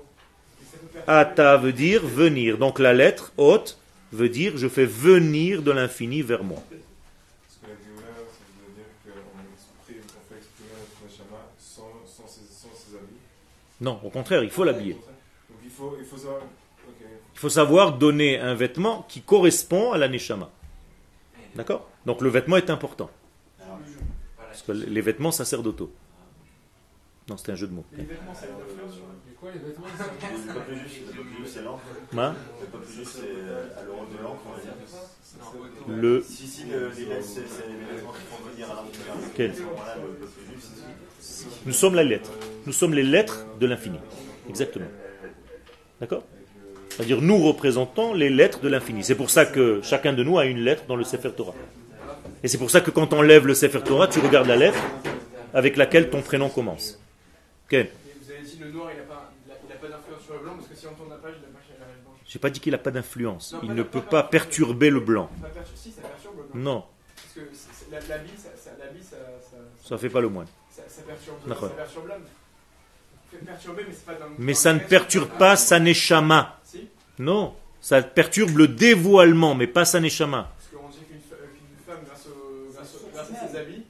Ata 1.07 1.57
veut 1.57 1.73
dire 1.73 2.05
venir. 2.05 2.57
Donc 2.57 2.79
la 2.79 2.93
lettre 2.93 3.31
haute 3.37 3.77
veut 4.11 4.29
dire 4.29 4.57
je 4.57 4.67
fais 4.67 4.85
venir 4.85 5.61
de 5.61 5.71
l'infini 5.71 6.21
vers 6.21 6.43
moi. 6.43 6.61
Parce 6.69 7.59
que 7.61 7.67
la 7.67 7.75
Géoula, 7.83 8.07
ça 8.17 8.43
veut 8.65 8.73
dire 8.73 8.85
qu'on 9.23 9.53
exprime, 9.53 10.03
on 10.17 10.33
fait 10.33 10.37
exprimer 10.39 10.71
notre 10.79 11.03
Neshama 11.05 11.41
sans, 11.59 11.91
sans, 12.05 12.27
ses, 12.27 12.41
sans 12.51 12.73
ses 12.75 12.95
habits. 12.95 13.21
Non, 13.81 13.99
au 14.03 14.09
contraire, 14.09 14.43
il 14.43 14.49
faut 14.49 14.63
l'habiller. 14.63 14.97
Il 15.63 15.69
faut, 15.69 15.97
il 15.99 16.05
faut 16.05 16.17
savoir. 16.17 16.41
Ok. 16.87 17.05
Il 17.33 17.39
faut 17.39 17.49
savoir 17.49 17.93
donner 17.97 18.39
un 18.39 18.55
vêtement 18.55 19.05
qui 19.09 19.21
correspond 19.21 19.91
à 19.91 19.97
la 19.97 20.07
neshama. 20.07 20.49
D'accord? 21.55 21.89
Donc 22.05 22.21
le 22.21 22.29
vêtement 22.29 22.57
est 22.57 22.69
important. 22.69 23.09
Parce 24.37 24.61
que 24.61 24.71
les 24.71 25.01
vêtements 25.01 25.31
sacerdotaux. 25.31 25.91
Non, 27.29 27.37
c'était 27.37 27.53
un 27.53 27.55
jeu 27.55 27.67
de 27.67 27.73
mots. 27.73 27.85
Les 27.97 28.03
vêtements. 28.03 28.33
Mais 29.25 29.33
quoi, 29.39 29.49
les 29.53 29.59
vêtements 29.59 29.85
C'est 29.97 30.53
pas 30.53 30.59
plus 30.59 30.75
juste, 30.77 30.97
c'est 31.07 31.15
pas 31.15 31.21
plus 31.23 31.37
juste, 31.43 31.53
c'est 31.55 31.61
l'encre. 31.63 31.81
Hein 32.17 32.35
C'est 32.59 32.71
pas 32.71 32.77
plus 32.79 32.93
juste, 32.93 33.11
c'est 33.15 33.21
euh, 33.27 33.79
à 33.79 33.83
l'euro 33.85 34.05
de 34.11 34.23
l'encre, 34.23 34.41
on 34.45 34.51
va 34.57 34.61
dire. 34.61 34.73
Le 35.87 36.21
Si, 36.21 36.47
si, 36.47 36.63
le- 36.65 36.89
les 36.97 37.05
lettres, 37.05 37.25
c'est 37.25 37.47
c'est 37.47 37.67
les 37.67 37.95
vêtements 37.95 38.11
qui 38.11 38.21
font 38.29 38.49
venir 38.51 38.67
à 38.69 38.83
l'intérieur. 38.83 39.15
Quel 39.35 39.53
c'est 41.19 41.45
Nous 41.65 41.73
sommes 41.73 41.95
la 41.95 42.03
lettre. 42.03 42.31
Nous 42.65 42.73
sommes 42.73 42.93
les 42.93 43.03
lettres 43.03 43.45
de 43.59 43.65
l'infini. 43.67 43.99
Exactement. 44.49 44.85
D'accord? 46.01 46.23
C'est-à-dire 46.89 47.21
nous 47.21 47.37
représentons 47.41 48.13
les 48.13 48.29
lettres 48.29 48.59
de 48.59 48.67
l'infini. 48.67 49.03
C'est 49.03 49.15
pour 49.15 49.29
ça 49.29 49.45
que 49.45 49.79
chacun 49.81 50.13
de 50.13 50.23
nous 50.23 50.37
a 50.37 50.45
une 50.45 50.59
lettre 50.59 50.83
dans 50.87 50.95
le 50.97 51.03
Sefer 51.03 51.31
Torah. 51.31 51.55
Et 52.43 52.47
c'est 52.49 52.57
pour 52.57 52.69
ça 52.69 52.81
que 52.81 52.91
quand 52.91 53.13
on 53.13 53.21
lève 53.21 53.47
le 53.47 53.55
Sefer 53.55 53.81
Torah, 53.81 54.07
tu 54.07 54.19
regardes 54.19 54.47
la 54.47 54.57
lettre 54.57 54.77
avec 55.53 55.77
laquelle 55.77 56.09
ton 56.09 56.21
prénom 56.21 56.49
commence. 56.49 56.99
Ok 57.73 57.79
Et 57.79 57.91
vous 58.21 58.31
avez 58.31 58.41
dit 58.41 58.57
le 58.59 58.71
noir, 58.71 58.89
il 58.91 58.97
n'a 58.97 59.03
pas, 59.03 59.31
il 59.47 59.51
il 59.51 59.77
pas 59.79 59.87
d'influence 59.87 60.23
sur 60.23 60.33
le 60.35 60.39
blanc 60.41 60.53
parce 60.55 60.67
que 60.67 60.75
si 60.75 60.87
on 60.87 60.93
tourne 60.93 61.09
la 61.09 61.15
page, 61.17 61.33
la 61.41 61.47
page 61.47 61.63
elle 61.69 61.81
est 61.81 62.01
blanche. 62.03 62.17
J'ai 62.25 62.39
pas 62.39 62.49
dit 62.49 62.59
qu'il 62.59 62.71
n'a 62.71 62.77
pas 62.77 62.91
d'influence. 62.91 63.55
Il 63.63 63.73
ne 63.73 63.83
peut 63.83 64.01
pas 64.01 64.23
perturber 64.23 64.89
le 64.89 64.99
blanc. 64.99 65.29
Ça 65.41 65.47
perturbe- 65.47 65.75
si, 65.75 65.91
ça 65.91 66.01
perturbe 66.01 66.37
le 66.37 66.43
blanc. 66.43 66.61
Non, 66.71 66.85
Parce 67.15 67.33
que 67.33 67.91
la, 67.91 67.99
la 67.99 68.17
bille, 68.19 68.31
ça, 68.37 68.49
ça, 68.55 68.71
la 68.79 68.87
bille, 68.91 69.03
ça, 69.03 69.17
ça, 69.49 69.57
ça 69.89 69.97
fait 69.97 70.09
pas 70.09 70.21
le 70.21 70.29
moins. 70.29 70.45
ça, 70.69 70.83
ça 70.87 71.01
perturbe, 71.01 71.37
ça 71.49 71.55
perturbe 71.69 72.07
fait 73.31 73.37
perturber, 73.45 73.83
mais 73.87 73.93
pas 73.95 74.13
dans 74.13 74.25
Mais 74.37 74.53
dans 74.53 74.59
ça 74.59 74.73
ne 74.73 74.79
perturbe 74.79 75.29
pas 75.39 75.55
sa 75.55 75.79
neshama. 75.79 76.59
Si 76.63 76.87
Non, 77.17 77.55
ça 77.81 78.01
perturbe 78.03 78.57
le 78.57 78.67
dévoilement, 78.67 79.55
mais 79.55 79.65
pas 79.67 79.85
sa 79.85 79.99
neshama. 79.99 80.51
Parce 80.55 80.69
qu'on 80.83 80.89
dit 80.89 81.03
qu'une 81.05 81.19
fa- 81.19 81.35
qu'une 81.35 81.83
femme, 81.85 82.03
grâce, 82.05 82.27
au, 82.27 82.71
grâce, 82.71 82.93
au- 82.95 83.09
grâce 83.11 83.31
à 83.31 83.47
ses 83.47 83.57
habits, 83.57 83.83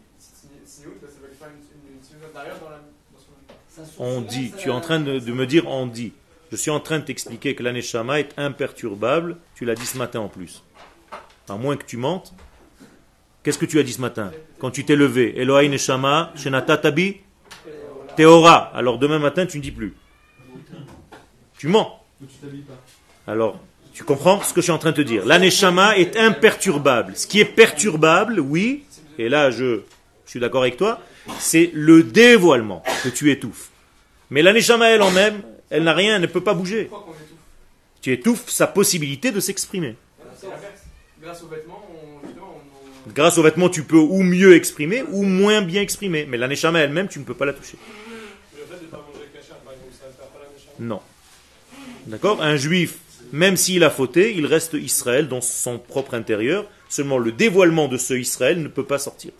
Siout, 0.65 0.93
ça 1.01 1.07
va 1.21 1.27
lui 1.27 1.35
faire 1.35 1.49
une, 1.49 1.59
une, 1.91 1.97
une 1.97 2.03
semaine 2.03 2.31
d'arrière 2.33 2.57
dans, 2.59 2.69
la, 2.69 2.77
dans 2.77 3.19
son. 3.19 3.31
Ça 3.69 3.81
source 3.82 3.82
On 3.99 4.21
dit, 4.21 4.51
tu 4.57 4.69
es 4.69 4.71
en 4.71 4.81
train 4.81 4.99
de, 4.99 5.19
me 5.31 5.45
dire 5.45 5.67
on 5.67 5.85
dit. 5.85 6.13
Je 6.51 6.55
suis 6.55 6.71
en 6.71 6.79
train 6.79 6.99
de 6.99 7.05
t'expliquer 7.05 7.55
que 7.55 7.63
la 7.63 7.71
neshama 7.71 8.19
est 8.19 8.29
imperturbable. 8.37 9.37
Tu 9.55 9.65
l'as 9.65 9.75
dit 9.75 9.85
ce 9.85 9.97
matin 9.97 10.19
en 10.19 10.27
plus. 10.27 10.63
À 11.49 11.55
moins 11.55 11.77
que 11.77 11.85
tu 11.85 11.97
mentes. 11.97 12.33
Qu'est-ce 13.43 13.57
que 13.57 13.65
tu 13.65 13.79
as 13.79 13.83
dit 13.83 13.93
ce 13.93 14.01
matin 14.01 14.31
Quand 14.59 14.71
tu 14.71 14.85
t'es 14.85 14.95
levé, 14.95 15.39
Elohai 15.39 15.67
neshama, 15.67 16.31
shenata 16.35 16.77
tabi, 16.77 17.17
teora. 18.15 18.71
Alors 18.75 18.99
demain 18.99 19.19
matin, 19.19 19.45
tu 19.45 19.57
ne 19.57 19.63
dis 19.63 19.71
plus. 19.71 19.93
Tu 21.57 21.67
mens. 21.67 21.99
Alors, 23.27 23.59
tu 23.93 24.03
comprends 24.03 24.41
ce 24.41 24.53
que 24.53 24.61
je 24.61 24.65
suis 24.65 24.71
en 24.71 24.77
train 24.77 24.91
de 24.91 24.97
te 24.97 25.01
dire? 25.01 25.25
La 25.25 25.39
neshama 25.39 25.97
est 25.97 26.17
imperturbable. 26.17 27.15
Ce 27.15 27.27
qui 27.27 27.39
est 27.39 27.45
perturbable, 27.45 28.39
oui, 28.39 28.83
et 29.17 29.29
là 29.29 29.51
je 29.51 29.81
suis 30.25 30.39
d'accord 30.39 30.61
avec 30.61 30.77
toi, 30.77 31.01
c'est 31.39 31.71
le 31.73 32.03
dévoilement 32.03 32.83
que 33.03 33.09
tu 33.09 33.31
étouffes. 33.31 33.69
Mais 34.33 34.41
la 34.41 34.51
neshama 34.51 34.89
elle 34.89 35.03
en 35.03 35.11
même, 35.11 35.43
elle 35.69 35.83
n'a 35.83 35.93
rien, 35.93 36.15
elle 36.15 36.21
ne 36.23 36.25
peut 36.27 36.41
pas 36.41 36.55
bouger. 36.55 36.89
Tu 38.01 38.11
étouffes 38.11 38.49
sa 38.49 38.65
possibilité 38.65 39.31
de 39.31 39.39
s'exprimer. 39.39 39.95
Grâce 41.21 41.43
aux 41.43 41.47
vêtements, 41.47 41.85
on, 41.93 42.25
justement, 42.25 42.47
on, 42.55 43.09
on- 43.09 43.13
Grâce 43.13 43.37
aux 43.37 43.43
vêtements, 43.43 43.69
tu 43.69 43.83
peux 43.83 43.95
ou 43.99 44.23
mieux 44.23 44.55
exprimer 44.55 45.03
ou 45.11 45.21
moins 45.21 45.61
bien 45.61 45.83
exprimer. 45.83 46.25
Mais 46.27 46.37
la 46.37 46.47
neshama 46.47 46.79
elle-même, 46.79 47.07
tu 47.09 47.19
ne 47.19 47.25
peux 47.25 47.35
pas 47.35 47.45
la 47.45 47.53
toucher. 47.53 47.77
Mais 47.77 48.59
le 48.61 48.65
fait 48.65 48.79
de 48.81 48.85
ne 48.87 48.89
pas 48.89 48.97
manger 48.97 49.27
cachère, 49.31 49.57
par 49.57 49.73
exemple, 49.73 49.93
ça 50.01 50.07
ne 50.07 50.13
perd 50.13 50.29
pas 50.31 50.39
la 50.39 50.49
méchante. 50.51 50.79
Non. 50.79 51.01
D'accord? 52.07 52.41
Un 52.41 52.55
juif, 52.57 52.97
même 53.31 53.55
s'il 53.55 53.83
a 53.83 53.91
fauté, 53.91 54.33
il 54.35 54.47
reste 54.47 54.73
Israël 54.73 55.27
dans 55.27 55.41
son 55.41 55.77
propre 55.77 56.15
intérieur. 56.15 56.65
Seulement 56.89 57.19
le 57.19 57.31
dévoilement 57.31 57.87
de 57.87 57.97
ce 57.97 58.15
Israël 58.15 58.61
ne 58.63 58.67
peut 58.67 58.83
pas 58.85 58.97
sortir. 58.97 59.31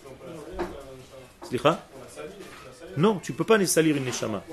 Non, 2.98 3.20
tu 3.20 3.32
ne 3.32 3.38
peux 3.38 3.44
pas 3.44 3.64
salir 3.66 3.98
une 3.98 4.06
neshama. 4.06 4.44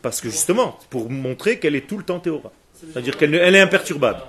Parce 0.00 0.20
que 0.20 0.28
justement, 0.28 0.78
pour 0.90 1.10
montrer 1.10 1.58
qu'elle 1.58 1.76
est 1.76 1.86
tout 1.86 1.96
le 1.96 2.04
temps 2.04 2.18
théora. 2.18 2.52
C'est-à-dire 2.74 3.16
qu'elle 3.16 3.34
est 3.34 3.60
imperturbable. 3.60 4.22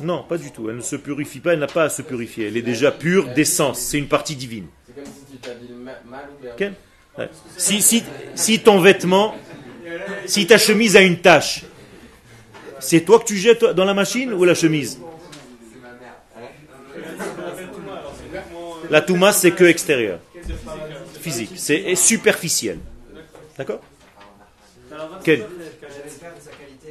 Non, 0.00 0.22
pas 0.22 0.38
du 0.38 0.50
tout. 0.50 0.68
Elle 0.68 0.76
ne 0.76 0.82
se 0.82 0.96
purifie 0.96 1.40
pas, 1.40 1.54
elle 1.54 1.58
n'a 1.58 1.66
pas 1.66 1.84
à 1.84 1.88
se 1.88 2.02
purifier. 2.02 2.48
Elle 2.48 2.56
est 2.56 2.62
déjà 2.62 2.92
pure 2.92 3.28
d'essence. 3.28 3.80
C'est 3.80 3.98
une 3.98 4.08
partie 4.08 4.36
divine. 4.36 4.66
Si, 7.56 7.82
si, 7.82 8.04
si 8.34 8.60
ton 8.60 8.80
vêtement, 8.80 9.34
si 10.26 10.46
ta 10.46 10.58
chemise 10.58 10.96
a 10.96 11.02
une 11.02 11.18
tache, 11.18 11.64
c'est 12.78 13.00
toi 13.00 13.18
que 13.18 13.24
tu 13.24 13.36
jettes 13.36 13.64
dans 13.64 13.84
la 13.84 13.94
machine 13.94 14.32
ou 14.32 14.44
la 14.44 14.54
chemise 14.54 15.00
C'est 15.72 15.80
ma 15.80 15.92
mère. 15.94 16.16
On 16.36 17.48
appelle 17.48 17.68
Touma, 17.68 17.92
alors 17.92 18.14
c'est 18.16 18.28
vraiment, 18.28 18.74
euh, 18.74 18.75
La 18.90 19.00
touma, 19.00 19.32
c'est 19.32 19.52
que 19.52 19.64
extérieur. 19.64 20.18
c'est 20.34 21.20
physique. 21.20 21.52
C'est 21.56 21.94
superficiel. 21.94 22.78
D'accord 23.56 23.80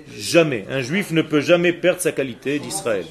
Jamais. 0.09 0.65
Un 0.69 0.81
juif 0.81 1.11
ne 1.11 1.21
peut 1.21 1.41
jamais 1.41 1.73
perdre 1.73 2.01
sa 2.01 2.11
qualité 2.11 2.59
d'Israël. 2.59 3.05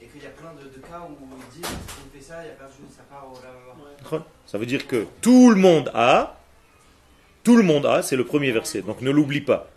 Et 0.00 0.06
qu'il 0.06 0.22
y 0.22 0.26
a 0.26 0.30
plein 0.30 0.52
de, 0.54 0.80
cas 0.80 1.00
où 1.08 1.16
on 1.22 2.16
fait 2.16 2.24
ça. 2.24 2.36
Ça 4.46 4.58
veut 4.58 4.66
dire 4.66 4.86
que 4.86 5.06
tout 5.20 5.50
le 5.50 5.56
monde 5.56 5.90
a, 5.94 6.38
tout 7.42 7.56
le 7.56 7.62
monde 7.62 7.86
a, 7.86 8.02
c'est 8.02 8.16
le 8.16 8.24
premier 8.24 8.52
verset, 8.52 8.82
donc 8.82 9.00
ne 9.00 9.10
l'oublie 9.10 9.40
pas. 9.40 9.70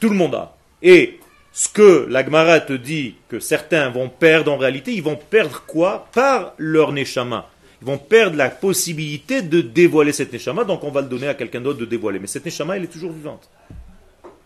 Tout 0.00 0.08
le 0.08 0.16
monde 0.16 0.34
a. 0.34 0.56
Et 0.82 1.20
ce 1.56 1.70
que 1.70 2.06
la 2.10 2.22
Gemara 2.22 2.60
te 2.60 2.74
dit 2.74 3.14
que 3.30 3.40
certains 3.40 3.88
vont 3.88 4.10
perdre 4.10 4.52
en 4.52 4.58
réalité, 4.58 4.92
ils 4.92 5.02
vont 5.02 5.16
perdre 5.16 5.62
quoi? 5.66 6.06
Par 6.12 6.52
leur 6.58 6.92
neshama. 6.92 7.48
Ils 7.80 7.86
vont 7.86 7.96
perdre 7.96 8.36
la 8.36 8.50
possibilité 8.50 9.40
de 9.40 9.62
dévoiler 9.62 10.12
cette 10.12 10.34
neshama, 10.34 10.64
donc 10.64 10.84
on 10.84 10.90
va 10.90 11.00
le 11.00 11.08
donner 11.08 11.28
à 11.28 11.32
quelqu'un 11.32 11.62
d'autre 11.62 11.78
de 11.78 11.86
dévoiler. 11.86 12.18
Mais 12.18 12.26
cette 12.26 12.44
neshama, 12.44 12.76
elle 12.76 12.84
est 12.84 12.88
toujours 12.88 13.10
vivante. 13.10 13.48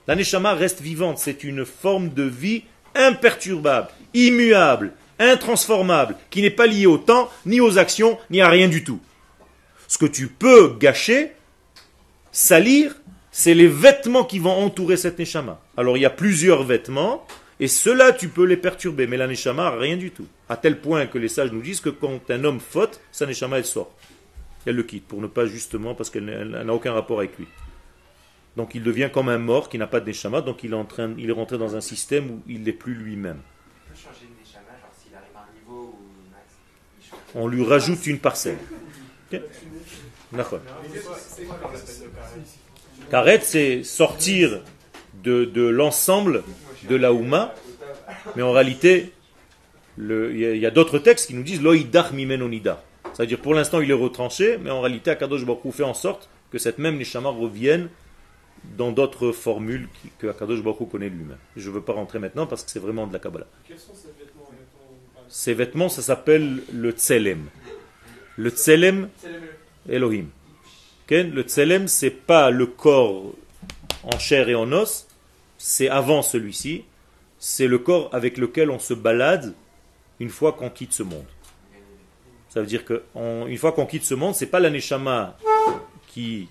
La 0.07 0.15
neshama 0.15 0.55
reste 0.55 0.81
vivante, 0.83 1.19
c'est 1.19 1.43
une 1.43 1.65
forme 1.65 2.11
de 2.11 2.23
vie 2.23 2.63
imperturbable, 2.95 3.89
immuable, 4.15 4.93
intransformable, 5.19 6.15
qui 6.31 6.43
n'est 6.43 6.51
pas 6.51 6.69
liée 6.69 6.87
au 6.87 6.99
temps, 6.99 7.29
ni 7.45 7.61
aux 7.61 7.77
actions, 7.77 8.21
ni 8.31 8.41
à 8.41 8.49
rien 8.49 8.69
du 8.69 8.85
tout. 8.85 9.01
Ce 9.89 9.99
que 9.99 10.07
tu 10.07 10.29
peux 10.29 10.77
gâcher, 10.79 11.33
salir, 12.31 12.95
c'est 13.31 13.55
les 13.55 13.69
vêtements 13.69 14.25
qui 14.25 14.39
vont 14.39 14.51
entourer 14.51 14.97
cette 14.97 15.19
neshama. 15.19 15.61
Alors 15.77 15.97
il 15.97 16.01
y 16.01 16.07
a 16.07 16.11
plusieurs 16.11 16.65
vêtements, 16.65 17.27
et 17.61 17.69
ceux-là 17.69 18.13
tu 18.13 18.29
peux 18.29 18.45
les 18.45 18.57
perturber, 18.57 19.07
mais 19.07 19.17
la 19.17 19.27
neshama, 19.27 19.71
rien 19.71 19.97
du 19.97 20.11
tout. 20.11 20.27
À 20.49 20.57
tel 20.57 20.81
point 20.81 21.07
que 21.07 21.19
les 21.19 21.29
sages 21.29 21.53
nous 21.53 21.63
disent 21.63 21.81
que 21.81 21.91
quand 21.91 22.31
un 22.31 22.45
homme 22.45 22.61
faute, 22.61 23.01
sa 23.13 23.27
neshama 23.27 23.59
elle 23.59 23.65
sort. 23.65 23.93
Elle 24.67 24.77
le 24.77 24.83
quitte, 24.83 25.07
pour 25.07 25.21
ne 25.21 25.27
pas 25.27 25.47
justement, 25.47 25.95
parce 25.95 26.11
qu'elle 26.11 26.25
n'a 26.25 26.75
aucun 26.75 26.93
rapport 26.93 27.21
avec 27.21 27.39
lui. 27.39 27.47
Donc 28.57 28.75
il 28.75 28.83
devient 28.83 29.11
comme 29.13 29.29
un 29.29 29.39
mort 29.39 29.69
qui 29.69 29.79
n'a 29.79 29.87
pas 29.87 30.01
de 30.01 30.07
neshama, 30.07 30.41
donc 30.41 30.65
il 30.65 30.73
est, 30.73 30.77
en 30.77 30.85
train, 30.85 31.15
il 31.17 31.31
est 31.31 31.33
rentré 31.33 31.57
dans 31.57 31.77
un 31.77 31.81
système 31.81 32.31
où 32.31 32.43
il 32.49 32.63
n'est 32.63 32.73
plus 32.73 32.95
lui-même. 32.95 33.39
On 33.39 33.93
peut 33.93 33.97
changer 33.97 34.27
de 34.27 34.41
neshama, 34.41 34.73
genre 34.81 34.91
s'il 35.01 35.15
arrive 35.15 35.37
à 35.37 35.47
un 35.49 35.55
niveau 35.55 35.95
où 35.95 36.31
max, 36.33 36.45
il 37.01 37.09
change. 37.09 37.21
On 37.37 37.47
lui 37.47 37.65
rajoute 37.65 38.07
une 38.07 38.19
parcelle. 38.19 38.59
D'accord. 40.33 40.61
Karet, 43.11 43.41
c'est 43.43 43.83
sortir 43.83 44.61
de, 45.23 45.45
de 45.45 45.63
l'ensemble 45.67 46.43
de 46.89 46.97
la 46.97 47.13
Houma, 47.13 47.55
mais 48.37 48.43
en 48.43 48.53
réalité, 48.53 49.13
il 49.99 50.37
y 50.39 50.67
a, 50.67 50.71
d'autres 50.71 50.99
textes 50.99 51.27
qui 51.27 51.35
nous 51.35 51.43
disent 51.43 51.63
Loïdach 51.63 52.13
mimenonida. 52.13 52.83
C'est-à-dire 53.13 53.39
pour 53.41 53.55
l'instant 53.55 53.81
il 53.81 53.91
est 53.91 53.95
retranché, 53.95 54.59
mais 54.63 54.71
en 54.71 54.81
réalité 54.81 55.11
Akadosh 55.11 55.45
Baruch 55.45 55.73
fait 55.73 55.83
en 55.83 55.95
sorte 55.95 56.29
que 56.51 56.59
cette 56.59 56.79
même 56.79 56.97
Neshama 56.97 57.29
revienne 57.29 57.89
dans 58.79 58.93
d'autres 58.93 59.33
formules 59.33 59.89
qui- 60.01 60.11
que 60.19 60.29
Akadosh 60.29 60.63
Baruch 60.63 60.89
connaît 60.91 61.09
lui-même. 61.09 61.37
Je 61.57 61.69
ne 61.69 61.75
veux 61.75 61.81
pas 61.81 61.93
rentrer 61.93 62.19
maintenant 62.19 62.47
parce 62.47 62.63
que 62.65 62.71
c'est 62.71 62.79
vraiment 62.79 63.07
de 63.07 63.13
la 63.13 63.19
Kabbalah. 63.19 63.47
Quels 63.67 63.79
sont 63.79 63.95
ces 63.95 64.09
vêtements 64.19 64.49
Ces 65.29 65.55
vêtements, 65.55 65.89
ça 65.89 66.03
s'appelle 66.03 66.63
le 66.73 66.91
Tselem. 66.93 67.47
Le 68.37 68.51
Tselem. 68.51 69.09
Elohim. 69.89 70.27
Le 71.11 71.43
tselem, 71.43 71.89
c'est 71.89 72.11
pas 72.11 72.51
le 72.51 72.67
corps 72.67 73.33
en 74.05 74.19
chair 74.19 74.49
et 74.49 74.55
en 74.55 74.71
os, 74.73 75.09
c'est 75.59 75.89
avant 75.89 76.23
celui-ci, 76.23 76.85
c'est 77.39 77.67
le 77.67 77.79
corps 77.79 78.11
avec 78.13 78.39
lequel 78.39 78.71
on 78.71 78.79
se 78.79 78.95
balade 78.95 79.55
une 80.21 80.29
fois 80.29 80.53
qu'on 80.53 80.71
quitte 80.71 80.93
ce 80.93 81.03
monde. 81.03 81.25
Ça 82.49 82.61
veut 82.61 82.67
dire 82.67 82.85
que 82.85 83.03
on- 83.17 83.47
une 83.49 83.57
fois 83.59 83.73
qu'on 83.73 83.87
quitte 83.87 84.05
ce 84.05 84.15
monde, 84.15 84.35
c'est 84.37 84.47
pas 84.47 84.61
la 84.61 84.71
neshama 84.71 85.37
qui 86.07 86.49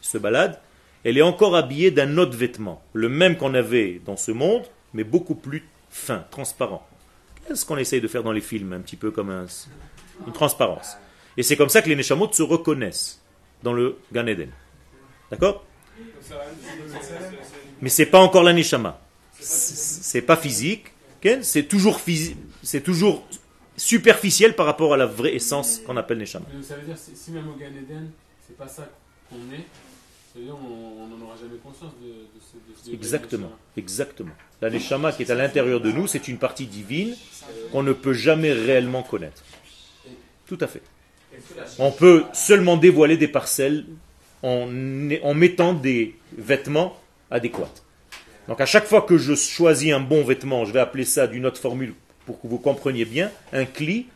se 0.00 0.18
balade, 0.18 0.60
elle 1.02 1.18
est 1.18 1.22
encore 1.22 1.56
habillée 1.56 1.90
d'un 1.90 2.16
autre 2.18 2.36
vêtement, 2.36 2.82
le 2.92 3.08
même 3.08 3.36
qu'on 3.36 3.54
avait 3.54 4.00
dans 4.04 4.16
ce 4.16 4.30
monde, 4.30 4.62
mais 4.94 5.04
beaucoup 5.04 5.34
plus 5.34 5.66
fin, 5.90 6.24
transparent. 6.30 6.86
Qu'est-ce 7.46 7.64
qu'on 7.66 7.76
essaye 7.76 8.00
de 8.00 8.08
faire 8.08 8.22
dans 8.22 8.32
les 8.32 8.40
films, 8.40 8.72
un 8.72 8.80
petit 8.80 8.96
peu 8.96 9.10
comme 9.10 9.30
un- 9.30 9.46
une 10.26 10.32
transparence? 10.32 10.96
Et 11.36 11.42
c'est 11.42 11.56
comme 11.56 11.68
ça 11.68 11.82
que 11.82 11.88
les 11.88 11.96
Neshamot 11.96 12.32
se 12.32 12.42
reconnaissent 12.42 13.20
dans 13.62 13.72
le 13.72 13.96
Gan 14.12 14.26
Eden. 14.26 14.50
D'accord? 15.30 15.64
Mais 17.80 17.88
c'est 17.88 18.06
pas 18.06 18.20
encore 18.20 18.42
la 18.42 18.52
Neshama. 18.52 19.00
C'est 19.38 20.22
pas 20.22 20.36
physique, 20.36 20.92
c'est 21.42 21.64
toujours, 21.64 22.00
c'est 22.62 22.80
toujours 22.80 23.26
superficiel 23.76 24.54
par 24.54 24.66
rapport 24.66 24.94
à 24.94 24.96
la 24.96 25.06
vraie 25.06 25.34
essence 25.34 25.80
qu'on 25.84 25.96
appelle 25.96 26.18
Neshama. 26.18 26.46
Ça 26.62 26.76
veut 26.76 26.86
dire, 26.86 26.96
si 26.96 27.30
même 27.32 27.48
au 27.48 27.54
Gan 27.54 27.66
Eden, 27.66 28.10
c'est 28.46 28.56
pas 28.56 28.68
ça 28.68 28.88
qu'on 29.28 29.36
est, 29.54 29.66
on 30.38 31.06
n'en 31.08 31.24
aura 31.24 31.36
jamais 31.36 31.56
conscience 31.62 31.92
de, 32.00 32.08
de 32.08 32.84
ce 32.84 32.88
de 32.90 32.94
Exactement, 32.94 33.52
exactement. 33.76 34.32
La 34.60 34.70
Neshama 34.70 35.12
qui 35.12 35.22
est 35.22 35.30
à 35.30 35.34
l'intérieur 35.34 35.80
de 35.80 35.90
nous, 35.90 36.06
c'est 36.06 36.28
une 36.28 36.38
partie 36.38 36.66
divine 36.66 37.14
qu'on 37.72 37.82
ne 37.82 37.92
peut 37.92 38.12
jamais 38.12 38.52
réellement 38.52 39.02
connaître. 39.02 39.42
Tout 40.46 40.58
à 40.60 40.66
fait. 40.66 40.82
On 41.78 41.90
peut 41.90 42.24
seulement 42.32 42.76
dévoiler 42.76 43.16
des 43.16 43.28
parcelles 43.28 43.84
en, 44.42 44.66
mettant 45.34 45.72
des 45.72 46.14
vêtements 46.36 46.98
adéquats. 47.30 47.72
Donc 48.48 48.60
à 48.60 48.66
chaque 48.66 48.86
fois 48.86 49.02
que 49.02 49.18
je 49.18 49.34
choisis 49.34 49.92
un 49.92 50.00
bon 50.00 50.22
vêtement, 50.22 50.64
je 50.64 50.72
vais 50.72 50.80
appeler 50.80 51.04
ça 51.04 51.26
d'une 51.26 51.46
autre 51.46 51.60
formule 51.60 51.94
pour 52.26 52.40
que 52.40 52.46
vous 52.46 52.58
compreniez 52.58 53.04
bien, 53.04 53.30
un 53.52 53.64
cli 53.64 54.06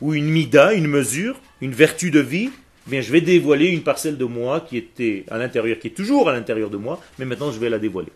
ou 0.00 0.14
une 0.14 0.28
mida, 0.28 0.72
une 0.72 0.86
mesure, 0.86 1.40
une 1.60 1.72
vertu 1.72 2.10
de 2.10 2.20
vie, 2.20 2.50
eh 2.86 2.90
bien 2.90 3.00
je 3.00 3.12
vais 3.12 3.20
dévoiler 3.20 3.68
une 3.68 3.82
parcelle 3.82 4.16
de 4.16 4.24
moi 4.24 4.60
qui 4.60 4.76
était 4.76 5.24
à 5.30 5.38
l'intérieur, 5.38 5.78
qui 5.78 5.88
est 5.88 5.92
toujours 5.92 6.28
à 6.28 6.32
l'intérieur 6.32 6.70
de 6.70 6.76
moi, 6.76 7.00
mais 7.18 7.24
maintenant 7.24 7.52
je 7.52 7.58
vais 7.58 7.68
la 7.68 7.78
dévoiler. 7.78 8.12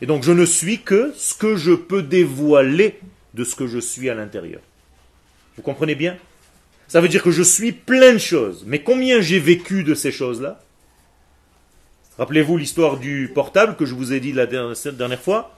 Et 0.00 0.06
donc 0.06 0.22
je 0.22 0.32
ne 0.32 0.44
suis 0.44 0.80
que 0.80 1.12
ce 1.16 1.34
que 1.34 1.56
je 1.56 1.72
peux 1.72 2.02
dévoiler 2.02 2.98
de 3.34 3.44
ce 3.44 3.54
que 3.54 3.66
je 3.66 3.78
suis 3.78 4.10
à 4.10 4.14
l'intérieur. 4.14 4.60
Vous 5.56 5.62
comprenez 5.62 5.94
bien? 5.94 6.16
Ça 6.88 7.00
veut 7.00 7.08
dire 7.08 7.22
que 7.22 7.30
je 7.30 7.42
suis 7.42 7.72
plein 7.72 8.12
de 8.12 8.18
choses. 8.18 8.64
Mais 8.66 8.82
combien 8.82 9.20
j'ai 9.20 9.40
vécu 9.40 9.82
de 9.82 9.94
ces 9.94 10.12
choses-là? 10.12 10.60
Rappelez-vous 12.18 12.56
l'histoire 12.56 12.98
du 12.98 13.30
portable 13.34 13.76
que 13.76 13.84
je 13.84 13.94
vous 13.94 14.12
ai 14.12 14.20
dit 14.20 14.32
la 14.32 14.46
dernière, 14.46 15.20
fois. 15.20 15.56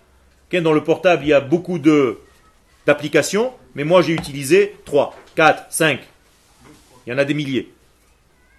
Dans 0.51 0.73
le 0.73 0.83
portable, 0.83 1.25
il 1.25 1.29
y 1.29 1.33
a 1.33 1.41
beaucoup 1.41 1.79
d'applications, 1.79 3.53
mais 3.75 3.85
moi 3.85 4.03
j'ai 4.03 4.15
utilisé 4.15 4.75
3, 4.87 5.15
4, 5.37 5.71
5. 5.71 6.01
Il 7.07 7.11
y 7.11 7.13
en 7.13 7.19
a 7.19 7.25
des 7.25 7.35
milliers. 7.35 7.71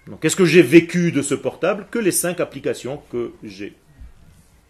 Donc 0.06 0.20
qu'est-ce 0.20 0.36
que 0.36 0.46
j'ai 0.46 0.62
vécu 0.62 1.12
de 1.12 1.20
ce 1.20 1.34
portable 1.34 1.86
Que 1.90 1.98
les 1.98 2.12
5 2.12 2.40
applications 2.40 3.02
que 3.10 3.32
j'ai? 3.42 3.74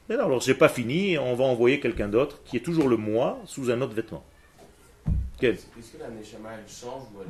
Alors 0.09 0.41
j'ai 0.41 0.55
pas 0.55 0.69
fini, 0.69 1.17
on 1.19 1.35
va 1.37 1.45
envoyer 1.45 1.79
quelqu'un 1.79 2.09
d'autre 2.09 2.41
qui 2.45 2.57
est 2.57 2.61
toujours 2.61 2.89
le 2.89 2.97
moi 2.97 3.39
sous 3.47 3.71
un 3.71 3.81
autre 3.81 3.95
vêtement. 3.95 4.25
Est-ce 5.49 5.93
que 5.93 5.99
la 5.99 6.09
Neshama 6.11 6.51
elle 6.55 6.71
change 6.73 7.03
ou 7.15 7.21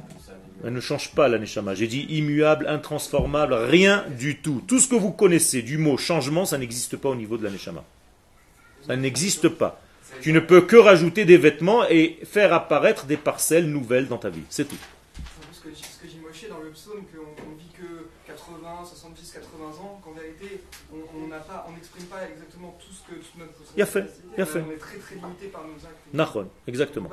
elle 0.64 0.72
ne 0.72 0.80
change 0.80 1.14
pas 1.14 1.28
la 1.28 1.38
neshama. 1.38 1.74
J'ai 1.74 1.86
dit 1.86 2.02
immuable, 2.11 2.66
intransformable, 2.68 3.54
rien 3.54 4.04
du 4.18 4.38
tout. 4.40 4.62
Tout 4.66 4.78
ce 4.78 4.88
que 4.88 4.94
vous 4.96 5.12
connaissez 5.12 5.62
du 5.62 5.78
mot 5.78 5.96
changement, 5.96 6.44
ça 6.44 6.58
n'existe 6.58 6.96
pas 6.96 7.08
au 7.08 7.14
niveau 7.14 7.36
de 7.36 7.44
la 7.44 7.50
neshama. 7.50 7.84
Ça 8.86 8.96
n'existe 8.96 9.48
pas. 9.48 9.80
Tu 10.22 10.32
ne 10.32 10.40
peux 10.40 10.62
que 10.62 10.76
rajouter 10.76 11.24
des 11.24 11.36
vêtements 11.38 11.84
et 11.88 12.18
faire 12.24 12.52
apparaître 12.52 13.06
des 13.06 13.16
parcelles 13.16 13.66
nouvelles 13.70 14.08
dans 14.08 14.18
ta 14.18 14.28
vie. 14.28 14.42
C'est 14.50 14.66
tout. 14.68 14.76
Ce 15.52 15.61
que, 15.61 15.68
dit- 15.68 15.82
ce 15.82 16.02
que 16.02 16.06
dit 16.08 16.18
Moshe 16.20 16.48
dans 16.48 16.58
le 16.58 16.70
psaume, 16.70 17.04
qu'on 17.12 17.20
on 17.20 17.54
vit 17.56 17.68
que 17.78 18.08
80, 18.26 18.84
70, 18.84 19.30
80 19.32 19.66
ans, 19.82 20.00
qu'en 20.02 20.12
vérité, 20.12 20.62
on 20.92 21.28
n'a 21.28 21.38
pas, 21.38 21.66
n'exprime 21.74 22.06
pas 22.06 22.26
exactement 22.28 22.76
tout 22.84 22.92
ce 22.92 23.02
que 23.08 23.14
toute 23.20 23.38
notre 23.38 23.52
Il 23.76 23.82
a 23.82 23.86
fait, 23.86 24.04
il 24.36 24.42
a 24.42 24.46
fait. 24.46 24.64
On 24.66 24.70
est 24.72 24.76
très 24.76 24.96
très 24.98 25.14
limité 25.14 25.46
par 25.46 25.62
nos 25.64 25.74
actes. 25.86 26.12
Nahon, 26.12 26.48
On 26.66 26.68
exactement. 26.68 27.11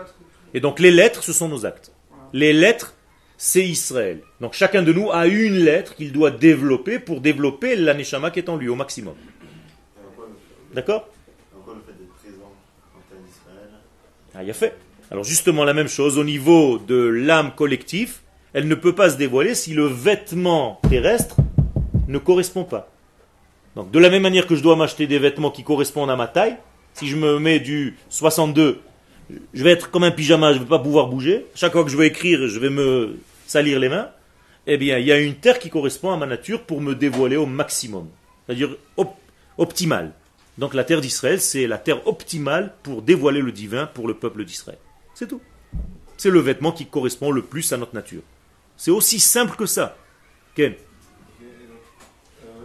Et 0.58 0.60
donc 0.60 0.80
les 0.80 0.90
lettres, 0.90 1.22
ce 1.22 1.34
sont 1.34 1.48
nos 1.48 1.68
actes. 1.68 1.92
Les 2.34 2.52
lettres, 2.52 2.96
c'est 3.38 3.64
Israël. 3.64 4.22
Donc 4.42 4.54
chacun 4.54 4.82
de 4.82 4.92
nous 4.92 5.12
a 5.12 5.28
une 5.28 5.54
lettre 5.54 5.94
qu'il 5.96 6.12
doit 6.12 6.32
développer 6.32 6.98
pour 6.98 7.22
développer 7.22 7.76
la 7.76 7.94
neshama 7.94 8.32
qui 8.32 8.40
est 8.40 8.50
en 8.50 8.56
lui 8.56 8.68
au 8.68 8.74
maximum. 8.74 9.14
D'accord? 10.74 11.08
Ah, 14.34 14.44
il 14.44 14.50
a 14.50 14.54
fait. 14.54 14.76
Alors 15.12 15.24
justement 15.24 15.64
la 15.64 15.76
même 15.76 15.88
chose 15.88 16.18
au 16.18 16.24
niveau 16.24 16.80
de 16.80 16.96
l'âme 16.96 17.54
collective, 17.54 18.16
elle 18.54 18.68
ne 18.68 18.74
peut 18.74 18.96
pas 18.96 19.12
se 19.12 19.16
dévoiler 19.16 19.54
si 19.54 19.76
le 19.76 19.86
vêtement 19.86 20.82
terrestre 20.90 21.36
ne 22.08 22.18
correspond 22.18 22.64
pas. 22.64 22.90
Donc 23.76 23.92
de 23.92 24.00
la 24.00 24.10
même 24.10 24.24
manière 24.24 24.48
que 24.48 24.56
je 24.56 24.64
dois 24.64 24.76
m'acheter 24.76 25.06
des 25.06 25.20
vêtements 25.20 25.52
qui 25.52 25.64
correspondent 25.64 26.10
à 26.10 26.16
ma 26.16 26.26
taille, 26.26 26.58
si 26.96 27.08
je 27.08 27.16
me 27.16 27.38
mets 27.38 27.60
du 27.60 27.96
62, 28.10 28.82
je 29.30 29.64
vais 29.64 29.72
être 29.72 29.92
comme 29.92 30.04
un 30.04 30.12
pyjama, 30.12 30.54
je 30.54 30.60
ne 30.60 30.64
vais 30.64 30.70
pas 30.70 30.80
pouvoir 30.80 31.08
bouger. 31.08 31.46
Chaque 31.56 31.74
fois 31.74 31.84
que 31.84 31.90
je 31.90 31.98
vais 31.98 32.08
écrire, 32.08 32.48
je 32.48 32.60
vais 32.60 32.70
me 32.70 33.18
salir 33.46 33.80
les 33.80 33.90
mains. 33.90 34.10
Eh 34.66 34.78
bien, 34.78 34.98
il 34.98 35.06
y 35.06 35.12
a 35.12 35.20
une 35.20 35.36
terre 35.36 35.60
qui 35.60 35.70
correspond 35.70 36.12
à 36.12 36.18
ma 36.18 36.26
nature 36.26 36.64
pour 36.64 36.82
me 36.82 36.94
dévoiler 36.94 37.38
au 37.38 37.46
maximum, 37.46 38.10
c'est-à-dire 38.46 38.76
op- 38.98 39.16
optimale. 39.58 40.12
Donc 40.58 40.74
la 40.74 40.84
terre 40.84 41.02
d'Israël, 41.02 41.40
c'est 41.40 41.68
la 41.68 41.78
terre 41.78 42.06
optimale 42.08 42.74
pour 42.84 43.02
dévoiler 43.02 43.42
le 43.42 43.52
divin 43.52 43.86
pour 43.86 44.08
le 44.08 44.14
peuple 44.16 44.44
d'Israël. 44.44 44.80
C'est 45.14 45.28
tout. 45.28 45.42
C'est 46.18 46.32
le 46.32 46.40
vêtement 46.40 46.72
qui 46.72 46.86
correspond 46.88 47.32
le 47.32 47.44
plus 47.44 47.72
à 47.74 47.78
notre 47.78 47.94
nature. 47.94 48.24
C'est 48.76 48.92
aussi 48.92 49.20
simple 49.20 49.56
que 49.56 49.66
ça. 49.66 49.96
Ken 50.56 50.74
donc, 50.74 50.80
euh, 52.44 52.58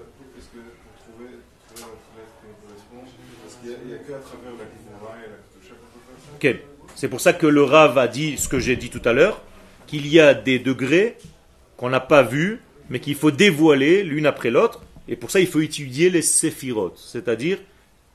n'y 3.65 3.95
a, 3.95 3.99
qu'à 3.99 4.19
travers 4.19 4.53
la 4.59 4.65
et 4.65 5.29
la 5.29 5.37
C'est 6.95 7.09
pour 7.09 7.20
ça 7.20 7.33
que 7.33 7.47
le 7.47 7.62
Rav 7.62 7.99
a 7.99 8.09
dit 8.09 8.37
ce 8.37 8.49
que 8.49 8.59
j'ai 8.59 8.76
dit 8.76 8.91
tout 8.91 9.03
à 9.05 9.12
l'heure, 9.12 9.41
qu'il 9.87 10.07
y 10.07 10.20
a 10.20 10.35
des 10.35 10.59
degrés 10.59 11.16
qu'on 11.76 11.91
n'a 11.91 12.01
pas 12.01 12.22
vus, 12.22 12.61
mais 12.91 13.01
qu'il 13.01 13.14
faut 13.14 13.30
dévoiler 13.30 14.03
l'une 14.03 14.26
après 14.26 14.51
l'autre. 14.51 14.83
Et 15.09 15.16
pour 15.16 15.30
ça, 15.30 15.41
il 15.41 15.47
faut 15.47 15.61
étudier 15.61 16.11
les 16.11 16.22
séphirotes, 16.22 16.99
c'est-à-dire 16.99 17.59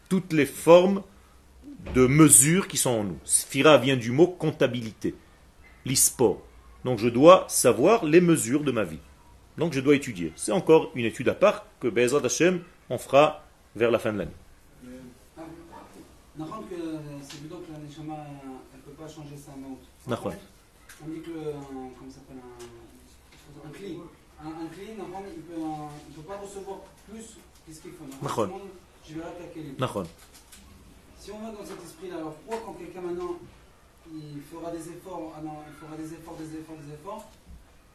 toutes 0.10 0.34
les 0.34 0.46
formes 0.46 1.04
de 1.94 2.08
mesures 2.08 2.68
qui 2.68 2.78
sont 2.78 2.92
en 2.92 3.04
nous. 3.04 3.20
Sphira 3.24 3.78
vient 3.78 3.98
du 3.98 4.12
mot 4.12 4.28
comptabilité, 4.28 5.16
l'isport. 5.86 6.42
Donc 6.86 7.00
je 7.00 7.10
dois 7.10 7.46
savoir 7.50 8.06
les 8.06 8.22
mesures 8.22 8.64
de 8.64 8.72
ma 8.72 8.84
vie. 8.84 9.00
Donc 9.58 9.74
je 9.74 9.80
dois 9.80 9.96
étudier. 9.96 10.32
C'est 10.36 10.52
encore 10.52 10.92
une 10.96 11.06
étude 11.06 11.30
à 11.30 11.34
part 11.34 11.66
que 11.80 11.88
Bezrat 11.88 12.26
Hashem 12.26 12.62
on 12.90 12.98
fera 12.98 13.44
vers 13.76 13.92
la 13.92 14.00
fin 14.00 14.14
de 14.14 14.20
l'année. 14.20 14.32
Ah, 15.38 15.42
Nahon 16.38 16.62
que 16.70 16.76
c'est 17.22 17.38
évident 17.40 17.58
que 17.58 17.74
la 17.74 17.80
Neshama, 17.98 18.16
elle 18.74 18.80
ne 18.80 18.84
peut 18.84 18.92
pas 18.92 19.08
changer 19.08 19.38
sa 19.38 19.52
mouth. 19.52 19.80
D'accord. 20.06 20.34
On 21.04 21.10
dit 21.10 21.22
que 21.22 21.32
le, 21.32 21.54
comment 21.98 22.12
s'appelle, 22.12 22.38
un, 22.38 23.68
un 23.68 23.72
clean, 23.72 24.02
un, 24.42 24.48
un 24.48 24.68
clean, 24.68 25.04
un, 25.04 25.28
il 25.36 25.42
peut, 25.42 25.62
euh, 25.62 25.88
il 26.10 26.16
peut 26.16 26.22
pas 26.22 26.38
recevoir 26.38 26.80
plus 27.10 27.38
que 27.66 27.74
ce 27.74 27.82
qu'il 27.82 27.92
faut. 27.92 28.06
D'accord. 28.22 28.50
Je 29.08 29.14
vais 29.16 29.22
attaquer 29.22 29.62
les 29.64 29.72
D'accord. 29.72 30.06
Si 31.20 31.32
on 31.32 31.40
va 31.40 31.52
dans 31.52 31.66
cet 31.66 31.84
esprit-là, 31.84 32.18
alors 32.18 32.34
pourquoi 32.34 32.62
quand 32.66 32.74
quelqu'un 32.74 33.02
maintenant, 33.02 33.36
il 34.14 34.42
fera 34.42 34.72
des 34.72 34.90
efforts, 34.90 35.34
ah 35.38 35.42
non, 35.42 35.58
il 35.68 35.74
fera 35.74 35.98
des 35.98 36.14
efforts, 36.14 36.36
des 36.36 36.60
efforts, 36.60 36.78
des 36.78 36.94
efforts, 36.94 37.26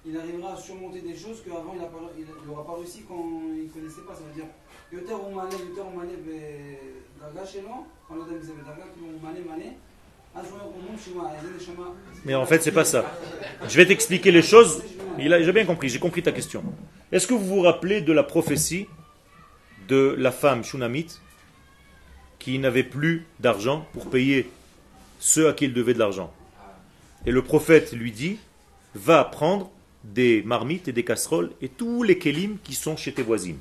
il 0.05 0.17
arrivera 0.19 0.55
à 0.55 0.57
surmonter 0.57 1.01
des 1.01 1.17
choses 1.17 1.43
qu'avant 1.45 1.75
il 1.75 2.27
n'aura 2.47 2.67
pas 2.67 2.75
réussi 2.75 3.05
quand 3.07 3.41
il 3.55 3.65
ne 3.65 3.69
connaissait 3.69 4.03
pas. 4.03 4.15
Ça 4.15 4.23
veut 4.23 4.35
dire, 4.35 4.51
Yoter 4.93 5.15
ou 5.15 5.35
Malé, 5.35 5.57
Yoter 5.57 5.81
ou 5.81 5.97
Malé, 5.97 6.17
Daga 7.21 7.33
ben, 7.35 7.47
chez 7.47 7.63
nous, 7.63 7.87
quand 8.09 8.17
disait 8.17 8.53
Daga, 8.67 8.85
mais 12.25 12.35
en 12.35 12.47
fait, 12.47 12.63
c'est 12.63 12.73
pas 12.73 12.85
ça. 12.85 13.05
Je 13.69 13.77
vais 13.77 13.87
t'expliquer 13.87 14.31
les 14.31 14.43
choses. 14.43 14.83
J'ai 15.19 15.53
bien 15.53 15.65
compris, 15.65 15.89
j'ai 15.89 15.99
compris 15.99 16.23
ta 16.23 16.33
question. 16.33 16.65
Est-ce 17.11 17.27
que 17.27 17.35
vous 17.35 17.45
vous 17.45 17.61
rappelez 17.61 18.01
de 18.01 18.13
la 18.13 18.23
prophétie 18.23 18.87
de 19.89 20.15
la 20.19 20.33
femme 20.33 20.65
Shunamite 20.65 21.21
qui 22.39 22.59
n'avait 22.59 22.83
plus 22.83 23.27
d'argent 23.41 23.87
pour 23.93 24.09
payer 24.09 24.51
ceux 25.21 25.49
à 25.49 25.53
qui 25.53 25.67
il 25.67 25.75
devait 25.75 25.95
de 25.95 25.99
l'argent? 25.99 26.33
Et 27.27 27.31
le 27.31 27.43
prophète 27.43 27.93
lui 27.93 28.13
dit 28.13 28.39
Va 28.95 29.25
prendre 29.25 29.71
des 30.05 30.43
marmites 30.43 30.89
et 30.89 30.93
des 30.93 31.05
casseroles 31.05 31.51
et 31.61 31.69
tous 31.69 32.03
les 32.03 32.19
kélims 32.19 32.59
qui 32.65 32.75
sont 32.75 32.97
chez 32.97 33.13
tes 33.13 33.23
voisines. 33.23 33.59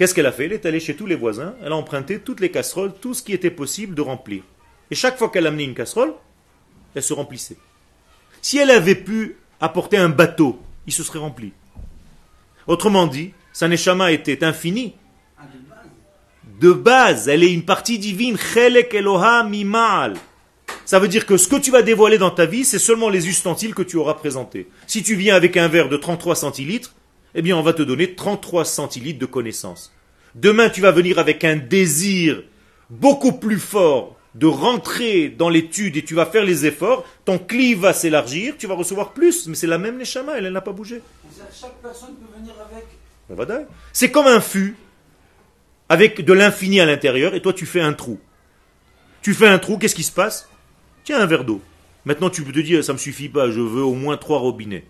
Qu'est-ce 0.00 0.14
qu'elle 0.14 0.24
a 0.24 0.32
fait? 0.32 0.46
Elle 0.46 0.54
est 0.54 0.64
allée 0.64 0.80
chez 0.80 0.96
tous 0.96 1.04
les 1.04 1.14
voisins, 1.14 1.54
elle 1.62 1.72
a 1.72 1.76
emprunté 1.76 2.20
toutes 2.20 2.40
les 2.40 2.50
casseroles, 2.50 2.94
tout 3.02 3.12
ce 3.12 3.22
qui 3.22 3.34
était 3.34 3.50
possible 3.50 3.94
de 3.94 4.00
remplir. 4.00 4.42
Et 4.90 4.94
chaque 4.94 5.18
fois 5.18 5.28
qu'elle 5.28 5.46
amenait 5.46 5.64
une 5.64 5.74
casserole, 5.74 6.14
elle 6.94 7.02
se 7.02 7.12
remplissait. 7.12 7.58
Si 8.40 8.56
elle 8.56 8.70
avait 8.70 8.94
pu 8.94 9.36
apporter 9.60 9.98
un 9.98 10.08
bateau, 10.08 10.58
il 10.86 10.94
se 10.94 11.02
serait 11.02 11.18
rempli. 11.18 11.52
Autrement 12.66 13.06
dit, 13.08 13.32
sa 13.52 13.68
neshama 13.68 14.10
était 14.10 14.42
infinie. 14.42 14.94
De 16.58 16.72
base. 16.72 17.28
Elle 17.28 17.44
est 17.44 17.52
une 17.52 17.66
partie 17.66 17.98
divine. 17.98 18.38
Chelek 18.38 18.96
Mimal. 19.50 20.14
Ça 20.86 20.98
veut 20.98 21.08
dire 21.08 21.26
que 21.26 21.36
ce 21.36 21.46
que 21.46 21.56
tu 21.56 21.70
vas 21.70 21.82
dévoiler 21.82 22.16
dans 22.16 22.30
ta 22.30 22.46
vie, 22.46 22.64
c'est 22.64 22.78
seulement 22.78 23.10
les 23.10 23.28
ustensiles 23.28 23.74
que 23.74 23.82
tu 23.82 23.98
auras 23.98 24.14
présentés. 24.14 24.66
Si 24.86 25.02
tu 25.02 25.14
viens 25.14 25.36
avec 25.36 25.58
un 25.58 25.68
verre 25.68 25.90
de 25.90 25.98
33 25.98 26.36
centilitres, 26.36 26.94
eh 27.34 27.42
bien, 27.42 27.56
on 27.56 27.62
va 27.62 27.72
te 27.72 27.82
donner 27.82 28.14
33 28.14 28.64
centilitres 28.64 29.18
de 29.18 29.26
connaissances. 29.26 29.92
Demain, 30.34 30.70
tu 30.70 30.80
vas 30.80 30.92
venir 30.92 31.18
avec 31.18 31.44
un 31.44 31.56
désir 31.56 32.42
beaucoup 32.88 33.32
plus 33.32 33.58
fort 33.58 34.16
de 34.34 34.46
rentrer 34.46 35.28
dans 35.28 35.48
l'étude 35.48 35.96
et 35.96 36.04
tu 36.04 36.14
vas 36.14 36.26
faire 36.26 36.44
les 36.44 36.66
efforts, 36.66 37.04
ton 37.24 37.38
cli 37.38 37.74
va 37.74 37.92
s'élargir, 37.92 38.54
tu 38.56 38.66
vas 38.66 38.74
recevoir 38.74 39.12
plus, 39.12 39.48
mais 39.48 39.54
c'est 39.54 39.66
la 39.66 39.78
même 39.78 39.98
neshama, 39.98 40.38
elle, 40.38 40.46
elle 40.46 40.52
n'a 40.52 40.60
pas 40.60 40.72
bougé. 40.72 41.02
Chaque 41.52 41.74
personne 41.82 42.14
peut 42.14 42.38
venir 42.38 42.54
avec. 42.70 42.86
Ben. 43.48 43.66
C'est 43.92 44.10
comme 44.10 44.26
un 44.26 44.40
fût 44.40 44.76
avec 45.88 46.24
de 46.24 46.32
l'infini 46.32 46.80
à 46.80 46.86
l'intérieur 46.86 47.34
et 47.34 47.42
toi 47.42 47.52
tu 47.52 47.66
fais 47.66 47.80
un 47.80 47.92
trou. 47.92 48.18
Tu 49.22 49.34
fais 49.34 49.46
un 49.46 49.58
trou, 49.58 49.78
qu'est-ce 49.78 49.94
qui 49.94 50.02
se 50.02 50.12
passe? 50.12 50.48
Tiens 51.04 51.20
un 51.20 51.26
verre 51.26 51.44
d'eau. 51.44 51.60
Maintenant 52.04 52.30
tu 52.30 52.42
peux 52.42 52.52
te 52.52 52.60
dire 52.60 52.82
ça 52.84 52.92
me 52.92 52.98
suffit 52.98 53.28
pas, 53.28 53.50
je 53.50 53.60
veux 53.60 53.82
au 53.82 53.94
moins 53.94 54.16
trois 54.16 54.38
robinets. 54.38 54.84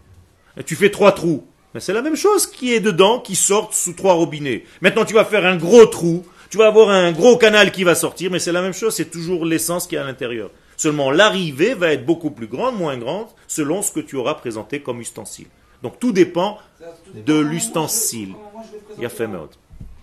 Et 0.57 0.64
tu 0.64 0.76
fais 0.76 0.91
trois 0.91 1.12
trous. 1.12 1.47
Mais 1.75 1.81
c'est 1.81 1.93
la 1.93 2.03
même 2.03 2.16
chose 2.16 2.47
qui 2.47 2.75
est 2.75 2.81
dedans, 2.81 3.21
qui 3.21 3.37
sort 3.37 3.73
sous 3.73 3.93
trois 3.93 4.14
robinets. 4.14 4.64
Maintenant 4.81 5.05
tu 5.05 5.14
vas 5.14 5.25
faire 5.25 5.47
un 5.47 5.57
gros 5.57 5.87
trou, 5.87 6.25
tu 6.51 6.59
vas 6.59 6.66
avoir 6.66 6.89
un 6.91 7.12
gros 7.12 7.37
canal 7.37 7.71
qui 7.71 7.85
va 7.85 7.95
sortir, 7.95 8.31
mais 8.31 8.39
c'est 8.41 8.53
la 8.53 8.62
même 8.62 8.75
chose, 8.75 8.95
c'est 8.95 9.11
toujours 9.11 9.45
l'essence 9.45 9.87
qui 9.87 9.95
est 9.95 9.99
à 9.99 10.05
l'intérieur. 10.05 10.51
Seulement 10.77 11.11
l'arrivée 11.11 11.75
va 11.75 11.93
être 11.93 12.05
beaucoup 12.07 12.31
plus 12.31 12.47
grande, 12.49 12.77
moins 12.77 12.97
grande, 12.97 13.27
selon 13.47 13.83
ce 13.83 13.93
que 13.93 14.01
tu 14.01 14.16
auras 14.16 14.35
présenté 14.35 14.81
comme 14.81 15.01
ustensile. 15.01 15.47
Donc 15.83 15.99
tout 16.01 16.12
dépend 16.12 16.59
tout 16.79 17.12
de 17.25 17.39
l'ustensile. 17.39 18.35
Il 18.97 19.03
y 19.03 19.07
a 19.07 19.09
fait. 19.09 19.29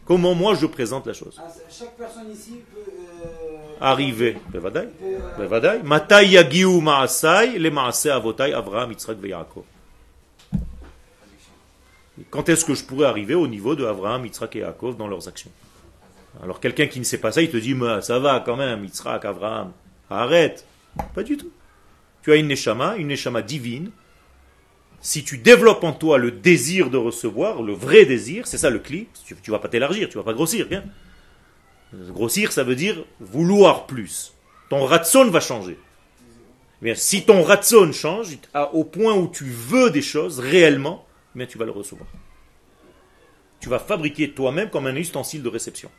Comment 0.05 0.33
moi 0.35 0.55
je 0.55 0.65
présente 0.67 1.05
la 1.05 1.13
chose? 1.13 1.35
Ah, 1.37 1.51
Chaque 1.69 1.97
personne 1.97 2.31
ici 2.31 2.61
peut. 2.73 2.79
euh, 2.89 3.57
Arriver. 3.81 4.37
Bevadai. 4.49 4.87
euh, 5.03 5.19
Bevadai. 5.37 5.79
Matai 5.83 6.27
yagiu 6.29 6.79
maasai, 6.81 7.59
le 7.59 7.69
maasai 7.69 8.09
avotai, 8.11 8.53
Avraham, 8.53 8.91
Yitzhak 8.91 9.17
Yaakov. 9.21 9.63
Quand 12.29 12.49
est-ce 12.49 12.65
que 12.65 12.73
je 12.73 12.83
pourrais 12.83 13.05
arriver 13.05 13.35
au 13.35 13.47
niveau 13.47 13.75
de 13.75 13.85
Abraham, 13.85 14.25
Yitzhak 14.25 14.55
et 14.55 14.59
Yaakov 14.59 14.97
dans 14.97 15.07
leurs 15.07 15.27
actions? 15.27 15.51
Alors 16.41 16.59
quelqu'un 16.59 16.87
qui 16.87 16.99
ne 16.99 17.03
sait 17.03 17.19
pas 17.19 17.31
ça, 17.31 17.41
il 17.41 17.49
te 17.49 17.57
dit, 17.57 17.73
Mais 17.73 18.01
ça 18.01 18.19
va 18.19 18.39
quand 18.39 18.55
même, 18.55 18.83
Yitzhak, 18.83 19.25
Abraham, 19.25 19.71
arrête. 20.09 20.65
Pas 21.13 21.23
du 21.23 21.37
tout. 21.37 21.51
Tu 22.23 22.31
as 22.31 22.35
une 22.35 22.47
neshama, 22.47 22.95
une 22.97 23.07
neshama 23.07 23.41
divine. 23.41 23.91
Si 24.99 25.23
tu 25.23 25.37
développes 25.37 25.83
en 25.83 25.93
toi 25.93 26.17
le 26.17 26.31
désir 26.31 26.89
de 26.89 26.97
recevoir, 26.97 27.61
le 27.61 27.73
vrai 27.73 28.05
désir, 28.05 28.47
c'est 28.47 28.57
ça 28.57 28.69
le 28.69 28.79
cli, 28.79 29.07
tu, 29.25 29.35
tu 29.35 29.51
vas 29.51 29.59
pas 29.59 29.69
t'élargir, 29.69 30.09
tu 30.09 30.17
vas 30.17 30.23
pas 30.23 30.33
grossir, 30.33 30.67
bien. 30.67 30.83
Grossir, 31.93 32.51
ça 32.51 32.63
veut 32.63 32.75
dire 32.75 33.05
vouloir 33.19 33.85
plus. 33.85 34.33
Ton 34.69 34.85
ratson 34.85 35.29
va 35.29 35.39
changer. 35.39 35.77
Eh 36.81 36.85
Bien, 36.85 36.95
si 36.95 37.23
ton 37.23 37.43
ratson 37.43 37.91
change 37.91 38.37
au 38.73 38.83
point 38.83 39.15
où 39.15 39.27
tu 39.27 39.45
veux 39.45 39.89
des 39.89 40.01
choses 40.01 40.39
réellement, 40.39 41.06
bien, 41.37 41.47
tu 41.47 41.57
vas 41.57 41.65
le 41.65 41.71
recevoir. 41.71 42.07
Tu 43.59 43.69
vas 43.69 43.79
fabriquer 43.79 44.31
toi-même 44.31 44.69
comme 44.69 44.87
un 44.87 44.95
ustensile 44.95 45.41
de 45.43 45.49
réception. 45.49 45.89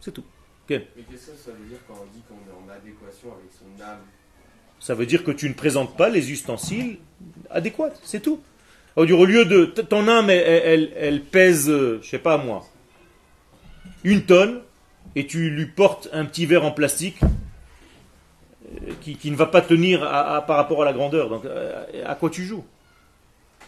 C'est 0.00 0.12
tout. 0.12 0.24
Mais 0.68 0.78
qu'est-ce 1.10 1.30
que 1.30 1.36
ça 1.36 1.50
veut 1.52 1.66
dire 1.68 1.78
quand 1.86 1.94
on 2.02 2.06
dit 2.12 2.22
qu'on 2.28 2.34
est 2.34 2.54
en 2.54 2.68
adéquation 2.74 3.28
avec 3.32 3.46
son 3.52 3.82
âme? 3.84 4.00
Ça 4.80 4.94
veut 4.94 5.06
dire 5.06 5.22
que 5.24 5.30
tu 5.30 5.48
ne 5.48 5.54
présentes 5.54 5.96
pas 5.96 6.08
les 6.08 6.30
ustensiles 6.32 6.98
adéquats, 7.50 7.92
c'est 8.02 8.20
tout. 8.20 8.40
Au 8.96 9.04
lieu- 9.04 9.14
Au 9.14 9.24
lieu 9.24 9.44
de 9.44 9.66
ton 9.66 10.08
âme, 10.08 10.28
elle, 10.30 10.62
elle- 10.64 10.92
elle 10.96 11.22
pèse, 11.22 11.68
euh, 11.70 12.00
je 12.02 12.08
sais 12.08 12.18
pas 12.18 12.36
moi, 12.38 12.66
une 14.04 14.24
tonne, 14.24 14.60
et 15.14 15.26
tu 15.26 15.50
lui 15.50 15.66
portes 15.66 16.08
un 16.12 16.24
petit 16.24 16.46
verre 16.46 16.64
en 16.64 16.72
plastique 16.72 17.18
euh, 17.22 18.92
qui, 19.02 19.16
qui 19.16 19.30
ne 19.30 19.36
va 19.36 19.46
pas 19.46 19.60
tenir 19.60 20.02
à- 20.02 20.36
à- 20.36 20.42
par 20.42 20.56
rapport 20.56 20.82
à 20.82 20.84
la 20.84 20.92
grandeur. 20.92 21.28
Donc, 21.28 21.44
euh, 21.44 21.84
à 22.04 22.14
quoi 22.16 22.28
tu 22.30 22.42
joues? 22.44 22.64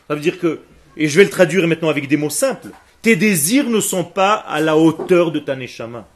Ça 0.08 0.14
veut 0.14 0.20
dire 0.20 0.38
que, 0.40 0.60
et 0.98 1.08
je 1.08 1.16
vais 1.16 1.24
le 1.24 1.30
traduire 1.30 1.66
maintenant 1.66 1.88
avec 1.88 2.08
des 2.08 2.16
mots 2.16 2.28
simples. 2.28 2.68
Tes 3.00 3.14
désirs 3.14 3.70
ne 3.70 3.80
sont 3.80 4.04
pas 4.04 4.34
à 4.34 4.60
la 4.60 4.76
hauteur 4.76 5.30
de 5.30 5.38
ta 5.38 5.54
neshama. 5.54 6.06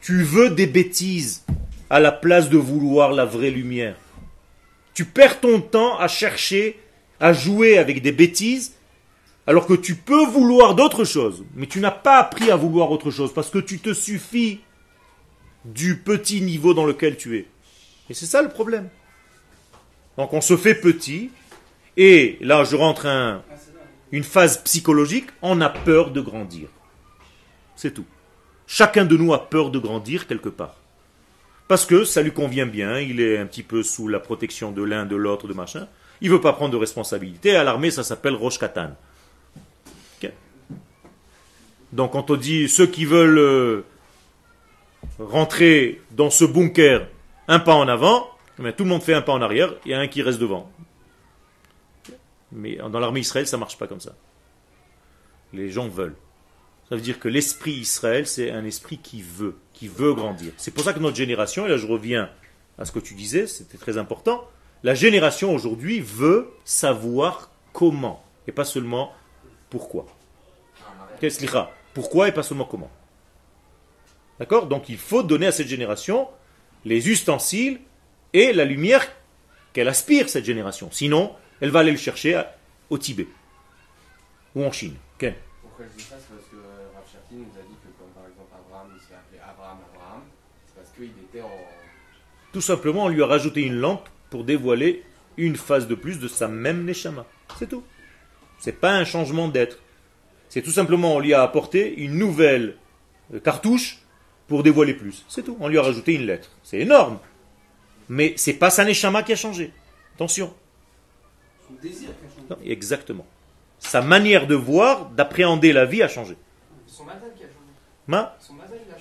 Tu 0.00 0.22
veux 0.22 0.50
des 0.50 0.66
bêtises 0.66 1.44
à 1.90 2.00
la 2.00 2.10
place 2.10 2.48
de 2.48 2.56
vouloir 2.56 3.12
la 3.12 3.26
vraie 3.26 3.50
lumière. 3.50 3.96
Tu 4.94 5.04
perds 5.04 5.40
ton 5.40 5.60
temps 5.60 5.98
à 5.98 6.08
chercher, 6.08 6.80
à 7.20 7.34
jouer 7.34 7.76
avec 7.76 8.00
des 8.00 8.12
bêtises, 8.12 8.72
alors 9.46 9.66
que 9.66 9.74
tu 9.74 9.94
peux 9.94 10.24
vouloir 10.24 10.74
d'autres 10.74 11.04
choses, 11.04 11.44
mais 11.54 11.66
tu 11.66 11.78
n'as 11.78 11.90
pas 11.90 12.18
appris 12.18 12.50
à 12.50 12.56
vouloir 12.56 12.90
autre 12.90 13.10
chose, 13.10 13.32
parce 13.32 13.50
que 13.50 13.58
tu 13.58 13.78
te 13.78 13.92
suffis 13.92 14.60
du 15.64 15.98
petit 15.98 16.40
niveau 16.40 16.74
dans 16.74 16.86
lequel 16.86 17.16
tu 17.16 17.36
es. 17.36 17.46
Et 18.08 18.14
c'est 18.14 18.26
ça 18.26 18.42
le 18.42 18.48
problème. 18.48 18.88
Donc 20.16 20.32
on 20.32 20.40
se 20.40 20.56
fait 20.56 20.74
petit, 20.74 21.30
et 21.96 22.38
là 22.40 22.64
je 22.64 22.74
rentre 22.74 23.06
un, 23.06 23.42
une 24.12 24.24
phase 24.24 24.62
psychologique, 24.62 25.30
on 25.42 25.60
a 25.60 25.68
peur 25.68 26.10
de 26.10 26.20
grandir. 26.20 26.68
C'est 27.74 27.92
tout. 27.92 28.06
Chacun 28.66 29.04
de 29.04 29.16
nous 29.16 29.32
a 29.34 29.48
peur 29.48 29.70
de 29.70 29.78
grandir 29.78 30.26
quelque 30.26 30.48
part. 30.48 30.76
Parce 31.68 31.84
que 31.84 32.04
ça 32.04 32.22
lui 32.22 32.32
convient 32.32 32.66
bien, 32.66 33.00
il 33.00 33.20
est 33.20 33.38
un 33.38 33.46
petit 33.46 33.62
peu 33.62 33.82
sous 33.82 34.08
la 34.08 34.20
protection 34.20 34.70
de 34.70 34.82
l'un, 34.82 35.04
de 35.04 35.16
l'autre, 35.16 35.48
de 35.48 35.54
machin. 35.54 35.88
Il 36.20 36.30
veut 36.30 36.40
pas 36.40 36.52
prendre 36.52 36.72
de 36.72 36.76
responsabilité. 36.76 37.56
À 37.56 37.64
l'armée, 37.64 37.90
ça 37.90 38.04
s'appelle 38.04 38.34
Roche 38.34 38.58
Katan. 38.58 38.90
Ok. 40.22 40.30
Donc 41.92 42.12
quand 42.12 42.30
on 42.30 42.36
dit 42.36 42.68
ceux 42.68 42.86
qui 42.86 43.04
veulent 43.04 43.38
euh, 43.38 43.84
rentrer 45.18 46.00
dans 46.12 46.30
ce 46.30 46.44
bunker 46.44 47.08
un 47.48 47.58
pas 47.58 47.74
en 47.74 47.88
avant, 47.88 48.28
eh 48.58 48.62
bien, 48.62 48.72
tout 48.72 48.84
le 48.84 48.90
monde 48.90 49.02
fait 49.02 49.14
un 49.14 49.22
pas 49.22 49.32
en 49.32 49.42
arrière, 49.42 49.74
il 49.84 49.90
y 49.90 49.94
a 49.94 49.98
un 49.98 50.08
qui 50.08 50.22
reste 50.22 50.38
devant. 50.38 50.70
Mais 52.56 52.76
dans 52.76 52.98
l'armée 52.98 53.20
Israël, 53.20 53.46
ça 53.46 53.58
marche 53.58 53.78
pas 53.78 53.86
comme 53.86 54.00
ça. 54.00 54.14
Les 55.52 55.70
gens 55.70 55.88
veulent. 55.88 56.16
Ça 56.88 56.96
veut 56.96 57.02
dire 57.02 57.20
que 57.20 57.28
l'esprit 57.28 57.72
Israël, 57.72 58.26
c'est 58.26 58.50
un 58.50 58.64
esprit 58.64 58.98
qui 58.98 59.22
veut, 59.22 59.56
qui 59.72 59.88
veut 59.88 60.14
grandir. 60.14 60.52
C'est 60.56 60.70
pour 60.70 60.84
ça 60.84 60.92
que 60.92 60.98
notre 60.98 61.16
génération, 61.16 61.66
et 61.66 61.68
là 61.68 61.76
je 61.76 61.86
reviens 61.86 62.30
à 62.78 62.84
ce 62.84 62.92
que 62.92 62.98
tu 62.98 63.14
disais, 63.14 63.46
c'était 63.46 63.78
très 63.78 63.98
important, 63.98 64.48
la 64.82 64.94
génération 64.94 65.54
aujourd'hui 65.54 66.00
veut 66.00 66.50
savoir 66.64 67.50
comment, 67.72 68.24
et 68.46 68.52
pas 68.52 68.64
seulement 68.64 69.12
pourquoi. 69.68 70.06
Pourquoi 71.92 72.28
et 72.28 72.32
pas 72.32 72.42
seulement 72.42 72.66
comment? 72.66 72.90
D'accord? 74.38 74.66
Donc 74.66 74.88
il 74.88 74.98
faut 74.98 75.22
donner 75.22 75.46
à 75.46 75.52
cette 75.52 75.68
génération 75.68 76.28
les 76.84 77.08
ustensiles 77.08 77.80
et 78.32 78.52
la 78.52 78.64
lumière 78.64 79.06
qu'elle 79.72 79.88
aspire, 79.88 80.28
cette 80.28 80.44
génération. 80.44 80.88
Sinon, 80.92 81.34
elle 81.60 81.70
va 81.70 81.80
aller 81.80 81.90
le 81.92 81.96
chercher 81.96 82.34
à- 82.34 82.54
au 82.90 82.98
Tibet 82.98 83.26
ou 84.54 84.64
en 84.64 84.72
Chine. 84.72 84.94
Ok 85.16 85.32
Pourquoi 85.62 85.84
je 85.92 85.98
dis 85.98 86.04
ça 86.04 86.16
C'est 86.18 86.34
parce 86.34 86.48
que 86.48 86.56
euh, 86.56 86.88
Rav 86.94 87.04
Cherki 87.10 87.34
nous 87.34 87.58
a 87.58 87.62
dit 87.62 87.76
que, 87.82 87.88
comme 87.98 88.10
par 88.14 88.24
exemple 88.26 88.50
Abraham, 88.66 88.88
il 88.94 89.00
s'est 89.00 89.14
appelé 89.14 89.38
Abraham 89.40 89.78
Abraham, 89.94 90.22
c'est 90.66 90.74
parce 90.76 90.90
qu'il 90.96 91.10
était 91.24 91.42
en. 91.42 91.50
Tout 92.52 92.60
simplement, 92.60 93.04
on 93.04 93.08
lui 93.08 93.22
a 93.22 93.26
rajouté 93.26 93.62
une 93.62 93.74
lampe 93.76 94.08
pour 94.30 94.44
dévoiler 94.44 95.04
une 95.36 95.56
phase 95.56 95.86
de 95.88 95.94
plus 95.94 96.18
de 96.18 96.28
sa 96.28 96.48
même 96.48 96.84
Neshama. 96.84 97.26
C'est 97.58 97.68
tout. 97.68 97.84
C'est 98.58 98.72
pas 98.80 98.92
un 98.92 99.04
changement 99.04 99.48
d'être. 99.48 99.78
C'est 100.48 100.62
tout 100.62 100.70
simplement, 100.70 101.16
on 101.16 101.18
lui 101.20 101.34
a 101.34 101.42
apporté 101.42 101.94
une 102.00 102.14
nouvelle 102.16 102.76
euh, 103.34 103.40
cartouche 103.40 103.98
pour 104.48 104.62
dévoiler 104.62 104.94
plus. 104.94 105.24
C'est 105.28 105.42
tout. 105.42 105.56
On 105.60 105.68
lui 105.68 105.76
a 105.76 105.82
rajouté 105.82 106.14
une 106.14 106.24
lettre. 106.24 106.50
C'est 106.62 106.78
énorme. 106.78 107.18
Mais 108.08 108.32
c'est 108.36 108.54
pas 108.54 108.70
sa 108.70 108.84
Neshama 108.84 109.22
qui 109.22 109.32
a 109.32 109.36
changé. 109.36 109.72
Attention. 110.14 110.54
Son 111.68 111.74
désir 111.82 112.08
qui 112.08 112.26
a 112.26 112.28
changé. 112.28 112.46
Non, 112.50 112.56
exactement. 112.64 113.26
Sa 113.78 114.00
manière 114.02 114.46
de 114.46 114.54
voir, 114.54 115.06
d'appréhender 115.10 115.72
la 115.72 115.84
vie 115.84 116.02
a 116.02 116.08
changé. 116.08 116.36
Son 116.86 117.04
mazal 117.04 117.20
qui 117.36 117.42
a 117.42 117.46
changé. 117.46 117.56
Ma, 118.06 118.36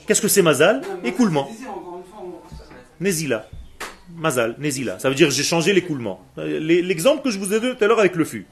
qu'est-ce 0.07 0.22
que 0.22 0.28
c'est 0.28 0.41
Mazal 0.41 0.82
Écoulement. 1.03 1.49
Nézila. 2.99 3.47
Mazal, 4.16 4.55
Nézila. 4.57 4.99
Ça 4.99 5.09
veut 5.09 5.16
dire 5.16 5.30
j'ai 5.32 5.43
changé 5.43 5.74
l'écoulement. 5.74 6.22
L'e- 6.38 6.82
L'exemple 6.82 7.22
que 7.24 7.30
je 7.30 7.38
vous 7.39 7.53
ai 7.53 7.59
donné 7.59 7.76
tout 7.76 7.84
à 7.84 7.88
l'heure 7.88 7.99
avec 7.99 8.16
le 8.16 8.26
fût. 8.26 8.45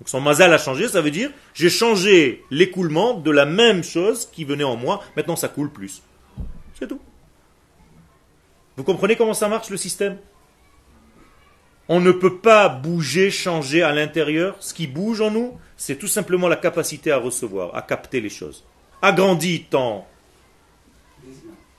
Donc 0.00 0.08
son 0.08 0.20
Mazal 0.20 0.52
a 0.52 0.58
changé, 0.58 0.88
ça 0.88 1.00
veut 1.00 1.10
dire 1.10 1.30
j'ai 1.54 1.70
changé 1.70 2.44
l'écoulement 2.50 3.14
de 3.14 3.30
la 3.30 3.46
même 3.46 3.82
chose 3.82 4.28
qui 4.30 4.44
venait 4.44 4.64
en 4.64 4.76
moi. 4.76 5.02
Maintenant 5.16 5.36
ça 5.36 5.48
coule 5.48 5.70
plus. 5.70 6.02
C'est 6.78 6.86
tout. 6.86 7.00
Vous 8.76 8.84
comprenez 8.84 9.16
comment 9.16 9.32
ça 9.34 9.48
marche 9.48 9.70
le 9.70 9.78
système? 9.78 10.18
On 11.88 12.00
ne 12.00 12.10
peut 12.12 12.38
pas 12.38 12.68
bouger, 12.68 13.30
changer 13.30 13.82
à 13.82 13.92
l'intérieur. 13.92 14.56
Ce 14.60 14.74
qui 14.74 14.86
bouge 14.86 15.20
en 15.20 15.30
nous, 15.30 15.56
c'est 15.76 15.96
tout 15.96 16.08
simplement 16.08 16.48
la 16.48 16.56
capacité 16.56 17.12
à 17.12 17.18
recevoir, 17.18 17.74
à 17.76 17.82
capter 17.82 18.20
les 18.20 18.28
choses. 18.30 18.64
Agrandis 19.02 19.64
ton 19.70 20.02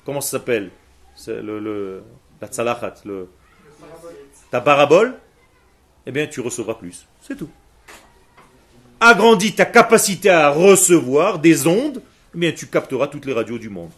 comment 0.06 0.22
ça 0.22 0.32
s'appelle? 0.38 0.72
C'est 1.16 1.42
le, 1.42 1.60
le- 1.60 2.04
la 2.40 2.48
tzalachat, 2.48 2.96
le, 3.06 3.28
ta 4.52 4.62
parabole, 4.62 5.16
eh 6.06 6.12
bien 6.12 6.28
tu 6.28 6.40
recevras 6.40 6.76
plus. 6.76 7.06
C'est 7.22 7.36
tout. 7.36 7.50
Agrandis 9.00 9.54
ta 9.56 9.66
capacité 9.66 10.30
à 10.30 10.50
recevoir 10.50 11.40
des 11.40 11.68
ondes, 11.68 12.02
eh 12.34 12.38
bien 12.38 12.52
tu 12.52 12.68
capteras 12.68 13.08
toutes 13.08 13.26
les 13.26 13.34
radios 13.34 13.58
du 13.60 13.70
monde. 13.70 13.92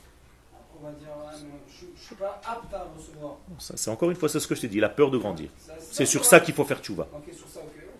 on 0.81 0.85
va 0.85 0.91
dire, 0.93 1.07
je 1.37 1.85
ne 1.85 1.97
suis 1.97 2.15
pas 2.15 2.41
apte 2.47 2.73
à 2.73 2.87
recevoir. 2.97 3.37
Ça, 3.59 3.75
C'est 3.77 3.91
encore 3.91 4.09
une 4.09 4.15
fois 4.17 4.29
c'est 4.29 4.39
ce 4.39 4.47
que 4.47 4.55
je 4.55 4.61
t'ai 4.61 4.67
dit, 4.69 4.79
la 4.79 4.89
peur 4.89 5.11
de 5.11 5.17
grandir. 5.17 5.49
Ça, 5.59 5.73
C'est 5.91 6.05
sur 6.05 6.25
ça 6.25 6.39
qu'il 6.39 6.53
faut 6.53 6.65
faire 6.65 6.79
tchouva. 6.79 7.07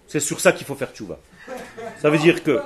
C'est 0.07 0.19
sur 0.19 0.39
ça 0.39 0.51
qu'il 0.51 0.65
faut 0.65 0.75
faire 0.75 0.91
tchouva. 0.91 1.19
Ça 1.97 2.09
veut 2.09 2.17
dire 2.17 2.43
que... 2.43 2.59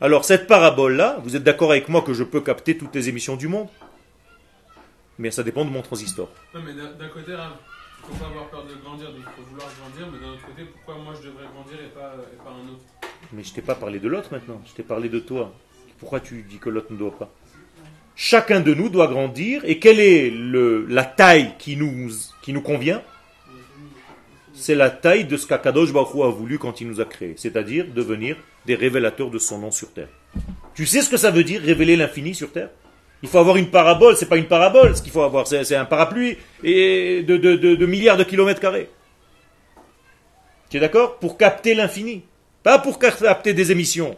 Alors 0.00 0.24
cette 0.24 0.46
parabole-là, 0.46 1.18
vous 1.22 1.36
êtes 1.36 1.42
d'accord 1.42 1.70
avec 1.70 1.88
moi 1.88 2.02
que 2.02 2.14
je 2.14 2.24
peux 2.24 2.40
capter 2.40 2.76
toutes 2.76 2.94
les 2.94 3.08
émissions 3.08 3.36
du 3.36 3.48
monde? 3.48 3.68
Mais 5.18 5.30
ça 5.30 5.42
dépend 5.42 5.66
de 5.66 5.70
mon 5.70 5.82
transistor. 5.82 6.30
Non, 6.54 6.60
mais 6.64 6.72
d'un 6.72 7.08
côté, 7.08 7.32
il 7.32 7.36
faut 8.06 8.14
pas 8.14 8.30
avoir 8.30 8.48
peur 8.48 8.64
de 8.64 8.74
grandir, 8.82 9.08
donc 9.08 9.18
il 9.18 9.24
faut 9.24 9.50
vouloir 9.50 9.68
grandir, 9.78 10.08
mais 10.10 10.18
d'un 10.18 10.32
autre 10.32 10.46
côté, 10.46 10.62
pourquoi 10.64 10.94
moi 11.02 11.12
je 11.20 11.28
devrais 11.28 11.44
grandir 11.54 11.78
et 11.84 11.90
pas, 11.90 12.14
et 12.32 12.36
pas 12.42 12.50
un 12.50 12.72
autre? 12.72 12.84
Mais 13.34 13.44
je 13.44 13.52
t'ai 13.52 13.60
pas 13.60 13.74
parlé 13.74 13.98
de 13.98 14.08
l'autre 14.08 14.28
maintenant, 14.32 14.62
je 14.66 14.72
t'ai 14.72 14.82
parlé 14.82 15.10
de 15.10 15.20
toi. 15.20 15.52
Pourquoi 15.98 16.20
tu 16.20 16.42
dis 16.48 16.56
que 16.56 16.70
l'autre 16.70 16.90
ne 16.90 16.96
doit 16.96 17.18
pas? 17.18 17.30
Chacun 18.16 18.60
de 18.60 18.72
nous 18.72 18.88
doit 18.88 19.08
grandir, 19.08 19.62
et 19.66 19.78
quelle 19.78 20.00
est 20.00 20.30
le, 20.30 20.86
la 20.86 21.04
taille 21.04 21.54
qui 21.58 21.76
nous, 21.76 22.10
qui 22.40 22.54
nous 22.54 22.62
convient? 22.62 23.02
C'est 24.60 24.74
la 24.74 24.90
taille 24.90 25.24
de 25.24 25.38
ce 25.38 25.46
qu'Akadosh 25.46 25.90
Baruch 25.90 26.14
a 26.22 26.28
voulu 26.28 26.58
quand 26.58 26.82
il 26.82 26.88
nous 26.88 27.00
a 27.00 27.06
créés, 27.06 27.32
c'est-à-dire 27.38 27.86
devenir 27.94 28.36
des 28.66 28.74
révélateurs 28.74 29.30
de 29.30 29.38
son 29.38 29.58
nom 29.58 29.70
sur 29.70 29.90
terre. 29.90 30.10
Tu 30.74 30.84
sais 30.84 31.00
ce 31.00 31.08
que 31.08 31.16
ça 31.16 31.30
veut 31.30 31.44
dire, 31.44 31.62
révéler 31.62 31.96
l'infini 31.96 32.34
sur 32.34 32.52
terre? 32.52 32.68
Il 33.22 33.28
faut 33.30 33.38
avoir 33.38 33.56
une 33.56 33.70
parabole, 33.70 34.16
c'est 34.16 34.28
pas 34.28 34.36
une 34.36 34.48
parabole, 34.48 34.94
ce 34.94 35.00
qu'il 35.00 35.12
faut 35.12 35.22
avoir, 35.22 35.46
c'est 35.46 35.74
un 35.74 35.86
parapluie 35.86 36.36
et 36.62 37.22
de, 37.22 37.86
milliards 37.86 38.18
de 38.18 38.24
kilomètres 38.24 38.60
carrés. 38.60 38.90
Tu 40.68 40.76
es 40.76 40.80
d'accord? 40.80 41.18
Pour 41.18 41.38
capter 41.38 41.72
l'infini, 41.74 42.22
pas 42.62 42.78
pour 42.78 42.98
capter 42.98 43.54
des 43.54 43.72
émissions. 43.72 44.14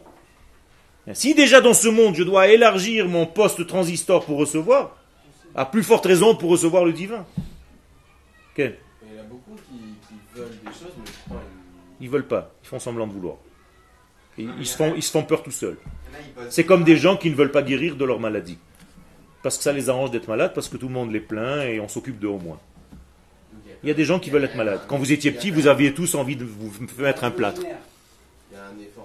Si 1.12 1.34
déjà 1.36 1.60
dans 1.60 1.72
ce 1.72 1.88
monde 1.88 2.16
je 2.16 2.24
dois 2.24 2.48
élargir 2.48 3.08
mon 3.08 3.26
poste 3.26 3.64
transistor 3.68 4.24
pour 4.24 4.38
recevoir, 4.38 4.96
à 5.54 5.66
plus 5.66 5.84
forte 5.84 6.06
raison 6.06 6.34
pour 6.34 6.50
recevoir 6.50 6.84
le 6.84 6.92
divin. 6.92 7.24
Ok 8.52 8.58
Mais 8.58 8.74
il 9.08 9.16
y 9.16 9.20
a 9.20 9.22
beaucoup 9.22 9.54
qui 9.68 9.71
veulent 10.34 10.48
des 10.64 10.72
choses, 10.72 10.92
mais 10.98 11.04
pourtant 11.04 11.42
ils. 12.00 12.04
Ils 12.04 12.10
veulent 12.10 12.26
pas, 12.26 12.52
ils 12.62 12.66
font 12.68 12.78
semblant 12.78 13.06
de 13.06 13.12
vouloir. 13.12 13.36
Et 14.38 14.46
ils, 14.58 14.66
se 14.66 14.76
font, 14.76 14.92
ils 14.96 15.02
se 15.02 15.10
font 15.10 15.22
peur 15.22 15.42
tout 15.42 15.50
seuls. 15.50 15.76
C'est 16.48 16.64
comme 16.64 16.84
des 16.84 16.96
gens 16.96 17.16
qui 17.16 17.30
ne 17.30 17.34
veulent 17.34 17.52
pas 17.52 17.62
guérir 17.62 17.96
de 17.96 18.04
leur 18.04 18.18
maladie. 18.18 18.58
Parce 19.42 19.56
que 19.58 19.62
ça 19.62 19.72
les 19.72 19.88
arrange 19.88 20.10
d'être 20.10 20.28
malades, 20.28 20.52
parce 20.54 20.68
que 20.68 20.76
tout 20.76 20.88
le 20.88 20.94
monde 20.94 21.12
les 21.12 21.20
plaint 21.20 21.64
et 21.64 21.80
on 21.80 21.88
s'occupe 21.88 22.18
d'eux 22.18 22.28
au 22.28 22.38
moins. 22.38 22.58
Il 23.82 23.88
y 23.88 23.92
a 23.92 23.94
des 23.94 24.04
gens 24.04 24.18
qui 24.20 24.30
veulent 24.30 24.44
être 24.44 24.56
malades. 24.56 24.80
Quand 24.88 24.96
vous 24.96 25.12
étiez 25.12 25.32
petit, 25.32 25.50
vous 25.50 25.66
aviez 25.66 25.92
tous 25.92 26.14
envie 26.14 26.36
de 26.36 26.44
vous 26.44 26.72
mettre 26.98 27.24
un 27.24 27.30
plâtre. 27.30 27.62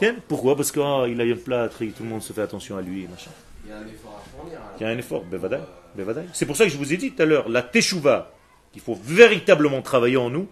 Il 0.01 0.15
Pourquoi? 0.27 0.55
Parce 0.55 0.71
qu'il 0.71 0.81
a 0.81 1.03
un 1.03 1.35
plâtre 1.35 1.81
et 1.81 1.89
tout 1.89 2.03
le 2.03 2.09
monde 2.09 2.21
se 2.21 2.31
fait 2.31 2.41
attention 2.41 2.77
à 2.77 2.81
lui. 2.81 3.03
et 3.03 3.07
Machin. 3.07 3.31
Il 3.65 3.71
y 3.71 3.73
a 3.73 3.77
un 3.77 3.87
effort 3.87 4.23
à 4.23 4.37
fournir. 4.37 4.59
Il 4.79 4.83
y 4.83 4.85
a 4.85 4.89
un 4.89 4.97
effort. 4.97 5.23
Bevadaï, 5.23 5.61
bevadaï. 5.95 6.25
C'est 6.33 6.45
pour 6.45 6.55
ça 6.55 6.65
que 6.65 6.69
je 6.69 6.77
vous 6.77 6.93
ai 6.93 6.97
dit 6.97 7.11
tout 7.11 7.21
à 7.21 7.25
l'heure, 7.25 7.49
la 7.49 7.63
teshuva, 7.63 8.31
qu'il 8.71 8.81
faut 8.81 8.97
véritablement 9.03 9.81
travailler 9.81 10.17
en 10.17 10.29
nous, 10.29 10.47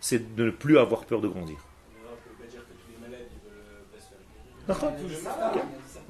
c'est 0.00 0.34
de 0.34 0.44
ne 0.44 0.50
plus 0.50 0.78
avoir 0.78 1.04
peur 1.04 1.20
de 1.20 1.28
grandir. 1.28 1.58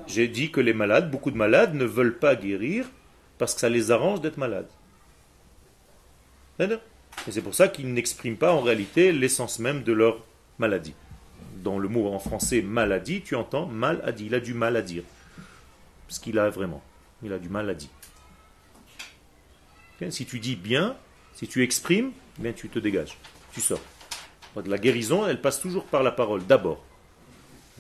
J'ai 0.07 0.29
dit 0.29 0.51
que 0.51 0.61
les 0.61 0.73
malades, 0.73 1.11
beaucoup 1.11 1.31
de 1.31 1.37
malades, 1.37 1.75
ne 1.75 1.85
veulent 1.85 2.19
pas 2.19 2.35
guérir 2.35 2.87
parce 3.39 3.55
que 3.55 3.61
ça 3.61 3.69
les 3.69 3.91
arrange 3.91 4.21
d'être 4.21 4.37
malades. 4.37 4.69
Et 6.59 7.31
c'est 7.31 7.43
pour 7.43 7.55
ça 7.55 7.69
qu'ils 7.69 7.93
n'expriment 7.93 8.37
pas 8.37 8.53
en 8.53 8.61
réalité 8.61 9.13
l'essence 9.13 9.59
même 9.59 9.85
de 9.85 9.93
leur 9.93 10.25
maladie. 10.59 10.95
Dans 11.63 11.79
le 11.79 11.89
mot 11.89 12.09
en 12.09 12.19
français 12.19 12.63
maladie, 12.63 13.23
tu 13.23 13.37
entends 13.37 13.67
mal 13.67 14.01
à 14.05 14.13
dire. 14.13 14.27
Il 14.27 14.35
a 14.35 14.41
du 14.41 14.55
mal 14.55 14.77
à 14.77 14.83
dire. 14.83 15.05
Ce 16.09 16.19
qu'il 16.19 16.39
a 16.39 16.49
vraiment. 16.51 16.83
Il 17.23 17.33
a 17.33 17.39
du 17.39 17.49
mal 17.49 17.69
à 17.71 17.75
dire. 17.75 17.91
Si 20.11 20.27
tu 20.27 20.39
dis 20.41 20.57
bien, 20.57 20.97
si 21.35 21.47
tu 21.49 21.63
exprimes, 21.63 22.13
tu 22.57 22.69
te 22.69 22.79
dégages. 22.79 23.17
Tu 23.53 23.61
sors. 23.61 23.81
La 24.67 24.79
guérison, 24.79 25.27
elle 25.27 25.41
passe 25.41 25.61
toujours 25.61 25.85
par 25.85 26.03
la 26.03 26.11
parole, 26.11 26.45
d'abord. 26.47 26.83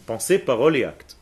Pensée, 0.07 0.39
parole 0.39 0.77
et 0.77 0.85
acte. 0.85 1.17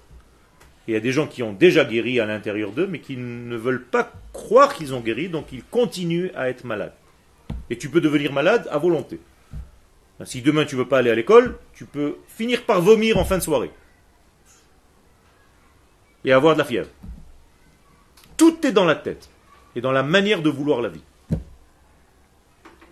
Et 0.87 0.93
il 0.93 0.95
y 0.95 0.97
a 0.97 1.01
des 1.01 1.13
gens 1.13 1.27
qui 1.27 1.43
ont 1.43 1.53
déjà 1.53 1.85
guéri 1.85 2.21
à 2.21 2.27
l'intérieur 2.27 2.73
d'eux, 2.73 2.87
mais 2.87 3.01
qui 3.01 3.17
ne 3.17 3.57
veulent 3.57 3.85
pas 3.85 4.13
croire 4.33 4.75
qu'ils 4.75 4.95
ont 4.95 5.01
guéri, 5.01 5.29
donc 5.29 5.53
ils 5.53 5.65
continuent 5.65 6.31
à 6.35 6.49
être 6.49 6.65
malades. 6.65 6.95
Et 7.71 7.79
tu 7.79 7.89
peux 7.89 8.01
devenir 8.01 8.33
malade 8.33 8.69
à 8.71 8.79
volonté. 8.79 9.21
Si 10.25 10.41
demain 10.41 10.65
tu 10.65 10.77
veux 10.77 10.89
pas 10.89 10.99
aller 10.99 11.11
à 11.11 11.15
l'école, 11.15 11.59
tu 11.75 11.85
peux 11.85 12.17
finir 12.29 12.63
par 12.65 12.81
vomir 12.81 13.19
en 13.19 13.25
fin 13.25 13.39
de 13.39 13.43
soirée. 13.43 13.71
Et 16.25 16.33
avoir 16.33 16.55
de 16.55 16.61
la 16.61 16.65
fièvre. 16.65 16.89
Tout 18.37 18.67
est 18.67 18.73
dans 18.73 18.85
la 18.85 18.95
tête 18.95 19.29
et 19.75 19.81
dans 19.81 19.93
la 19.93 20.03
manière 20.03 20.43
de 20.43 20.51
vouloir 20.51 20.81
la 20.81 20.89
vie. 20.89 21.03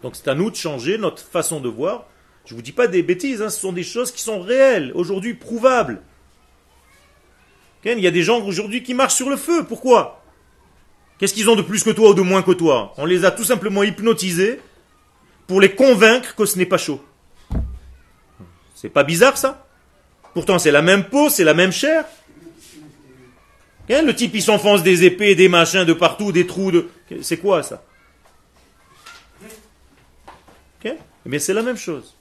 Donc 0.05 0.17
c'est 0.17 0.29
à 0.29 0.35
nous 0.35 0.51
de 0.51 0.55
changer 0.55 0.99
notre 0.99 1.23
façon 1.23 1.61
de 1.61 1.69
voir. 1.71 2.05
Je 2.45 2.53
ne 2.53 2.59
vous 2.59 2.63
dis 2.63 2.73
pas 2.73 2.89
des 2.89 3.03
bêtises, 3.03 3.41
hein, 3.41 3.49
ce 3.49 3.59
sont 3.59 3.73
des 3.73 3.83
choses 3.83 4.13
qui 4.13 4.21
sont 4.21 4.39
réelles, 4.39 4.93
aujourd'hui 4.95 5.33
prouvables. 5.33 6.03
Il 7.87 7.99
y 8.01 8.07
a 8.07 8.11
des 8.11 8.23
gens 8.23 8.45
aujourd'hui 8.45 8.83
qui 8.83 8.93
marchent 8.93 9.15
sur 9.15 9.31
le 9.31 9.37
feu. 9.37 9.65
Pourquoi? 9.65 10.23
Qu'est-ce 11.19 11.33
qu'ils 11.33 11.49
ont 11.49 11.57
de 11.57 11.63
plus 11.63 11.83
que 11.83 11.89
toi 11.89 12.11
ou 12.11 12.15
de 12.15 12.21
moins 12.21 12.43
que 12.43 12.51
toi? 12.51 12.93
On 12.99 13.07
les 13.07 13.25
a 13.25 13.31
tout 13.31 13.45
simplement 13.45 13.83
hypnotisés 13.83 14.61
pour 15.47 15.63
les 15.63 15.75
convaincre 15.75 16.35
que 16.35 16.45
ce 16.45 16.59
n'est 16.59 16.67
pas 16.67 16.77
chaud. 16.77 17.03
C'est 18.75 18.91
pas 18.91 19.05
bizarre 19.05 19.39
ça? 19.39 19.67
Pourtant 20.35 20.59
c'est 20.59 20.71
la 20.71 20.83
même 20.83 21.05
peau, 21.05 21.31
c'est 21.31 21.45
la 21.45 21.55
même 21.55 21.73
chair. 21.73 22.05
Le 23.89 24.13
type 24.13 24.35
il 24.35 24.43
s'enfonce 24.43 24.83
des 24.83 25.05
épées, 25.05 25.35
des 25.35 25.49
machins 25.49 25.87
de 25.87 25.95
partout, 25.95 26.31
des 26.31 26.47
trous 26.47 26.73
de... 26.73 26.91
C'est 27.23 27.39
quoi 27.39 27.63
ça? 27.63 27.83
Bien 31.27 31.39
c'est 31.39 31.55
la 31.55 31.62
même 31.62 31.77
chose. 31.77 32.14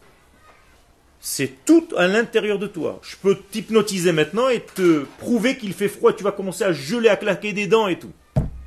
C'est 1.20 1.64
tout 1.66 1.88
à 1.96 2.08
l'intérieur 2.08 2.60
de 2.60 2.68
toi. 2.68 3.00
Je 3.02 3.16
peux 3.16 3.36
t'hypnotiser 3.36 4.12
maintenant 4.12 4.50
et 4.50 4.60
te 4.60 5.06
prouver 5.20 5.58
qu'il 5.58 5.74
fait 5.74 5.88
froid. 5.88 6.14
Tu 6.14 6.24
vas 6.24 6.34
commencer 6.34 6.66
à 6.66 6.74
geler, 6.74 7.08
à 7.08 7.16
claquer 7.16 7.54
des 7.54 7.66
dents 7.66 7.88
et 7.88 7.98
tout. 7.98 8.12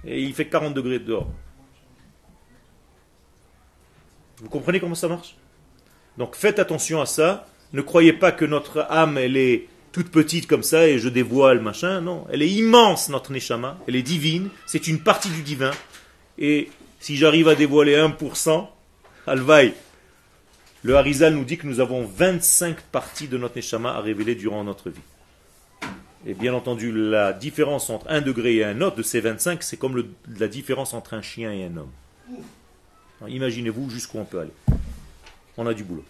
Et 0.07 0.23
il 0.23 0.33
fait 0.35 0.47
40 0.47 0.73
degrés 0.73 0.99
dehors. 0.99 1.29
Vous 4.39 4.49
comprenez 4.49 4.81
comment 4.81 4.95
ça 4.95 5.09
marche? 5.09 5.37
Donc 6.17 6.35
faites 6.35 6.59
attention 6.59 7.01
à 7.01 7.07
ça. 7.07 7.47
Ne 7.73 7.83
croyez 7.83 8.13
pas 8.13 8.33
que 8.33 8.45
notre 8.45 8.87
âme, 8.89 9.19
elle 9.19 9.37
est 9.37 9.69
toute 9.93 10.11
petite 10.11 10.47
comme 10.47 10.63
ça 10.63 10.89
et 10.89 10.99
je 10.99 11.09
dévoile 11.09 11.61
machin. 11.61 12.01
Non, 12.01 12.27
elle 12.31 12.43
est 12.43 12.51
immense, 12.51 13.09
notre 13.09 13.33
neshama. 13.33 13.79
Elle 13.87 13.97
est 13.97 14.03
divine. 14.03 14.49
C'est 14.67 14.89
une 14.89 15.01
partie 15.01 15.31
du 15.31 15.43
divin. 15.43 15.73
Et 16.39 16.71
si 17.01 17.17
j'arrive 17.17 17.49
à 17.49 17.55
dévoiler 17.55 17.97
1%, 17.97 18.67
alvaï. 19.27 19.75
Le 20.87 20.97
Harizal 20.97 21.35
nous 21.35 21.45
dit 21.45 21.59
que 21.59 21.67
nous 21.67 21.81
avons 21.81 22.05
25 22.05 22.81
parties 22.81 23.27
de 23.27 23.37
notre 23.37 23.57
neshama 23.57 23.91
à 23.91 24.01
révéler 24.01 24.37
durant 24.37 24.63
notre 24.63 24.89
vie. 24.89 25.01
Et 26.25 26.33
bien 26.33 26.55
entendu, 26.55 26.93
la 26.93 27.33
différence 27.33 27.91
entre 27.91 28.07
un 28.09 28.21
degré 28.21 28.59
et 28.59 28.65
un 28.65 28.81
autre 28.81 28.95
de 28.95 29.03
ces 29.03 29.19
25, 29.19 29.65
c'est 29.65 29.79
comme 29.79 30.05
la 30.39 30.47
différence 30.47 30.95
entre 30.95 31.15
un 31.15 31.23
chien 31.23 31.51
et 31.51 31.65
un 31.65 31.77
homme. 31.77 31.91
Imaginez-vous 33.27 33.91
jusqu'où 33.91 34.19
on 34.19 34.25
peut 34.25 34.39
aller. 34.39 34.53
On 35.57 35.67
a 35.67 35.75
du 35.75 35.83
boulot. 35.83 36.05